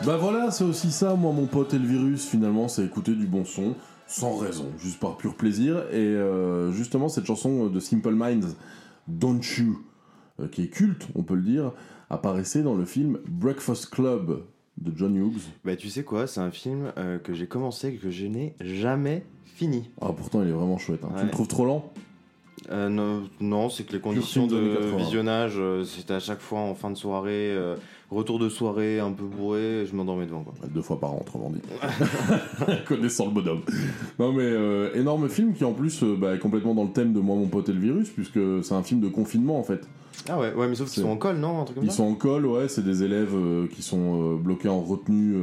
Bah 0.05 0.17
voilà, 0.17 0.51
c'est 0.51 0.65
aussi 0.65 0.91
ça, 0.91 1.15
moi, 1.15 1.33
mon 1.33 1.47
pote 1.47 1.75
et 1.75 1.79
le 1.79 1.87
virus, 1.87 2.27
finalement, 2.29 2.69
c'est 2.69 2.85
écouter 2.85 3.13
du 3.15 3.27
bon 3.27 3.45
son, 3.45 3.75
sans 4.07 4.37
raison, 4.37 4.67
juste 4.79 4.99
par 5.01 5.17
pur 5.17 5.35
plaisir. 5.37 5.85
Et 5.93 5.97
euh, 5.97 6.73
justement, 6.73 7.09
cette 7.09 7.25
chanson 7.27 7.67
de 7.67 7.81
Simple 7.81 8.15
Minds, 8.15 8.57
Don't 9.07 9.41
You, 9.59 9.81
euh, 10.41 10.49
qui 10.49 10.65
est 10.65 10.69
culte, 10.69 11.07
on 11.15 11.23
peut 11.23 11.35
le 11.35 11.43
dire, 11.43 11.73
apparaissait 12.11 12.63
dans 12.63 12.75
le 12.75 12.85
film 12.85 13.19
Breakfast 13.29 13.91
Club 13.91 14.43
de 14.79 14.93
John 14.97 15.17
Hughes. 15.17 15.43
Bah, 15.65 15.77
tu 15.77 15.89
sais 15.89 16.03
quoi, 16.03 16.27
c'est 16.27 16.41
un 16.41 16.51
film 16.51 16.93
euh, 16.99 17.19
que 17.19 17.33
j'ai 17.35 17.47
commencé 17.47 17.89
et 17.89 17.95
que 17.97 18.11
je 18.11 18.27
n'ai 18.27 18.55
jamais 18.61 19.25
fini. 19.55 19.91
Ah, 20.01 20.13
pourtant, 20.17 20.43
il 20.43 20.49
est 20.49 20.53
vraiment 20.53 20.79
chouette. 20.79 21.05
hein. 21.05 21.13
Tu 21.19 21.25
le 21.25 21.31
trouves 21.31 21.49
trop 21.49 21.65
lent? 21.67 21.93
Euh, 22.71 22.89
non, 22.89 23.25
non, 23.41 23.69
c'est 23.71 23.83
que 23.85 23.93
les 23.93 24.01
conditions 24.01 24.47
de 24.47 24.77
80. 24.77 24.97
visionnage, 24.99 25.55
euh, 25.57 25.85
c'était 25.85 26.15
à 26.15 26.21
chaque 26.21 26.41
fois 26.41 26.61
en 26.61 26.75
fin 26.75 26.91
de 26.91 26.97
soirée, 26.97 27.53
retour 28.13 28.39
de 28.39 28.49
soirée 28.49 29.01
un 29.01 29.13
peu 29.13 29.25
bourré, 29.25 29.87
je 29.87 29.95
m'endormais 29.95 30.27
devant. 30.27 30.43
Quoi. 30.43 30.55
Deux 30.69 30.83
fois 30.83 31.01
par 31.01 31.13
an, 31.13 31.19
autrement 31.21 31.51
dit. 31.51 31.61
Connaissant 32.87 33.27
le 33.27 33.33
bonhomme. 33.33 33.63
Non, 34.19 34.33
mais 34.33 34.45
euh, 34.45 34.95
énorme 34.95 35.29
film 35.29 35.55
qui, 35.55 35.65
en 35.65 35.73
plus, 35.73 36.03
euh, 36.03 36.17
bah, 36.17 36.35
est 36.35 36.39
complètement 36.39 36.75
dans 36.75 36.85
le 36.85 36.93
thème 36.93 37.13
de 37.13 37.21
Moi, 37.21 37.37
mon 37.37 37.49
pote 37.49 37.69
et 37.69 37.73
le 37.73 37.81
virus, 37.81 38.11
puisque 38.11 38.39
c'est 38.63 38.75
un 38.75 38.83
film 38.83 39.01
de 39.01 39.09
confinement, 39.09 39.59
en 39.59 39.63
fait. 39.63 39.81
Ah 40.29 40.39
ouais, 40.39 40.53
ouais 40.55 40.69
mais 40.69 40.75
sauf 40.75 40.91
qu'ils 40.91 41.03
sont 41.03 41.09
en 41.09 41.17
colle, 41.17 41.39
non 41.39 41.63
Un 41.63 41.65
truc 41.65 41.77
comme 41.77 41.85
Ils 41.85 41.91
ça 41.91 41.99
sont 41.99 42.05
en 42.05 42.15
colle, 42.15 42.47
ouais, 42.47 42.69
c'est 42.69 42.85
des 42.85 43.03
élèves 43.03 43.35
euh, 43.35 43.67
qui 43.67 43.83
sont 43.83 44.35
bloqués 44.35 44.69
en 44.69 44.81
retenue 44.81 45.35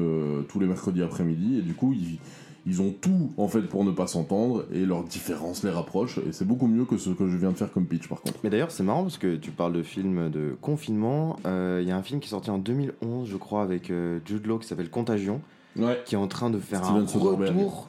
tous 0.47 0.59
les 0.59 0.67
mercredis 0.67 1.01
après-midi, 1.01 1.59
et 1.59 1.61
du 1.61 1.73
coup, 1.73 1.93
ils, 1.93 2.19
ils 2.65 2.81
ont 2.81 2.93
tout, 2.99 3.31
en 3.37 3.47
fait, 3.47 3.61
pour 3.61 3.83
ne 3.83 3.91
pas 3.91 4.07
s'entendre, 4.07 4.65
et 4.73 4.85
leurs 4.85 5.03
différences 5.03 5.63
les 5.63 5.69
rapprochent, 5.69 6.17
et 6.19 6.31
c'est 6.31 6.45
beaucoup 6.45 6.67
mieux 6.67 6.85
que 6.85 6.97
ce 6.97 7.09
que 7.09 7.27
je 7.27 7.37
viens 7.37 7.51
de 7.51 7.57
faire 7.57 7.71
comme 7.71 7.85
pitch, 7.85 8.07
par 8.07 8.21
contre. 8.21 8.39
Mais 8.43 8.49
d'ailleurs, 8.49 8.71
c'est 8.71 8.83
marrant 8.83 9.03
parce 9.03 9.17
que 9.17 9.35
tu 9.35 9.51
parles 9.51 9.73
de 9.73 9.83
films 9.83 10.29
de 10.29 10.55
confinement. 10.61 11.37
Euh, 11.45 11.79
Il 11.81 11.87
y 11.87 11.91
a 11.91 11.97
un 11.97 12.03
film 12.03 12.19
qui 12.19 12.27
est 12.27 12.31
sorti 12.31 12.49
en 12.49 12.57
2011, 12.59 13.27
je 13.29 13.37
crois, 13.37 13.61
avec 13.63 13.89
euh, 13.89 14.19
Jude 14.25 14.45
Law 14.45 14.59
qui 14.59 14.67
s'appelle 14.67 14.89
Contagion, 14.89 15.41
Ouais. 15.77 15.99
qui 16.05 16.15
est 16.15 16.17
en 16.17 16.27
train 16.27 16.49
de 16.49 16.59
faire 16.59 16.83
Steven 16.83 17.03
un 17.03 17.07
Soderbergh. 17.07 17.55
retour 17.55 17.87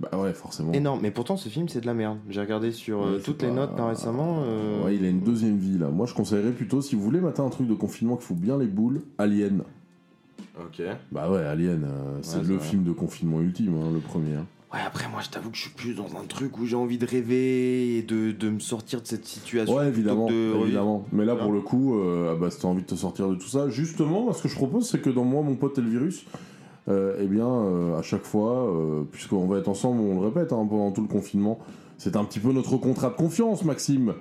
Bah 0.00 0.10
ouais, 0.18 0.32
forcément. 0.32 0.72
énorme. 0.72 1.00
Mais 1.02 1.10
pourtant, 1.10 1.36
ce 1.36 1.48
film, 1.48 1.68
c'est 1.68 1.80
de 1.80 1.86
la 1.86 1.94
merde. 1.94 2.18
J'ai 2.30 2.40
regardé 2.40 2.72
sur 2.72 3.02
euh, 3.02 3.16
Ouais, 3.16 3.20
toutes 3.22 3.42
les 3.42 3.48
pas- 3.48 3.54
notes 3.54 3.78
récemment. 3.78 4.42
euh, 4.44 4.84
Ouais, 4.84 4.96
il 4.96 5.04
a 5.04 5.08
une 5.08 5.20
deuxième 5.20 5.58
vie, 5.58 5.76
là. 5.78 5.88
Moi, 5.88 6.06
je 6.06 6.14
conseillerais 6.14 6.52
plutôt, 6.52 6.80
si 6.82 6.94
vous 6.96 7.02
voulez 7.02 7.20
mater 7.20 7.42
un 7.42 7.50
truc 7.50 7.66
de 7.68 7.74
confinement 7.74 8.16
qui 8.16 8.24
fout 8.24 8.36
bien 8.36 8.56
les 8.58 8.66
boules, 8.66 9.02
Alien. 9.18 9.62
Ok. 10.60 10.82
Bah 11.12 11.30
ouais, 11.30 11.40
Alien, 11.42 11.84
euh, 11.84 12.18
c'est 12.22 12.36
Ouais, 12.38 12.42
c'est 12.44 12.48
le 12.48 12.56
vrai. 12.56 12.66
film 12.66 12.84
de 12.84 12.92
confinement 12.92 13.40
ultime, 13.40 13.74
hein, 13.80 13.90
le 13.92 14.00
premier. 14.00 14.34
hein. 14.34 14.46
Ouais, 14.72 14.80
après, 14.86 15.08
moi, 15.08 15.20
je 15.22 15.30
t'avoue 15.30 15.50
que 15.50 15.56
je 15.56 15.62
suis 15.62 15.70
plus 15.70 15.94
dans 15.94 16.08
un 16.20 16.26
truc 16.28 16.58
où 16.58 16.66
j'ai 16.66 16.76
envie 16.76 16.98
de 16.98 17.06
rêver 17.06 17.96
et 17.96 18.02
de, 18.02 18.32
de 18.32 18.50
me 18.50 18.58
sortir 18.58 19.00
de 19.00 19.06
cette 19.06 19.24
situation. 19.24 19.74
Ouais, 19.74 19.84
plutôt 19.84 19.98
évidemment, 19.98 20.26
que 20.26 20.32
de- 20.58 20.62
évidemment. 20.64 21.06
Mais 21.12 21.24
là, 21.24 21.32
Voilà. 21.32 21.44
pour 21.44 21.52
le 21.54 21.60
coup, 21.62 21.98
euh, 21.98 22.32
ah 22.34 22.38
bah, 22.38 22.50
si 22.50 22.60
t'as 22.60 22.68
envie 22.68 22.82
de 22.82 22.86
te 22.86 22.94
sortir 22.94 23.28
de 23.30 23.34
tout 23.36 23.46
ça, 23.48 23.68
justement, 23.70 24.30
ce 24.34 24.42
que 24.42 24.48
je 24.48 24.54
propose, 24.56 24.86
c'est 24.88 25.00
que 25.00 25.08
dans 25.08 25.24
moi, 25.24 25.42
mon 25.42 25.54
pote 25.54 25.78
et 25.78 25.80
le 25.80 25.88
virus, 25.88 26.26
euh, 26.88 27.16
eh 27.18 27.26
bien, 27.26 27.46
euh, 27.48 27.98
à 27.98 28.02
chaque 28.02 28.24
fois, 28.24 28.68
euh, 28.68 29.04
puisqu'on 29.10 29.46
va 29.46 29.58
être 29.58 29.68
ensemble, 29.68 30.02
on 30.02 30.20
le 30.20 30.26
répète, 30.26 30.52
hein, 30.52 30.66
pendant 30.68 30.90
tout 30.90 31.02
le 31.02 31.08
confinement, 31.08 31.58
c'est 31.96 32.16
un 32.16 32.24
petit 32.24 32.40
peu 32.40 32.52
notre 32.52 32.76
contrat 32.76 33.08
de 33.08 33.14
confiance, 33.14 33.64
Maxime. 33.64 34.12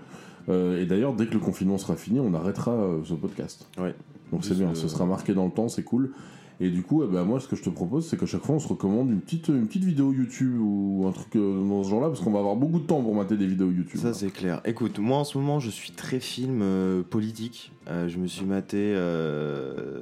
Euh, 0.50 0.82
et 0.82 0.86
d'ailleurs, 0.86 1.14
dès 1.14 1.26
que 1.28 1.34
le 1.34 1.40
confinement 1.40 1.78
sera 1.78 1.98
fini, 1.98 2.22
on 2.22 2.34
arrêtera 2.34 2.72
euh, 2.72 3.00
ce 3.04 3.16
podcast. 3.16 3.68
Ouais. 3.78 3.94
Donc 4.32 4.44
c'est 4.44 4.56
bien, 4.56 4.70
euh, 4.70 4.76
ce 4.76 4.88
sera 4.88 5.06
marqué 5.06 5.34
dans 5.34 5.46
le 5.46 5.52
temps, 5.52 5.70
c'est 5.70 5.84
cool. 5.84 6.12
Et 6.60 6.70
du 6.70 6.82
coup, 6.82 7.04
eh 7.04 7.08
ben, 7.08 7.24
moi, 7.24 7.40
ce 7.40 7.48
que 7.48 7.56
je 7.56 7.62
te 7.62 7.70
propose, 7.70 8.08
c'est 8.08 8.18
qu'à 8.18 8.26
chaque 8.26 8.42
fois, 8.44 8.56
on 8.56 8.60
se 8.60 8.68
recommande 8.68 9.12
une 9.12 9.22
petite, 9.22 9.50
une 9.50 9.68
petite 9.68 9.84
vidéo 9.84 10.12
YouTube 10.12 10.60
ou 10.60 11.06
un 11.08 11.12
truc 11.12 11.36
euh, 11.36 11.64
dans 11.64 11.84
ce 11.84 11.90
genre-là, 11.92 12.08
parce 12.08 12.20
qu'on 12.20 12.32
va 12.32 12.40
avoir 12.40 12.56
beaucoup 12.56 12.80
de 12.80 12.86
temps 12.86 13.00
pour 13.00 13.14
mater 13.14 13.38
des 13.38 13.46
vidéos 13.46 13.70
YouTube. 13.70 14.00
Ça 14.00 14.12
c'est 14.14 14.32
clair. 14.32 14.62
Écoute, 14.66 14.98
moi 14.98 15.20
en 15.20 15.24
ce 15.24 15.38
moment 15.38 15.60
je 15.60 15.70
suis 15.70 15.92
très 15.92 16.20
film 16.20 16.62
euh, 16.64 17.04
politique. 17.04 17.72
Euh, 17.88 18.10
je 18.10 18.18
me 18.18 18.26
suis 18.26 18.46
maté 18.46 18.94
euh, 18.96 20.02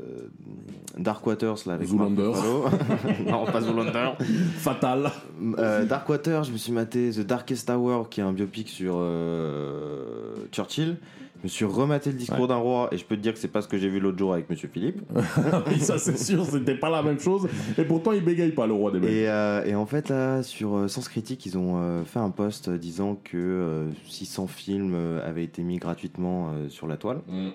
Dark 0.97 1.27
Waters 1.27 1.57
là 1.65 1.73
avec 1.73 1.89
Zoolander. 1.89 2.31
Non 3.27 3.45
pas 3.45 3.59
Zoolander. 3.59 4.11
Fatal. 4.57 5.11
Euh, 5.59 5.85
Dark 5.85 6.07
Water, 6.07 6.45
je 6.45 6.53
me 6.53 6.57
suis 6.57 6.71
maté 6.71 7.11
The 7.11 7.19
Darkest 7.19 7.69
Hour 7.69 8.09
qui 8.09 8.21
est 8.21 8.23
un 8.23 8.31
biopic 8.31 8.69
sur 8.69 8.95
euh, 8.97 10.35
Churchill. 10.53 10.95
Je 11.39 11.43
me 11.43 11.47
suis 11.49 11.65
rematé 11.65 12.11
le 12.11 12.17
discours 12.17 12.39
Ouais. 12.41 12.47
d'un 12.47 12.55
roi 12.55 12.89
et 12.91 12.97
je 12.97 13.05
peux 13.05 13.15
te 13.15 13.21
dire 13.21 13.33
que 13.33 13.39
c'est 13.39 13.47
pas 13.49 13.61
ce 13.61 13.67
que 13.67 13.77
j'ai 13.77 13.89
vu 13.89 13.99
l'autre 13.99 14.17
jour 14.17 14.33
avec 14.33 14.49
Monsieur 14.49 14.67
Philippe. 14.71 15.01
oui, 15.67 15.79
ça 15.79 15.97
c'est 15.99 16.17
sûr, 16.17 16.43
c'était 16.45 16.75
pas 16.75 16.89
la 16.89 17.03
même 17.03 17.19
chose. 17.19 17.47
Et 17.77 17.83
pourtant, 17.83 18.13
il 18.13 18.23
bégaye 18.23 18.51
pas, 18.51 18.65
le 18.65 18.73
roi 18.73 18.91
des 18.91 18.99
Belges. 18.99 19.11
Et, 19.13 19.29
euh, 19.29 19.63
et 19.65 19.75
en 19.75 19.85
fait, 19.85 20.09
là, 20.09 20.41
sur 20.43 20.75
euh, 20.75 20.87
Sens 20.87 21.07
Critique, 21.07 21.45
ils 21.45 21.57
ont 21.57 21.77
euh, 21.77 22.03
fait 22.03 22.19
un 22.19 22.31
post 22.31 22.69
disant 22.69 23.19
que 23.23 23.37
euh, 23.37 23.89
600 24.07 24.47
films 24.47 24.95
avaient 25.25 25.43
été 25.43 25.61
mis 25.61 25.77
gratuitement 25.77 26.49
euh, 26.53 26.69
sur 26.69 26.87
la 26.87 26.97
toile, 26.97 27.19
Mm. 27.27 27.49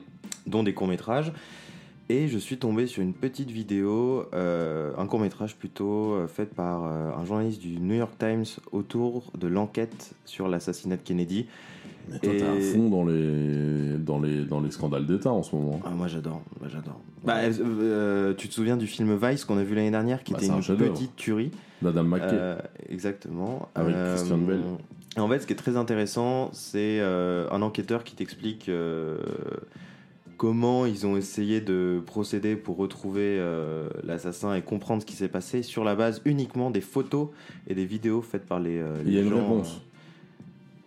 dont 0.46 0.62
des 0.62 0.74
courts-métrages. 0.74 1.32
Et 2.12 2.26
je 2.26 2.38
suis 2.38 2.56
tombé 2.58 2.88
sur 2.88 3.02
une 3.04 3.12
petite 3.14 3.52
vidéo, 3.52 4.24
euh, 4.34 4.90
un 4.98 5.06
court-métrage 5.06 5.54
plutôt, 5.54 6.14
euh, 6.14 6.26
fait 6.26 6.46
par 6.52 6.84
euh, 6.84 7.12
un 7.16 7.24
journaliste 7.24 7.60
du 7.60 7.78
New 7.78 7.94
York 7.94 8.14
Times 8.18 8.46
autour 8.72 9.30
de 9.38 9.46
l'enquête 9.46 10.10
sur 10.24 10.48
l'assassinat 10.48 10.96
de 10.96 11.02
Kennedy. 11.02 11.46
Mais 12.10 12.18
toi, 12.18 12.32
t'es 12.36 12.42
à 12.42 12.56
Et- 12.56 12.60
fond 12.62 12.88
dans 12.88 13.04
les, 13.04 13.96
dans 13.98 14.18
les, 14.20 14.44
dans 14.44 14.60
les 14.60 14.72
scandales 14.72 15.06
d'État 15.06 15.30
en 15.30 15.44
ce 15.44 15.54
moment. 15.54 15.80
Ah, 15.84 15.90
moi 15.90 16.08
j'adore, 16.08 16.42
moi 16.58 16.68
j'adore. 16.68 16.98
Bah, 17.22 17.36
euh, 17.44 18.34
tu 18.34 18.48
te 18.48 18.54
souviens 18.54 18.76
du 18.76 18.88
film 18.88 19.16
Vice 19.16 19.44
qu'on 19.44 19.58
a 19.58 19.62
vu 19.62 19.76
l'année 19.76 19.92
dernière, 19.92 20.24
qui 20.24 20.32
Bah, 20.32 20.40
était 20.42 20.50
un 20.50 20.60
une 20.60 20.76
petite 20.76 21.14
tuerie 21.14 21.52
D'Adam 21.80 22.02
McKay. 22.02 22.56
Exactement. 22.88 23.68
Avec 23.76 23.94
Christian 23.94 24.38
Bale. 24.38 24.62
En 25.16 25.28
fait, 25.28 25.38
ce 25.38 25.46
qui 25.46 25.52
est 25.52 25.56
très 25.56 25.76
intéressant, 25.76 26.50
c'est 26.54 27.00
un 27.00 27.62
enquêteur 27.62 28.02
qui 28.02 28.16
t'explique 28.16 28.68
comment 30.40 30.86
ils 30.86 31.06
ont 31.06 31.18
essayé 31.18 31.60
de 31.60 32.02
procéder 32.06 32.56
pour 32.56 32.78
retrouver 32.78 33.36
euh, 33.38 33.90
l'assassin 34.04 34.54
et 34.54 34.62
comprendre 34.62 35.02
ce 35.02 35.06
qui 35.06 35.12
s'est 35.14 35.28
passé 35.28 35.62
sur 35.62 35.84
la 35.84 35.94
base 35.94 36.22
uniquement 36.24 36.70
des 36.70 36.80
photos 36.80 37.28
et 37.68 37.74
des 37.74 37.84
vidéos 37.84 38.22
faites 38.22 38.46
par 38.46 38.58
les, 38.58 38.78
euh, 38.78 39.02
Il 39.04 39.12
y 39.12 39.18
a 39.18 39.20
une 39.20 39.34
réponse. 39.34 39.82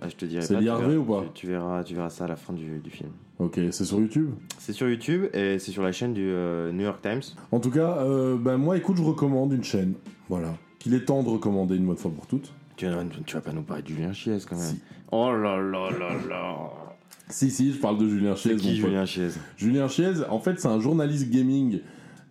bah, 0.02 0.08
je 0.10 0.16
te 0.16 0.26
dirai 0.26 0.42
C'est 0.42 0.56
pas, 0.56 0.60
tu 0.60 0.66
verras- 0.66 0.96
ou 0.96 1.04
pas 1.04 1.22
tu, 1.36 1.42
tu 1.42 1.48
verras, 1.48 1.84
tu 1.84 1.94
verras 1.94 2.10
ça 2.10 2.26
à 2.26 2.30
la 2.30 2.36
fin 2.36 2.52
du, 2.54 2.80
du 2.80 2.90
film. 2.90 3.12
Ok, 3.38 3.60
c'est 3.70 3.86
sur 3.86 4.00
YouTube 4.00 4.32
C'est 4.58 4.74
sur 4.74 4.90
YouTube 4.90 5.26
et 5.36 5.60
c'est 5.60 5.70
sur 5.70 5.84
la 5.84 5.92
chaîne 5.92 6.16
du 6.16 6.26
euh, 6.28 6.72
New 6.72 6.82
York 6.86 7.04
Times. 7.04 7.22
En 7.52 7.60
tout 7.60 7.70
cas, 7.70 7.98
euh, 8.00 8.36
ben 8.36 8.58
moi, 8.58 8.76
écoute, 8.76 8.98
je 8.98 9.04
recommande 9.04 9.54
une 9.54 9.64
chaîne. 9.64 9.94
Voilà. 10.30 10.56
Qu'il 10.80 10.96
est 10.96 11.06
temps 11.06 11.22
de 11.22 11.30
recommander 11.30 11.76
une 11.76 11.86
bonne 11.86 11.98
fois 11.98 12.10
pour 12.10 12.26
toutes. 12.26 12.52
Tu 12.76 12.88
vas, 12.88 13.04
tu 13.28 13.36
vas 13.36 13.42
pas 13.42 13.52
nous 13.52 13.62
parler 13.62 13.84
de 13.84 13.88
Julien 13.90 14.14
Chiez 14.14 14.38
quand 14.50 14.58
même. 14.58 14.78
Oh 15.12 15.32
là 15.32 15.62
là 15.62 15.92
là 15.92 16.10
là. 16.28 16.70
Si, 17.34 17.50
si, 17.52 17.72
je 17.74 17.78
parle 17.80 17.98
de 17.98 18.08
Julien 18.08 18.36
Chiez. 18.36 18.56
Qui. 18.56 18.76
Julien 18.76 19.06
Chiez 19.06 19.30
Julien 19.58 19.88
Chiez, 19.88 20.12
en 20.30 20.40
fait, 20.40 20.60
c'est 20.60 20.68
un 20.68 20.80
journaliste 20.80 21.30
gaming. 21.30 21.80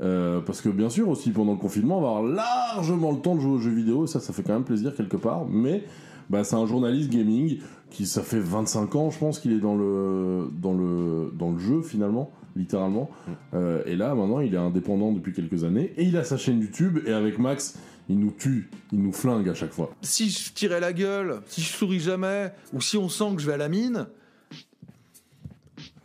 euh, 0.01 0.41
parce 0.41 0.61
que 0.61 0.69
bien 0.69 0.88
sûr 0.91 1.09
aussi 1.09 1.31
pendant 1.31 1.53
le 1.53 1.59
confinement 1.59 1.99
on 1.99 2.01
va 2.01 2.09
avoir 2.09 2.23
largement 2.23 3.12
le 3.12 3.19
temps 3.19 3.35
de 3.37 3.41
jouer 3.41 3.53
aux 3.53 3.59
jeux 3.59 3.71
vidéo 3.75 4.07
ça 4.09 4.19
ça 4.21 4.33
fait 4.33 4.43
quand 4.43 4.55
même 4.55 4.65
plaisir 4.65 4.95
quelque 4.97 5.17
part 5.19 5.45
mais 5.49 5.85
bah, 6.31 6.43
c'est 6.45 6.57
un 6.57 6.67
journaliste 6.67 7.11
gaming 7.11 7.59
qui 7.91 8.07
ça 8.07 8.23
fait 8.23 8.41
25 8.41 8.97
ans 8.97 9.11
je 9.11 9.19
pense 9.19 9.38
qu'il 9.38 9.53
est 9.53 9.61
dans 9.61 9.77
le 9.77 10.49
dans 10.61 10.73
le 10.73 11.31
dans 11.38 11.51
le 11.53 11.59
jeu 11.59 11.83
finalement 11.83 12.33
littéralement 12.57 13.11
Euh, 13.55 13.83
et 13.87 13.95
là 13.97 14.15
maintenant 14.15 14.41
il 14.41 14.55
est 14.55 14.59
indépendant 14.59 15.12
depuis 15.12 15.33
quelques 15.33 15.62
années 15.62 15.93
et 15.97 16.05
il 16.05 16.17
a 16.17 16.25
sa 16.25 16.37
chaîne 16.37 16.61
YouTube 16.61 16.99
et 17.07 17.12
avec 17.12 17.38
Max 17.38 17.79
il 18.09 18.19
nous 18.19 18.33
tue 18.33 18.71
il 18.93 19.01
nous 19.03 19.12
flingue 19.12 19.49
à 19.49 19.55
chaque 19.55 19.73
fois 19.73 19.91
Si 20.03 20.31
je 20.31 20.53
tirais 20.53 20.81
la 20.81 20.93
gueule, 20.93 21.41
si 21.47 21.61
je 21.61 21.69
souris 21.69 22.01
jamais, 22.01 22.53
ou 22.73 22.81
si 22.81 22.97
on 22.97 23.09
sent 23.09 23.35
que 23.37 23.41
je 23.43 23.47
vais 23.47 23.53
à 23.55 23.59
la 23.59 23.69
mine, 23.69 24.07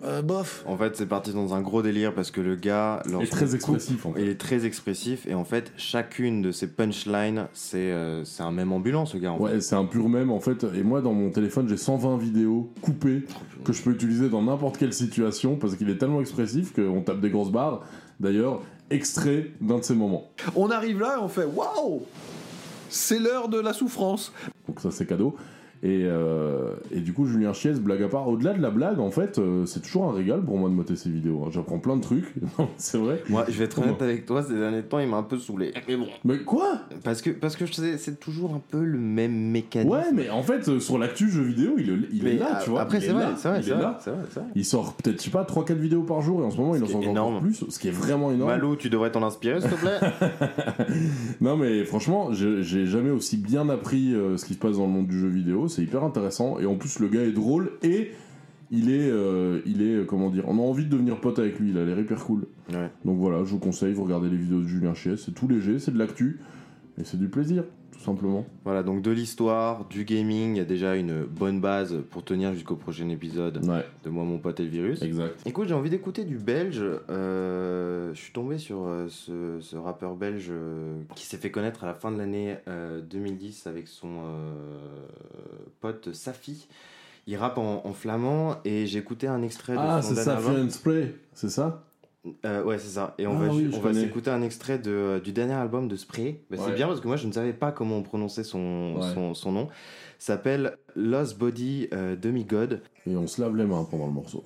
euh, 0.03 0.21
bof. 0.21 0.63
En 0.67 0.77
fait, 0.77 0.95
c'est 0.95 1.07
parti 1.07 1.33
dans 1.33 1.53
un 1.55 1.62
gros 1.62 1.81
délire 1.81 2.13
parce 2.13 2.29
que 2.31 2.41
le 2.41 2.55
gars. 2.55 3.01
Il 3.07 3.15
est 3.21 3.27
très 3.27 3.45
coupe, 3.45 3.55
expressif, 3.55 4.05
en 4.05 4.13
fait. 4.13 4.21
Il 4.21 4.29
est 4.29 4.39
très 4.39 4.65
expressif 4.65 5.25
et 5.27 5.33
en 5.33 5.43
fait, 5.43 5.71
chacune 5.77 6.41
de 6.41 6.51
ses 6.51 6.67
punchlines, 6.67 7.47
c'est 7.53 7.91
euh, 7.91 8.23
c'est 8.23 8.43
un 8.43 8.51
même 8.51 8.71
ambulant, 8.71 9.05
ce 9.05 9.17
gars. 9.17 9.31
En 9.31 9.39
Ouais, 9.39 9.60
c'est 9.60 9.75
un 9.75 9.86
pur 9.86 10.07
mème 10.10 10.31
en 10.31 10.39
fait. 10.39 10.65
Et 10.75 10.83
moi, 10.83 11.01
dans 11.01 11.13
mon 11.13 11.31
téléphone, 11.31 11.67
j'ai 11.67 11.77
120 11.77 12.17
vidéos 12.17 12.71
coupées 12.81 13.23
que 13.63 13.73
je 13.73 13.81
peux 13.81 13.91
utiliser 13.91 14.29
dans 14.29 14.43
n'importe 14.43 14.77
quelle 14.77 14.93
situation 14.93 15.55
parce 15.55 15.75
qu'il 15.75 15.89
est 15.89 15.97
tellement 15.97 16.21
expressif 16.21 16.73
qu'on 16.73 17.01
tape 17.01 17.19
des 17.19 17.29
grosses 17.29 17.51
barres. 17.51 17.81
D'ailleurs, 18.19 18.62
extrait 18.89 19.51
d'un 19.62 19.79
de 19.79 19.83
ces 19.83 19.95
moments. 19.95 20.29
On 20.55 20.69
arrive 20.69 20.99
là 20.99 21.15
et 21.17 21.21
on 21.21 21.27
fait 21.27 21.45
waouh 21.45 22.03
C'est 22.89 23.19
l'heure 23.19 23.49
de 23.49 23.60
la 23.60 23.73
souffrance. 23.73 24.31
Donc 24.67 24.79
ça, 24.79 24.91
c'est 24.91 25.05
cadeau. 25.05 25.36
Et, 25.83 26.03
euh, 26.05 26.71
et 26.91 26.99
du 27.01 27.13
coup, 27.13 27.25
Julien 27.25 27.53
Chiez, 27.53 27.73
blague 27.73 28.01
à 28.03 28.07
part, 28.07 28.27
au-delà 28.27 28.53
de 28.53 28.61
la 28.61 28.69
blague, 28.71 28.99
en 28.99 29.11
fait, 29.11 29.37
euh, 29.37 29.65
c'est 29.65 29.81
toujours 29.81 30.05
un 30.05 30.13
régal 30.13 30.41
pour 30.43 30.57
moi 30.57 30.69
de 30.69 30.73
moter 30.75 30.95
ses 30.95 31.09
vidéos. 31.09 31.43
hein. 31.45 31.49
J'apprends 31.51 31.79
plein 31.79 31.95
de 31.97 32.01
trucs. 32.01 32.25
Non, 32.57 32.69
c'est 32.77 32.97
vrai. 32.97 33.21
Moi, 33.29 33.45
je 33.47 33.53
vais 33.57 33.65
être 33.65 33.79
honnête 33.79 34.01
avec 34.01 34.25
toi, 34.25 34.41
ces 34.41 34.55
derniers 34.55 34.81
temps, 34.81 34.99
il 34.99 35.07
m'a 35.09 35.17
un 35.17 35.23
peu 35.23 35.37
saoulé. 35.37 35.73
Mais 35.87 35.95
bon. 35.97 36.07
Mais 36.23 36.39
quoi? 36.39 36.79
Parce 37.03 37.21
que, 37.21 37.29
parce 37.29 37.55
que 37.55 37.65
c'est 37.67 38.19
toujours 38.19 38.53
un 38.55 38.61
peu 38.71 38.83
le 38.83 38.97
même 38.97 39.33
mécanisme. 39.51 39.91
Ouais, 39.93 40.11
mais 40.13 40.29
en 40.29 40.41
fait, 40.43 40.67
euh, 40.69 40.79
sur 40.79 40.97
l'actu 40.97 41.29
jeu 41.29 41.43
vidéo, 41.43 41.73
il, 41.77 41.89
est- 41.89 41.93
il 42.11 42.27
est 42.27 42.33
Mais, 42.33 42.37
là, 42.39 42.59
tu 42.63 42.69
vois. 42.71 42.81
après, 42.81 42.99
c'est 42.99 43.07
est 43.07 43.13
vrai, 43.13 43.25
c'est 43.37 43.49
vrai, 43.49 43.59
il 43.63 43.73
vrai, 43.73 43.83
vrai, 44.54 44.63
sort 44.63 44.93
peut-être, 44.93 45.19
je 45.19 45.25
sais 45.25 45.29
pas, 45.31 45.43
3-4 45.43 45.73
vidéos 45.77 46.04
par 46.04 46.21
jour 46.21 46.41
et 46.41 46.45
en 46.45 46.49
ce 46.52 46.58
moment, 46.58 46.75
il 46.75 46.83
en 46.83 46.87
sort 46.87 46.95
est 47.04 47.08
encore 47.08 47.12
énorme. 47.12 47.39
plus, 47.41 47.65
ce 47.69 47.79
qui 47.79 47.87
est 47.89 47.91
vraiment 47.91 48.31
énorme. 48.31 48.49
Malou, 48.49 48.75
tu 48.75 48.89
devrais 48.89 49.12
t'en 49.12 49.23
inspirer, 49.23 49.62
s'il 49.62 49.69
te 49.69 49.75
plaît. 49.75 49.99
Non 51.41 51.58
mais 51.58 51.83
franchement, 51.85 52.29
j'ai 52.31 52.85
jamais 52.85 53.10
aussi 53.12 53.37
bien 53.37 53.69
appris 53.69 54.13
euh, 54.13 54.37
ce 54.37 54.45
qui 54.45 54.54
se 54.54 54.60
passe 54.60 54.77
dans 54.77 54.85
le 54.85 54.91
monde 54.91 55.08
du 55.08 55.19
jeu 55.19 55.27
vidéo. 55.27 55.66
C'est 55.67 55.83
hyper 55.83 56.03
intéressant 56.03 56.59
et 56.59 56.65
en 56.65 56.75
plus 56.75 56.99
le 56.99 57.07
gars 57.07 57.23
est 57.23 57.31
drôle 57.31 57.71
et 57.83 58.11
il 58.69 58.91
est, 58.91 59.09
euh, 59.09 59.61
il 59.65 59.81
est 59.81 60.05
comment 60.05 60.29
dire, 60.29 60.43
on 60.47 60.57
a 60.57 60.61
envie 60.61 60.85
de 60.85 60.89
devenir 60.89 61.19
pote 61.21 61.39
avec 61.39 61.59
lui. 61.59 61.69
Il 61.69 61.77
a 61.77 61.85
l'air 61.85 61.99
hyper 61.99 62.23
cool. 62.23 62.47
Ouais. 62.71 62.89
Donc 63.05 63.17
voilà, 63.17 63.43
je 63.43 63.51
vous 63.51 63.59
conseille, 63.59 63.93
vous 63.93 64.03
regardez 64.03 64.29
les 64.29 64.37
vidéos 64.37 64.61
de 64.61 64.67
Julien 64.67 64.93
Chies. 64.93 65.17
C'est 65.17 65.33
tout 65.33 65.47
léger, 65.47 65.79
c'est 65.79 65.91
de 65.91 65.99
l'actu 65.99 66.39
et 66.99 67.03
c'est 67.03 67.17
du 67.17 67.29
plaisir, 67.29 67.63
tout 67.98 68.04
simplement. 68.04 68.45
Voilà, 68.63 68.83
donc 68.83 69.02
de 69.02 69.12
l'histoire, 69.12 69.85
du 69.85 70.04
gaming, 70.06 70.56
il 70.56 70.58
y 70.58 70.62
a 70.62 70.65
déjà 70.65 70.95
une 70.95 71.23
bonne 71.23 71.60
base 71.60 71.98
pour 72.12 72.23
tenir 72.23 72.54
jusqu'au 72.54 72.75
prochain 72.75 73.10
épisode 73.10 73.60
de 73.60 74.10
Moi, 74.10 74.23
mon 74.23 74.37
pote 74.37 74.60
et 74.60 74.63
le 74.63 74.69
virus. 74.69 75.02
Exact. 75.02 75.35
Écoute, 75.45 75.67
j'ai 75.67 75.73
envie 75.73 75.89
d'écouter 75.89 76.23
du 76.23 76.37
belge. 76.37 76.83
Euh, 77.10 78.13
je 78.13 78.19
suis 78.19 78.33
tombé 78.33 78.58
sur 78.58 78.83
euh, 78.85 79.08
ce, 79.10 79.60
ce 79.60 79.75
rappeur 79.75 80.15
belge 80.15 80.48
euh, 80.52 81.00
qui 81.15 81.25
s'est 81.25 81.37
fait 81.37 81.52
connaître 81.52 81.83
à 81.83 81.87
la 81.87 81.93
fin 81.93 82.12
de 82.12 82.17
l'année 82.17 82.56
euh, 82.67 83.02
2010 83.02 83.67
avec 83.67 83.87
son 83.87 84.08
euh, 84.08 84.52
pote 85.81 86.13
Safi. 86.13 86.67
Il 87.25 87.35
rappe 87.35 87.58
en, 87.58 87.81
en 87.85 87.93
flamand 87.93 88.56
et 88.63 88.85
j'ai 88.85 89.00
écouté 89.00 89.27
un 89.27 89.41
extrait 89.41 89.73
de 89.73 89.79
Ah, 89.81 90.02
son 90.02 90.15
c'est 90.15 90.23
ça, 90.23 90.39
Spray, 90.69 91.13
c'est 91.33 91.50
ça? 91.50 91.83
Euh, 92.45 92.63
ouais, 92.63 92.77
c'est 92.77 92.89
ça. 92.89 93.15
Et 93.17 93.25
on 93.25 93.37
Ah 93.37 93.45
va, 93.47 93.53
oui, 93.53 93.69
on 93.73 93.79
va 93.79 93.93
s'écouter 93.93 94.29
un 94.29 94.41
extrait 94.41 94.79
de, 94.79 95.21
du 95.23 95.31
dernier 95.31 95.53
album 95.53 95.87
de 95.87 95.95
Spray. 95.95 96.41
Bah, 96.49 96.57
C'est 96.59 96.73
bien 96.73 96.87
parce 96.87 96.99
que 96.99 97.07
moi, 97.07 97.15
je 97.15 97.25
ne 97.27 97.31
savais 97.31 97.53
pas 97.53 97.71
comment 97.71 97.97
on 97.97 98.03
prononçait 98.03 98.43
son, 98.43 98.95
Ouais. 98.97 99.13
son, 99.13 99.33
son 99.33 99.51
nom. 99.53 99.67
s'appelle 100.19 100.77
Lost 100.95 101.37
Body 101.37 101.87
euh, 101.93 102.15
Demigod. 102.15 102.81
Et 103.05 103.15
on 103.15 103.27
se 103.27 103.39
lave 103.41 103.55
les 103.55 103.65
mains 103.65 103.85
pendant 103.89 104.07
le 104.07 104.11
morceau. 104.13 104.43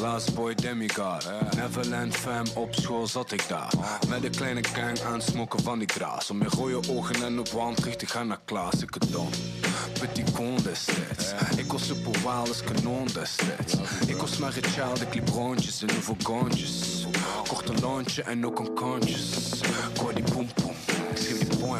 Last 0.00 0.34
boy 0.34 0.54
demigod, 0.54 1.30
Neverland 1.56 2.16
fam, 2.16 2.44
op 2.54 2.74
school 2.74 3.06
zat 3.06 3.32
ik 3.32 3.48
daar. 3.48 3.72
Met 4.08 4.24
een 4.24 4.30
kleine 4.30 4.64
gang 4.64 5.00
aan 5.00 5.12
het 5.12 5.22
smoken 5.22 5.62
van 5.62 5.78
die 5.78 5.88
gras. 5.88 6.30
Om 6.30 6.42
je 6.42 6.48
rode 6.48 6.92
ogen 6.92 7.24
en 7.24 7.38
op 7.38 7.48
wand 7.48 7.76
terug 7.76 7.96
te 7.96 8.06
gaan 8.06 8.26
naar 8.26 8.40
klas. 8.44 8.82
Ik 8.82 8.94
het 8.94 9.12
dom, 9.12 9.28
petit 10.00 10.32
con 10.32 10.56
destijds. 10.62 11.32
Ik 11.56 11.72
was 11.72 11.86
super 11.86 12.12
wild 12.12 12.48
als 12.48 12.62
kanon 12.62 13.06
destijds. 13.06 13.74
Ik 14.06 14.16
was 14.16 14.38
maar 14.38 14.56
een 14.56 14.70
child, 14.70 15.00
ik 15.00 15.14
liep 15.14 15.28
rondjes 15.28 15.82
en 15.82 15.94
hoeveel 15.94 16.16
gondjes. 16.22 17.06
Kocht 17.48 17.68
een 17.68 17.80
lontje 17.80 18.22
en 18.22 18.46
ook 18.46 18.58
een 18.58 18.74
kontjes. 18.74 19.60
Ik 19.94 20.14
die 20.14 20.24
poem 20.32 20.48
poem, 20.54 20.74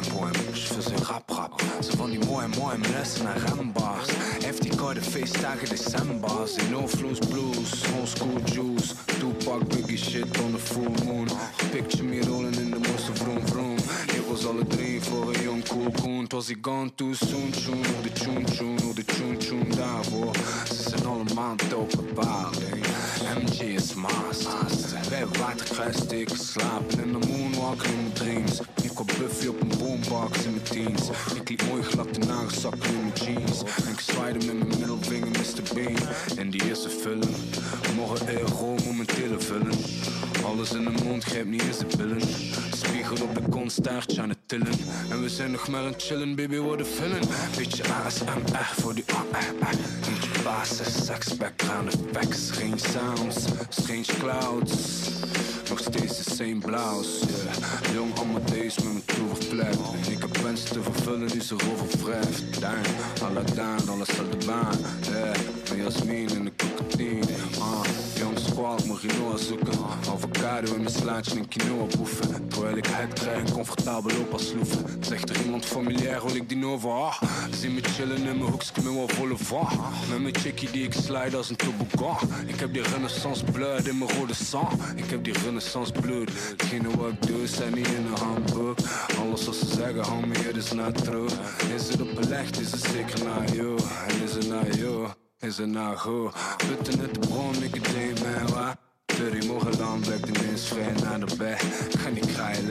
poem 0.08 0.30
poem. 0.32 0.54
Je 0.54 0.60
faisais 0.60 1.02
rap 1.02 1.30
rap, 1.30 1.62
ze 1.80 1.96
van 1.96 2.10
die 2.10 2.18
mooi 2.26 2.46
mooi 2.58 2.78
lessen 2.92 3.24
naar 3.24 3.38
rembars. 3.56 4.08
Heeft 4.44 4.62
die 4.62 4.76
koude 4.76 5.02
feestdagen 5.02 5.68
decembers. 5.68 6.54
In 6.54 6.70
no 6.70 6.88
flows 6.88 7.18
blues, 7.18 7.70
old 7.98 8.08
school 8.08 8.40
juice. 8.44 8.94
Tupac, 9.18 9.68
biggie 9.68 9.98
shit 9.98 10.40
on 10.40 10.52
the 10.52 10.58
full 10.58 11.04
moon. 11.04 11.28
Picture 11.70 12.04
me 12.04 12.20
rolling 12.20 12.56
in 12.56 12.70
the 12.70 12.78
moesten 12.88 13.16
vroom 13.16 13.46
vroom. 13.46 13.76
Ik 14.06 14.22
was 14.28 14.46
alle 14.46 14.66
drie 14.66 15.02
voor 15.02 15.34
een 15.34 15.42
jong 15.42 15.68
cool 15.68 15.90
koen. 16.02 16.24
Was 16.28 16.48
ik 16.48 16.58
gone 16.60 16.94
too 16.94 17.12
soon 17.12 17.50
tune. 17.50 17.76
Nog 17.76 18.02
de 18.02 18.12
tune 18.12 18.44
tune, 18.44 18.80
nog 18.80 18.94
de 18.94 19.04
tune 19.04 19.36
tune 19.36 19.74
daarvoor. 19.76 20.34
Ze 20.66 20.88
zijn 20.88 21.06
allemaal 21.06 21.56
dope 21.68 21.96
bepaalde. 21.96 22.66
MG 23.42 23.60
is 23.60 23.94
master. 23.94 25.10
Wij 25.10 25.26
waterkruis, 25.26 25.96
ik 26.06 26.28
slapen 26.28 27.04
in 27.04 27.12
de 27.12 27.26
moonwalk 27.28 27.82
in 27.82 28.10
dreams. 28.12 28.60
Een 30.02 30.08
boombox 30.08 30.44
in 30.44 30.50
mijn 30.50 30.62
teens. 30.62 31.08
Ik 31.34 31.48
liep 31.48 31.62
mooi 31.68 31.82
glad 31.82 32.14
de 32.14 32.26
nagelzakken 32.26 32.94
in 32.94 33.00
mijn 33.00 33.12
jeans. 33.12 33.62
En 33.84 33.92
ik 33.92 34.00
zwaaide 34.00 34.46
met 34.46 34.68
mijn 34.68 34.78
middelvinger 34.78 35.28
Mr. 35.28 35.74
Bean. 35.74 35.96
In 36.36 36.50
die 36.50 36.64
eerste 36.64 36.88
film, 36.88 37.20
morgen 37.96 38.38
euro 38.38 38.76
om 38.86 38.96
mijn 38.96 39.06
tillen 39.06 39.42
vullen. 39.42 39.72
Alles 40.44 40.72
in 40.72 40.84
de 40.84 41.04
mond, 41.04 41.24
grijp 41.24 41.46
niet 41.46 41.62
eens 41.62 41.78
de 41.78 41.86
pillen. 41.96 42.20
Spiegel 42.74 43.16
op 43.26 43.34
de 43.34 43.42
kont, 43.50 43.72
staartje 43.72 44.22
aan 44.22 44.28
het 44.28 44.38
tillen. 44.46 44.72
En 45.10 45.22
we 45.22 45.28
zijn 45.28 45.50
nog 45.50 45.68
maar 45.68 45.84
het 45.84 46.02
chillen, 46.02 46.34
baby, 46.34 46.56
worden 46.56 46.86
vullen. 46.86 47.20
Beetje 47.56 47.82
ASMR 48.04 48.72
voor 48.80 48.94
die. 48.94 49.04
Moet 50.10 50.22
je 50.22 50.40
basis, 50.44 51.04
sex, 51.04 51.36
background 51.36 51.94
effects. 51.94 52.50
Sounds, 52.92 53.44
strange 53.68 54.18
clouds. 54.18 55.10
Nog 55.72 55.80
steeds 55.80 56.24
de 56.24 56.34
same 56.34 56.58
blouse, 56.58 57.26
yeah. 57.26 57.94
Jong 57.94 58.18
Amadeus 58.18 58.74
met 58.74 58.84
mijn 58.84 59.04
toverplet. 59.04 59.76
Ik 60.10 60.18
heb 60.18 60.36
wensen 60.36 60.72
te 60.72 60.82
vervullen 60.82 61.28
die 61.28 61.42
ze 61.42 61.54
overwrijft. 61.54 62.60
Dang, 62.60 62.86
Aladdin, 63.22 63.88
alles 63.88 64.18
aan 64.18 64.30
de 64.30 64.46
baan. 64.46 64.76
Yeah, 65.10 65.84
Jasmin 65.84 66.28
en 66.28 66.44
de 66.44 66.52
cocktail. 66.56 67.24
Ah, 67.58 68.11
Marinoa 68.86 69.36
zoeken. 69.36 69.78
Avocado 70.08 70.74
in 70.74 70.82
mijn 70.82 70.94
slaatje 70.94 71.38
en 71.38 71.48
quinoa 71.48 71.86
boeven. 71.96 72.48
Terwijl 72.48 72.76
ik 72.76 72.86
het 72.86 73.12
krijg 73.12 73.52
comfortabel 73.52 74.16
loop 74.16 74.32
als 74.32 74.48
sloeven. 74.48 75.04
Zegt 75.04 75.30
er 75.30 75.44
iemand 75.44 75.64
familiair, 75.64 76.24
wil 76.26 76.34
ik 76.34 76.48
die 76.48 76.58
Nova. 76.58 76.88
Ah, 76.88 77.22
zie 77.50 77.70
me 77.70 77.80
chillen 77.82 78.16
in 78.16 78.22
mijn 78.22 78.40
hoekje 78.40 78.82
met 78.82 78.94
wat 78.94 79.12
volle 79.12 79.36
va. 79.36 79.68
Met 80.10 80.20
mijn 80.20 80.36
chickie 80.36 80.70
die 80.70 80.84
ik 80.84 80.92
slide 80.92 81.36
als 81.36 81.50
een 81.50 81.56
toboggan. 81.56 82.28
Ik 82.46 82.60
heb 82.60 82.72
die 82.72 82.82
renaissance 82.82 83.44
blood 83.44 83.86
in 83.86 83.98
mijn 83.98 84.10
rode 84.10 84.34
sang. 84.34 84.68
Ik 84.96 85.10
heb 85.10 85.24
die 85.24 85.38
renaissance 85.44 85.92
bloed. 85.92 86.30
Hetgene 86.50 86.96
wat 86.96 87.10
ik 87.10 87.26
doe, 87.26 87.46
zijn 87.46 87.74
niet 87.74 87.88
in 87.88 88.06
een 88.06 88.18
handboek. 88.18 88.78
Alles 89.20 89.44
wat 89.44 89.54
ze 89.54 89.66
zeggen, 89.66 90.04
homie, 90.04 90.38
het 90.38 90.56
is 90.56 90.72
not 90.72 91.04
true. 91.04 91.28
Is 91.74 91.88
het 91.88 92.00
op 92.00 92.10
licht, 92.28 92.60
is 92.60 92.70
het 92.70 92.82
zeker 92.82 93.24
naar 93.24 93.54
jou. 93.54 93.78
En 94.08 94.22
is 94.22 94.32
het 94.34 94.48
naar 94.48 94.76
jou, 94.76 95.08
is 95.42 95.58
it 95.58 95.68
nou 95.68 95.96
goed, 95.96 96.32
Putten 96.56 97.00
het 97.00 97.14
de 97.14 97.20
bron, 97.20 97.54
het 97.54 97.84
day 97.84 98.12
man, 98.22 98.54
waar? 98.54 98.76
Dirty 99.04 99.46
mogen 99.46 99.78
lang, 99.78 100.04
werkt 100.04 100.34
de 100.34 100.46
mens 100.46 100.68
ver 100.68 101.02
naar 101.02 101.20
de 101.26 101.36
bed. 101.36 101.62
ga 101.98 102.08
niet 102.08 102.32
kraaien, 102.32 102.66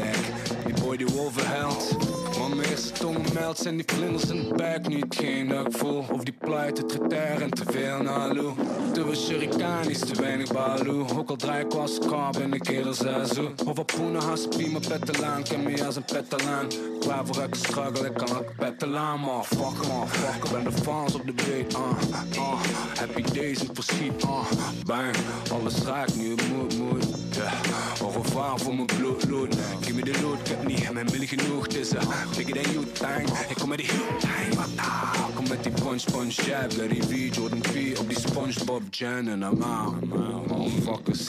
Die 0.66 0.82
boy 0.82 0.98
die 0.98 1.20
overheld. 1.20 2.21
Man 2.56 2.64
is 2.64 2.92
tongen 2.92 3.34
meldt 3.34 3.60
zijn 3.60 3.76
die 3.76 3.86
vlinders 3.86 4.30
in 4.30 4.48
de 4.48 4.54
buik 4.56 4.88
nu 4.88 5.00
het 5.00 5.16
geen 5.16 5.48
dat 5.48 5.68
ik 5.68 5.78
voel. 5.78 6.06
Of 6.12 6.24
die 6.24 6.34
pleiten 6.40 6.88
tretair 6.88 7.42
en 7.42 7.50
te 7.50 7.64
veel 7.72 8.02
naar 8.02 8.34
Lou. 8.34 8.54
Te 8.94 9.02
veel 9.02 9.16
shurikanisch, 9.16 10.00
te 10.00 10.22
weinig 10.22 10.52
baloo. 10.52 11.06
Ook 11.18 11.30
al 11.30 11.36
draai 11.36 11.66
ik 11.66 11.74
als 11.74 12.00
kar 12.00 12.32
ben 12.32 12.54
ik 12.54 12.68
eerder 12.68 12.96
zazu. 12.96 13.50
Of 13.66 13.80
op 13.80 13.92
poenen 13.96 14.22
haspie 14.22 14.70
mijn 14.72 14.88
pettelaan, 14.88 15.44
ken 15.44 15.64
me 15.64 15.86
als 15.86 15.96
een 15.96 16.06
pettelaan. 16.06 16.68
Klaar 17.00 17.26
voor 17.26 17.42
elke 17.42 17.58
struggle, 17.58 18.08
ik 18.08 18.14
kan 18.14 18.38
ook 18.38 18.56
pettelaan. 18.58 19.20
Maar 19.20 19.44
fuck 19.44 19.88
man, 19.88 20.08
fuck, 20.08 20.44
ik 20.44 20.52
ben 20.52 20.64
de 20.64 20.72
fans 20.72 21.16
op 21.16 21.26
de 21.26 21.34
beat. 21.34 21.74
Uh, 21.74 21.80
uh, 22.36 22.62
happy 23.00 23.22
days 23.34 23.64
in 23.64 23.70
verschiet, 23.74 24.24
uh, 24.24 24.52
bang. 24.86 25.16
Alles 25.52 25.84
raakt 25.84 26.16
nu, 26.16 26.30
moed, 26.30 26.78
moed. 26.78 26.81
Revoir 28.32 28.60
voor 28.60 28.76
mijn 28.76 28.86
bloedlood. 28.86 29.56
Give 29.82 29.94
me 29.94 30.04
de 30.04 30.22
load, 30.22 30.40
ik 30.40 30.48
heb 30.48 30.68
niet 30.68 30.94
mijn 30.94 31.06
middel 31.06 31.28
genoeg. 31.28 31.68
Uh, 31.68 32.36
bigger 32.36 32.64
than 32.64 32.74
you 32.74 32.86
think. 32.94 33.30
Ik 33.50 33.56
kom 33.56 33.70
met 33.70 33.78
die 33.78 33.88
time, 34.20 34.56
wat 34.56 34.68
nou? 34.76 35.34
Kom 35.36 35.48
met 35.50 35.64
die 35.64 35.72
punch, 35.72 36.04
punch, 36.04 36.34
jab. 36.34 36.78
Larry 36.78 37.02
V, 37.02 37.36
Jordan 37.36 37.60
P. 37.60 38.00
Op 38.00 38.08
die 38.08 38.20
Spongebob 38.20 38.82
Jan 38.90 39.28
en 39.28 39.42
I'm 39.42 39.62
out. 39.62 39.94
I'm 40.04 40.14
out, 40.14 40.48
motherfuckers. 40.48 41.22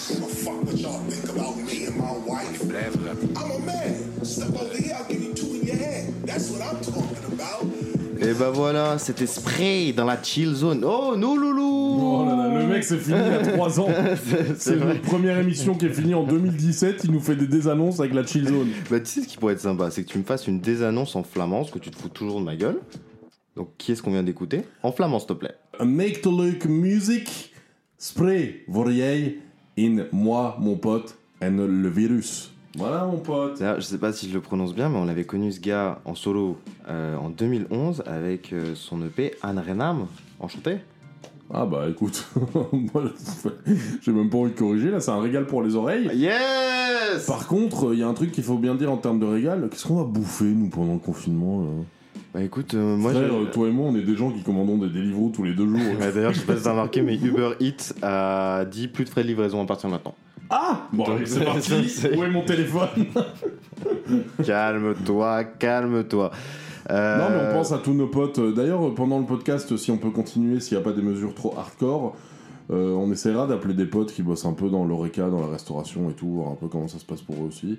Fuck 0.42 0.62
what 0.64 0.78
y'all 0.78 1.00
think 1.08 1.38
about 1.38 1.56
me 1.56 1.86
and 1.86 1.96
my 1.96 2.14
wife. 2.26 2.66
Blijf 2.66 2.94
rappen. 3.04 3.28
I'm 3.36 3.50
a 3.50 3.58
man. 3.58 3.94
Step 4.22 4.54
over 4.60 4.76
here, 4.76 4.94
I'll 4.94 5.06
give 5.08 5.22
you 5.22 5.32
two 5.32 5.46
in 5.46 5.66
your 5.66 5.76
head. 5.76 6.26
That's 6.26 6.50
what 6.50 6.60
I'm 6.60 6.80
talking 6.80 7.32
about. 7.32 7.91
Et 8.24 8.34
bah 8.34 8.50
voilà, 8.50 8.98
c'était 8.98 9.26
Spray 9.26 9.92
dans 9.92 10.04
la 10.04 10.22
chill 10.22 10.54
zone. 10.54 10.84
Oh, 10.86 11.14
non, 11.16 11.36
loulou 11.36 11.62
Oh 12.00 12.24
là 12.24 12.36
là, 12.36 12.60
le 12.62 12.66
mec, 12.68 12.84
c'est 12.84 12.98
fini 12.98 13.18
il 13.18 13.32
y 13.32 13.34
a 13.34 13.52
3 13.52 13.80
ans. 13.80 13.88
C'est- 14.58 14.76
notre 14.76 15.00
première 15.02 15.38
émission 15.38 15.74
qui 15.74 15.86
est 15.86 15.92
finie 15.92 16.14
en 16.14 16.24
2017. 16.24 17.02
Il 17.04 17.10
nous 17.12 17.20
fait 17.20 17.34
des 17.36 17.46
désannonces 17.46 17.98
avec 18.00 18.14
la 18.14 18.24
chill 18.24 18.46
zone. 18.46 18.68
Bah, 18.90 19.00
tu 19.00 19.06
sais 19.06 19.22
ce 19.22 19.28
qui 19.28 19.36
pourrait 19.36 19.54
être 19.54 19.60
sympa, 19.60 19.90
c'est 19.90 20.04
que 20.04 20.08
tu 20.08 20.18
me 20.18 20.24
fasses 20.24 20.46
une 20.46 20.60
désannonce 20.60 21.16
en 21.16 21.22
flamand, 21.24 21.58
parce 21.60 21.70
que 21.72 21.78
tu 21.80 21.90
te 21.90 21.96
fous 21.96 22.08
toujours 22.08 22.40
de 22.40 22.44
ma 22.44 22.54
gueule. 22.56 22.78
Donc, 23.56 23.70
qui 23.76 23.92
est-ce 23.92 24.02
qu'on 24.02 24.12
vient 24.12 24.22
d'écouter? 24.22 24.62
En 24.82 24.92
flamand, 24.92 25.18
s'il 25.18 25.28
te 25.28 25.32
plaît. 25.34 25.54
Make 25.80 26.22
the 26.22 26.26
look 26.26 26.64
music. 26.66 27.52
Spray 27.98 28.64
jij 28.90 29.38
in 29.78 30.06
moi, 30.12 30.56
mon 30.60 30.76
pote, 30.76 31.16
en 31.42 31.50
le 31.50 31.88
virus. 31.88 32.51
Voilà, 32.76 33.04
mon 33.04 33.18
pote. 33.18 33.62
Je 33.76 33.82
sais 33.82 33.98
pas 33.98 34.12
si 34.12 34.28
je 34.28 34.34
le 34.34 34.40
prononce 34.40 34.74
bien, 34.74 34.88
mais 34.88 34.98
on 34.98 35.08
avait 35.08 35.24
connu 35.24 35.52
ce 35.52 35.60
gars 35.60 36.00
en 36.04 36.14
solo 36.14 36.58
euh, 36.88 37.16
en 37.16 37.28
2011 37.28 38.02
avec 38.06 38.52
euh, 38.52 38.74
son 38.74 39.04
EP 39.04 39.34
Anne 39.42 39.58
Renam. 39.58 40.06
Enchanté 40.40 40.78
Ah 41.52 41.66
bah 41.66 41.86
écoute, 41.88 42.26
moi, 42.72 43.04
j'ai 44.00 44.12
même 44.12 44.30
pas 44.30 44.38
envie 44.38 44.52
de 44.52 44.58
corriger, 44.58 44.90
là 44.90 45.00
c'est 45.00 45.10
un 45.10 45.20
régal 45.20 45.46
pour 45.46 45.62
les 45.62 45.76
oreilles. 45.76 46.10
Yes 46.14 47.26
Par 47.26 47.46
contre, 47.46 47.92
il 47.92 48.00
y 48.00 48.02
a 48.02 48.08
un 48.08 48.14
truc 48.14 48.32
qu'il 48.32 48.44
faut 48.44 48.58
bien 48.58 48.74
dire 48.74 48.90
en 48.90 48.96
termes 48.96 49.20
de 49.20 49.26
régal, 49.26 49.68
qu'est-ce 49.70 49.86
qu'on 49.86 50.00
a 50.00 50.04
bouffé 50.04 50.46
nous 50.46 50.68
pendant 50.68 50.94
le 50.94 50.98
confinement 50.98 51.60
là? 51.62 51.70
Bah 52.34 52.42
écoute, 52.42 52.72
euh, 52.72 52.96
moi 52.96 53.12
Frère, 53.12 53.30
toi 53.52 53.68
et 53.68 53.70
moi 53.70 53.90
on 53.90 53.94
est 53.94 54.02
des 54.02 54.16
gens 54.16 54.30
qui 54.30 54.42
commandons 54.42 54.78
des 54.78 54.88
Deliveroo 54.88 55.30
tous 55.34 55.42
les 55.42 55.52
deux 55.52 55.66
jours. 55.66 55.78
D'ailleurs, 56.00 56.32
je 56.32 56.40
sais 56.40 56.46
pas 56.46 56.56
si 56.56 56.62
t'as 56.62 56.70
remarqué, 56.70 57.02
mais 57.02 57.16
Uber 57.16 57.50
Eats 57.60 57.92
a 58.00 58.64
dit 58.64 58.88
plus 58.88 59.04
de 59.04 59.10
frais 59.10 59.22
de 59.22 59.28
livraison 59.28 59.62
à 59.62 59.66
partir 59.66 59.90
de 59.90 59.94
maintenant. 59.94 60.14
Ah 60.54 60.86
Bon 60.92 61.04
Donc, 61.04 61.16
allez, 61.16 61.26
c'est 61.26 61.44
parti, 61.44 61.88
c'est- 61.88 62.16
où 62.16 62.22
est 62.22 62.30
mon 62.30 62.42
téléphone 62.44 62.88
Calme-toi, 64.44 65.44
calme-toi. 65.44 66.30
Euh, 66.90 67.18
Non 67.18 67.24
mais 67.30 67.50
on 67.50 67.58
pense 67.58 67.72
à 67.72 67.78
tous 67.78 67.94
nos 67.94 68.08
potes. 68.08 68.40
D'ailleurs 68.54 68.92
pendant 68.94 69.18
le 69.18 69.24
podcast, 69.26 69.76
si 69.76 69.90
on 69.90 69.98
peut 69.98 70.10
continuer, 70.10 70.60
s'il 70.60 70.76
n'y 70.76 70.82
a 70.82 70.84
pas 70.84 70.92
des 70.92 71.02
mesures 71.02 71.34
trop 71.34 71.54
hardcore, 71.56 72.16
euh, 72.70 72.92
on 72.94 73.10
essaiera 73.12 73.46
d'appeler 73.46 73.74
des 73.74 73.86
potes 73.86 74.12
qui 74.12 74.22
bossent 74.22 74.44
un 74.46 74.52
peu 74.52 74.68
dans 74.68 74.84
l'oreca, 74.84 75.28
dans 75.28 75.40
la 75.40 75.46
restauration 75.48 76.10
et 76.10 76.12
tout, 76.12 76.28
voir 76.28 76.50
un 76.50 76.54
peu 76.56 76.68
comment 76.68 76.88
ça 76.88 76.98
se 76.98 77.04
passe 77.04 77.22
pour 77.22 77.36
eux 77.36 77.48
aussi. 77.48 77.78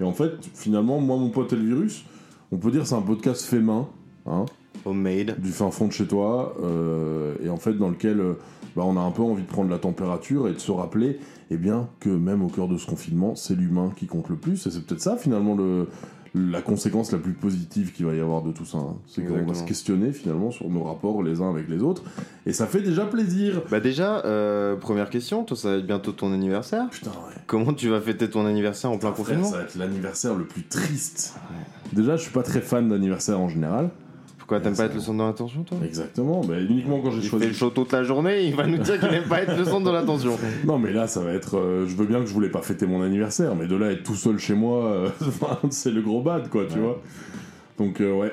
Et 0.00 0.04
en 0.04 0.12
fait, 0.12 0.32
finalement, 0.54 1.00
moi 1.00 1.16
mon 1.16 1.30
pote 1.30 1.52
et 1.52 1.56
le 1.56 1.64
virus, 1.64 2.04
on 2.52 2.56
peut 2.58 2.70
dire 2.70 2.86
c'est 2.86 2.94
un 2.96 3.00
podcast 3.02 3.42
fait 3.44 3.60
main. 3.60 3.88
Hein 4.26 4.44
Homemade. 4.84 5.36
Du 5.40 5.50
fin 5.50 5.70
fond 5.70 5.86
de 5.88 5.92
chez 5.92 6.06
toi. 6.06 6.54
euh, 6.62 7.34
et 7.42 7.48
en 7.48 7.56
fait 7.56 7.72
dans 7.74 7.88
lequel 7.88 8.20
euh, 8.20 8.34
bah, 8.76 8.82
on 8.84 8.96
a 8.96 9.00
un 9.00 9.10
peu 9.10 9.22
envie 9.22 9.42
de 9.42 9.48
prendre 9.48 9.70
la 9.70 9.78
température 9.78 10.48
et 10.48 10.52
de 10.52 10.58
se 10.58 10.72
rappeler 10.72 11.18
eh 11.50 11.56
bien, 11.56 11.88
que 12.00 12.08
même 12.10 12.42
au 12.42 12.48
cœur 12.48 12.68
de 12.68 12.76
ce 12.78 12.86
confinement, 12.86 13.34
c'est 13.34 13.54
l'humain 13.54 13.92
qui 13.96 14.06
compte 14.06 14.28
le 14.28 14.36
plus. 14.36 14.66
Et 14.66 14.70
c'est 14.70 14.84
peut-être 14.84 15.00
ça 15.00 15.16
finalement 15.16 15.54
le, 15.54 15.88
la 16.34 16.62
conséquence 16.62 17.12
la 17.12 17.18
plus 17.18 17.32
positive 17.34 17.92
qu'il 17.92 18.06
va 18.06 18.14
y 18.14 18.20
avoir 18.20 18.42
de 18.42 18.50
tout 18.50 18.64
ça. 18.64 18.78
hein. 18.78 18.96
C'est 19.06 19.22
qu'on 19.24 19.44
va 19.44 19.54
se 19.54 19.62
questionner 19.64 20.12
finalement 20.12 20.50
sur 20.50 20.68
nos 20.68 20.82
rapports 20.82 21.22
les 21.22 21.40
uns 21.40 21.50
avec 21.50 21.68
les 21.68 21.82
autres. 21.82 22.02
Et 22.46 22.52
ça 22.52 22.66
fait 22.66 22.80
déjà 22.80 23.04
plaisir. 23.06 23.62
Bah 23.70 23.78
déjà, 23.80 24.24
euh, 24.24 24.74
première 24.76 25.10
question, 25.10 25.44
toi 25.44 25.56
ça 25.56 25.70
va 25.70 25.76
être 25.76 25.86
bientôt 25.86 26.12
ton 26.12 26.32
anniversaire. 26.32 26.88
Putain 26.90 27.10
ouais. 27.10 27.34
Comment 27.46 27.72
tu 27.74 27.88
vas 27.88 28.00
fêter 28.00 28.28
ton 28.28 28.46
anniversaire 28.46 28.90
en 28.90 28.98
plein 28.98 29.12
confinement? 29.12 29.44
ça 29.44 29.58
va 29.58 29.62
être 29.64 29.76
l'anniversaire 29.76 30.34
le 30.34 30.44
plus 30.44 30.64
triste. 30.64 31.36
Déjà, 31.92 32.16
je 32.16 32.22
suis 32.22 32.32
pas 32.32 32.42
très 32.42 32.60
fan 32.60 32.88
d'anniversaire 32.88 33.38
en 33.38 33.48
général. 33.48 33.90
Pourquoi 34.46 34.60
t'aimes 34.60 34.76
pas 34.76 34.84
être 34.84 34.94
le 34.94 35.00
centre 35.00 35.16
de 35.18 35.22
l'attention 35.24 35.62
toi 35.62 35.78
Exactement, 35.82 36.42
bah, 36.42 36.60
uniquement 36.60 37.00
quand 37.00 37.10
j'ai 37.12 37.20
Il 37.22 37.24
choisi. 37.28 37.44
fait 37.46 37.50
le 37.50 37.56
show 37.56 37.70
toute 37.70 37.90
la 37.92 38.02
journée, 38.04 38.44
il 38.44 38.54
va 38.54 38.66
nous 38.66 38.76
dire 38.76 39.00
qu'il 39.00 39.08
aime 39.14 39.24
pas 39.24 39.40
être 39.40 39.56
le 39.56 39.64
centre 39.64 39.86
de 39.86 39.90
l'attention. 39.90 40.36
Non, 40.66 40.78
mais 40.78 40.92
là, 40.92 41.06
ça 41.06 41.20
va 41.20 41.32
être. 41.32 41.56
euh, 41.56 41.86
je 41.88 41.96
veux 41.96 42.04
bien 42.04 42.20
que 42.20 42.26
je 42.26 42.32
voulais 42.34 42.50
pas 42.50 42.60
fêter 42.60 42.86
mon 42.86 43.00
anniversaire, 43.02 43.54
mais 43.56 43.66
de 43.66 43.74
là 43.74 43.86
à 43.86 43.90
être 43.92 44.02
tout 44.02 44.14
seul 44.16 44.38
chez 44.38 44.52
moi, 44.54 44.84
euh, 44.84 45.08
c'est 45.70 45.90
le 45.92 46.02
gros 46.02 46.20
bad, 46.20 46.50
quoi, 46.50 46.66
tu 46.70 46.78
vois. 46.78 47.00
Donc, 47.78 48.02
euh, 48.02 48.12
ouais. 48.12 48.32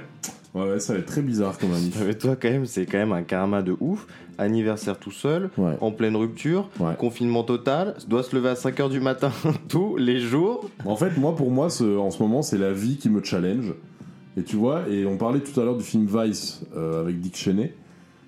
ouais. 0.54 0.62
ouais, 0.72 0.80
ça 0.82 0.94
va 0.94 1.00
être 1.00 1.06
très 1.06 1.22
bizarre 1.22 1.58
comme 1.58 1.74
ami. 1.74 1.94
Mais 2.06 2.14
toi 2.16 2.36
quand 2.36 2.50
même, 2.50 2.66
c'est 2.66 2.86
quand 2.86 2.98
même 2.98 3.14
un 3.14 3.24
karma 3.24 3.62
de 3.62 3.76
ouf. 3.80 4.06
Anniversaire 4.38 4.98
tout 4.98 5.12
seul, 5.12 5.50
Ouais. 5.58 5.78
en 5.82 5.92
pleine 5.92 6.16
rupture, 6.16 6.68
Ouais. 6.80 6.94
confinement 6.98 7.44
total, 7.44 7.96
doit 8.08 8.24
se 8.24 8.36
lever 8.36 8.50
à 8.50 8.56
5h 8.56 8.90
du 8.90 9.00
matin 9.00 9.32
tous 9.70 9.96
les 9.98 10.20
jours. 10.20 10.70
En 10.84 10.96
fait, 10.98 11.16
moi, 11.18 11.36
pour 11.36 11.52
moi, 11.52 11.70
ce- 11.70 11.98
en 11.98 12.10
ce 12.12 12.22
moment, 12.22 12.42
c'est 12.42 12.58
la 12.58 12.74
vie 12.74 12.98
qui 12.98 13.10
me 13.10 13.24
challenge. 13.24 13.74
Et 14.38 14.44
tu 14.44 14.56
vois, 14.56 14.88
et 14.90 15.06
on 15.06 15.18
parlait 15.18 15.42
tout 15.42 15.60
à 15.60 15.64
l'heure 15.64 15.78
du 15.78 15.84
film 15.84 16.08
Vice 16.08 16.62
euh, 16.76 17.02
avec 17.02 17.20
Dick 17.20 17.36
Cheney. 17.36 17.74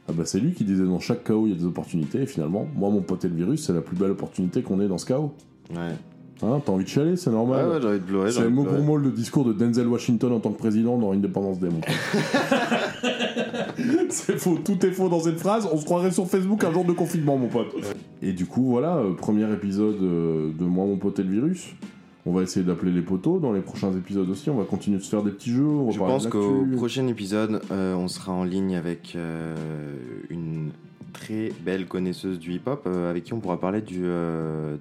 Ah 0.09 0.11
bah, 0.11 0.23
c'est 0.25 0.39
lui 0.39 0.53
qui 0.53 0.65
disait 0.65 0.83
dans 0.83 0.99
chaque 0.99 1.23
chaos, 1.23 1.47
il 1.47 1.53
y 1.53 1.55
a 1.55 1.57
des 1.57 1.65
opportunités. 1.65 2.23
Et 2.23 2.25
finalement, 2.25 2.67
moi, 2.75 2.89
mon 2.89 3.01
pote 3.01 3.23
et 3.23 3.29
le 3.29 3.35
virus, 3.35 3.65
c'est 3.65 3.73
la 3.73 3.81
plus 3.81 3.95
belle 3.95 4.11
opportunité 4.11 4.61
qu'on 4.61 4.81
ait 4.81 4.89
dans 4.89 4.97
ce 4.97 5.05
chaos. 5.05 5.31
Ouais. 5.73 5.93
Hein, 6.41 6.61
T'as 6.65 6.71
envie 6.73 6.83
de 6.83 6.89
chialer, 6.89 7.15
c'est 7.15 7.31
normal. 7.31 7.65
Ouais, 7.65 7.75
ouais, 7.75 7.81
j'ai 7.81 7.87
envie 7.87 7.99
de 7.99 8.03
pleurer, 8.03 8.31
c'est 8.31 8.49
mot 8.49 8.65
pour 8.65 8.79
mot 8.79 8.97
le 8.97 9.11
discours 9.11 9.45
de 9.45 9.53
Denzel 9.53 9.87
Washington 9.87 10.33
en 10.33 10.41
tant 10.41 10.51
que 10.51 10.57
président 10.57 10.97
dans 10.97 11.13
Independence 11.13 11.59
Day, 11.59 11.69
c'est 14.09 14.37
faux, 14.37 14.57
tout 14.63 14.85
est 14.85 14.91
faux 14.91 15.09
dans 15.09 15.21
cette 15.21 15.39
phrase. 15.39 15.67
On 15.71 15.77
se 15.77 15.85
croirait 15.85 16.11
sur 16.11 16.27
Facebook 16.27 16.63
un 16.63 16.73
jour 16.73 16.85
de 16.85 16.93
confinement, 16.93 17.37
mon 17.37 17.47
pote. 17.47 17.73
Et 18.21 18.33
du 18.33 18.45
coup, 18.45 18.65
voilà, 18.65 18.97
euh, 18.97 19.13
premier 19.13 19.51
épisode 19.53 20.01
euh, 20.01 20.51
de 20.57 20.65
Moi, 20.65 20.85
mon 20.85 20.97
pote 20.97 21.19
et 21.19 21.23
le 21.23 21.31
virus. 21.31 21.75
On 22.25 22.31
va 22.31 22.41
essayer 22.41 22.65
d'appeler 22.65 22.91
les 22.91 23.01
poteaux 23.01 23.39
dans 23.39 23.51
les 23.51 23.59
prochains 23.61 23.91
épisodes 23.91 24.29
aussi. 24.29 24.49
On 24.49 24.55
va 24.57 24.63
continuer 24.63 24.97
de 24.97 25.03
se 25.03 25.09
faire 25.09 25.23
des 25.23 25.31
petits 25.31 25.51
jeux. 25.51 25.65
On 25.65 25.87
va 25.87 25.91
Je 25.91 25.99
pense 25.99 26.27
qu'au 26.27 26.65
prochain 26.77 27.05
épisode, 27.07 27.61
euh, 27.71 27.95
on 27.95 28.07
sera 28.07 28.31
en 28.31 28.45
ligne 28.45 28.75
avec 28.77 29.13
euh, 29.15 29.55
une 30.29 30.71
très 31.11 31.51
belle 31.65 31.85
connaisseuse 31.85 32.39
du 32.39 32.53
hip-hop 32.53 32.83
euh, 32.87 33.09
avec 33.09 33.25
qui 33.25 33.33
on 33.33 33.39
pourra 33.39 33.59
parler 33.59 33.81
du, 33.81 34.05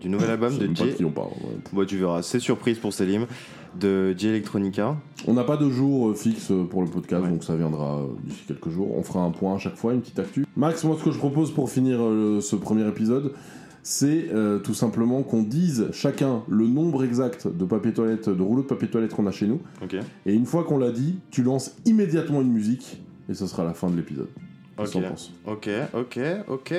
du 0.01 0.09
nouvel 0.09 0.31
album 0.31 0.53
Je 0.53 0.61
sais 0.61 0.69
de 0.69 0.77
Jay. 0.77 0.95
qui 0.95 1.05
on 1.05 1.11
parle. 1.11 1.31
ouais. 1.75 1.85
Tu 1.87 1.97
verras, 1.99 2.23
c'est 2.23 2.39
surprise 2.39 2.79
pour 2.79 2.93
Selim, 2.93 3.27
de 3.79 4.15
Jay 4.17 4.29
Electronica. 4.29 4.97
On 5.27 5.35
n'a 5.35 5.45
pas 5.45 5.57
de 5.57 5.69
jour 5.69 6.17
fixe 6.17 6.53
pour 6.71 6.83
le 6.83 6.89
podcast, 6.89 7.27
donc 7.27 7.43
ça 7.43 7.57
viendra 7.57 8.03
d'ici 8.25 8.45
quelques 8.47 8.69
jours. 8.71 8.97
On 8.97 9.03
fera 9.03 9.21
un 9.25 9.31
point 9.31 9.57
à 9.57 9.59
chaque 9.59 9.77
fois, 9.77 9.95
une 9.95 10.01
petite 10.01 10.21
actu. 10.21 10.47
Max, 10.57 10.85
moi 10.85 10.97
ce 10.99 11.05
que 11.05 11.11
je 11.11 11.19
propose 11.19 11.51
pour 11.53 11.69
finir 11.71 11.99
ce 12.41 12.55
premier 12.57 12.87
épisode, 12.87 13.33
c'est 13.83 14.29
euh, 14.33 14.59
tout 14.59 14.75
simplement 14.75 15.23
qu'on 15.23 15.43
dise 15.43 15.89
chacun 15.93 16.43
le 16.49 16.67
nombre 16.67 17.05
exact 17.05 17.49
de 17.49 17.65
papier 17.65 17.93
toilette, 17.93 18.29
de 18.29 18.43
rouleaux 18.43 18.63
de 18.63 18.67
papier 18.69 18.89
toilette 18.89 19.13
qu'on 19.15 19.27
a 19.27 19.33
chez 19.33 19.47
nous. 19.47 19.61
Et 20.27 20.35
une 20.35 20.47
fois 20.47 20.65
qu'on 20.65 20.79
l'a 20.79 20.93
dit, 20.93 21.19
tu 21.31 21.43
lances 21.43 21.77
immédiatement 21.85 22.41
une 22.41 22.53
musique 22.53 23.03
et 23.29 23.35
ce 23.35 23.47
sera 23.47 23.65
la 23.65 23.75
fin 23.75 23.91
de 23.91 23.97
l'épisode. 23.97 24.29
Ok. 24.79 24.89
Ok, 25.47 25.69
ok, 25.95 26.21
ok. 26.49 26.75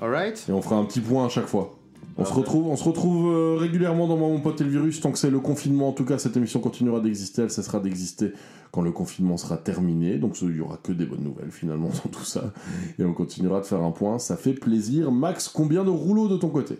Alright. 0.00 0.46
Et 0.48 0.52
on 0.52 0.60
fera 0.62 0.76
un 0.76 0.84
petit 0.84 1.00
point 1.00 1.26
à 1.26 1.28
chaque 1.28 1.46
fois. 1.46 1.76
On 2.16 2.24
se 2.24 2.32
retrouve, 2.32 2.66
on 2.68 2.76
se 2.76 2.84
retrouve 2.84 3.32
euh, 3.32 3.56
régulièrement 3.58 4.06
dans 4.06 4.16
Mon 4.16 4.40
pote 4.40 4.60
et 4.60 4.64
le 4.64 4.70
virus 4.70 5.00
tant 5.00 5.10
que 5.10 5.18
c'est 5.18 5.30
le 5.30 5.40
confinement. 5.40 5.88
En 5.88 5.92
tout 5.92 6.04
cas, 6.04 6.18
cette 6.18 6.36
émission 6.36 6.60
continuera 6.60 7.00
d'exister. 7.00 7.42
Elle 7.42 7.50
cessera 7.50 7.80
d'exister 7.80 8.32
quand 8.70 8.82
le 8.82 8.92
confinement 8.92 9.36
sera 9.36 9.56
terminé. 9.56 10.18
Donc, 10.18 10.40
il 10.42 10.56
y 10.56 10.60
aura 10.60 10.76
que 10.76 10.92
des 10.92 11.06
bonnes 11.06 11.24
nouvelles 11.24 11.50
finalement 11.50 11.88
dans 11.88 12.10
tout 12.10 12.24
ça. 12.24 12.52
Et 12.98 13.04
on 13.04 13.14
continuera 13.14 13.60
de 13.60 13.66
faire 13.66 13.82
un 13.82 13.90
point. 13.90 14.18
Ça 14.18 14.36
fait 14.36 14.54
plaisir. 14.54 15.10
Max, 15.10 15.48
combien 15.48 15.82
de 15.82 15.90
rouleaux 15.90 16.28
de 16.28 16.36
ton 16.36 16.50
côté? 16.50 16.78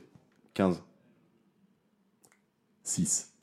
15. 0.55 0.81
6. 2.85 3.34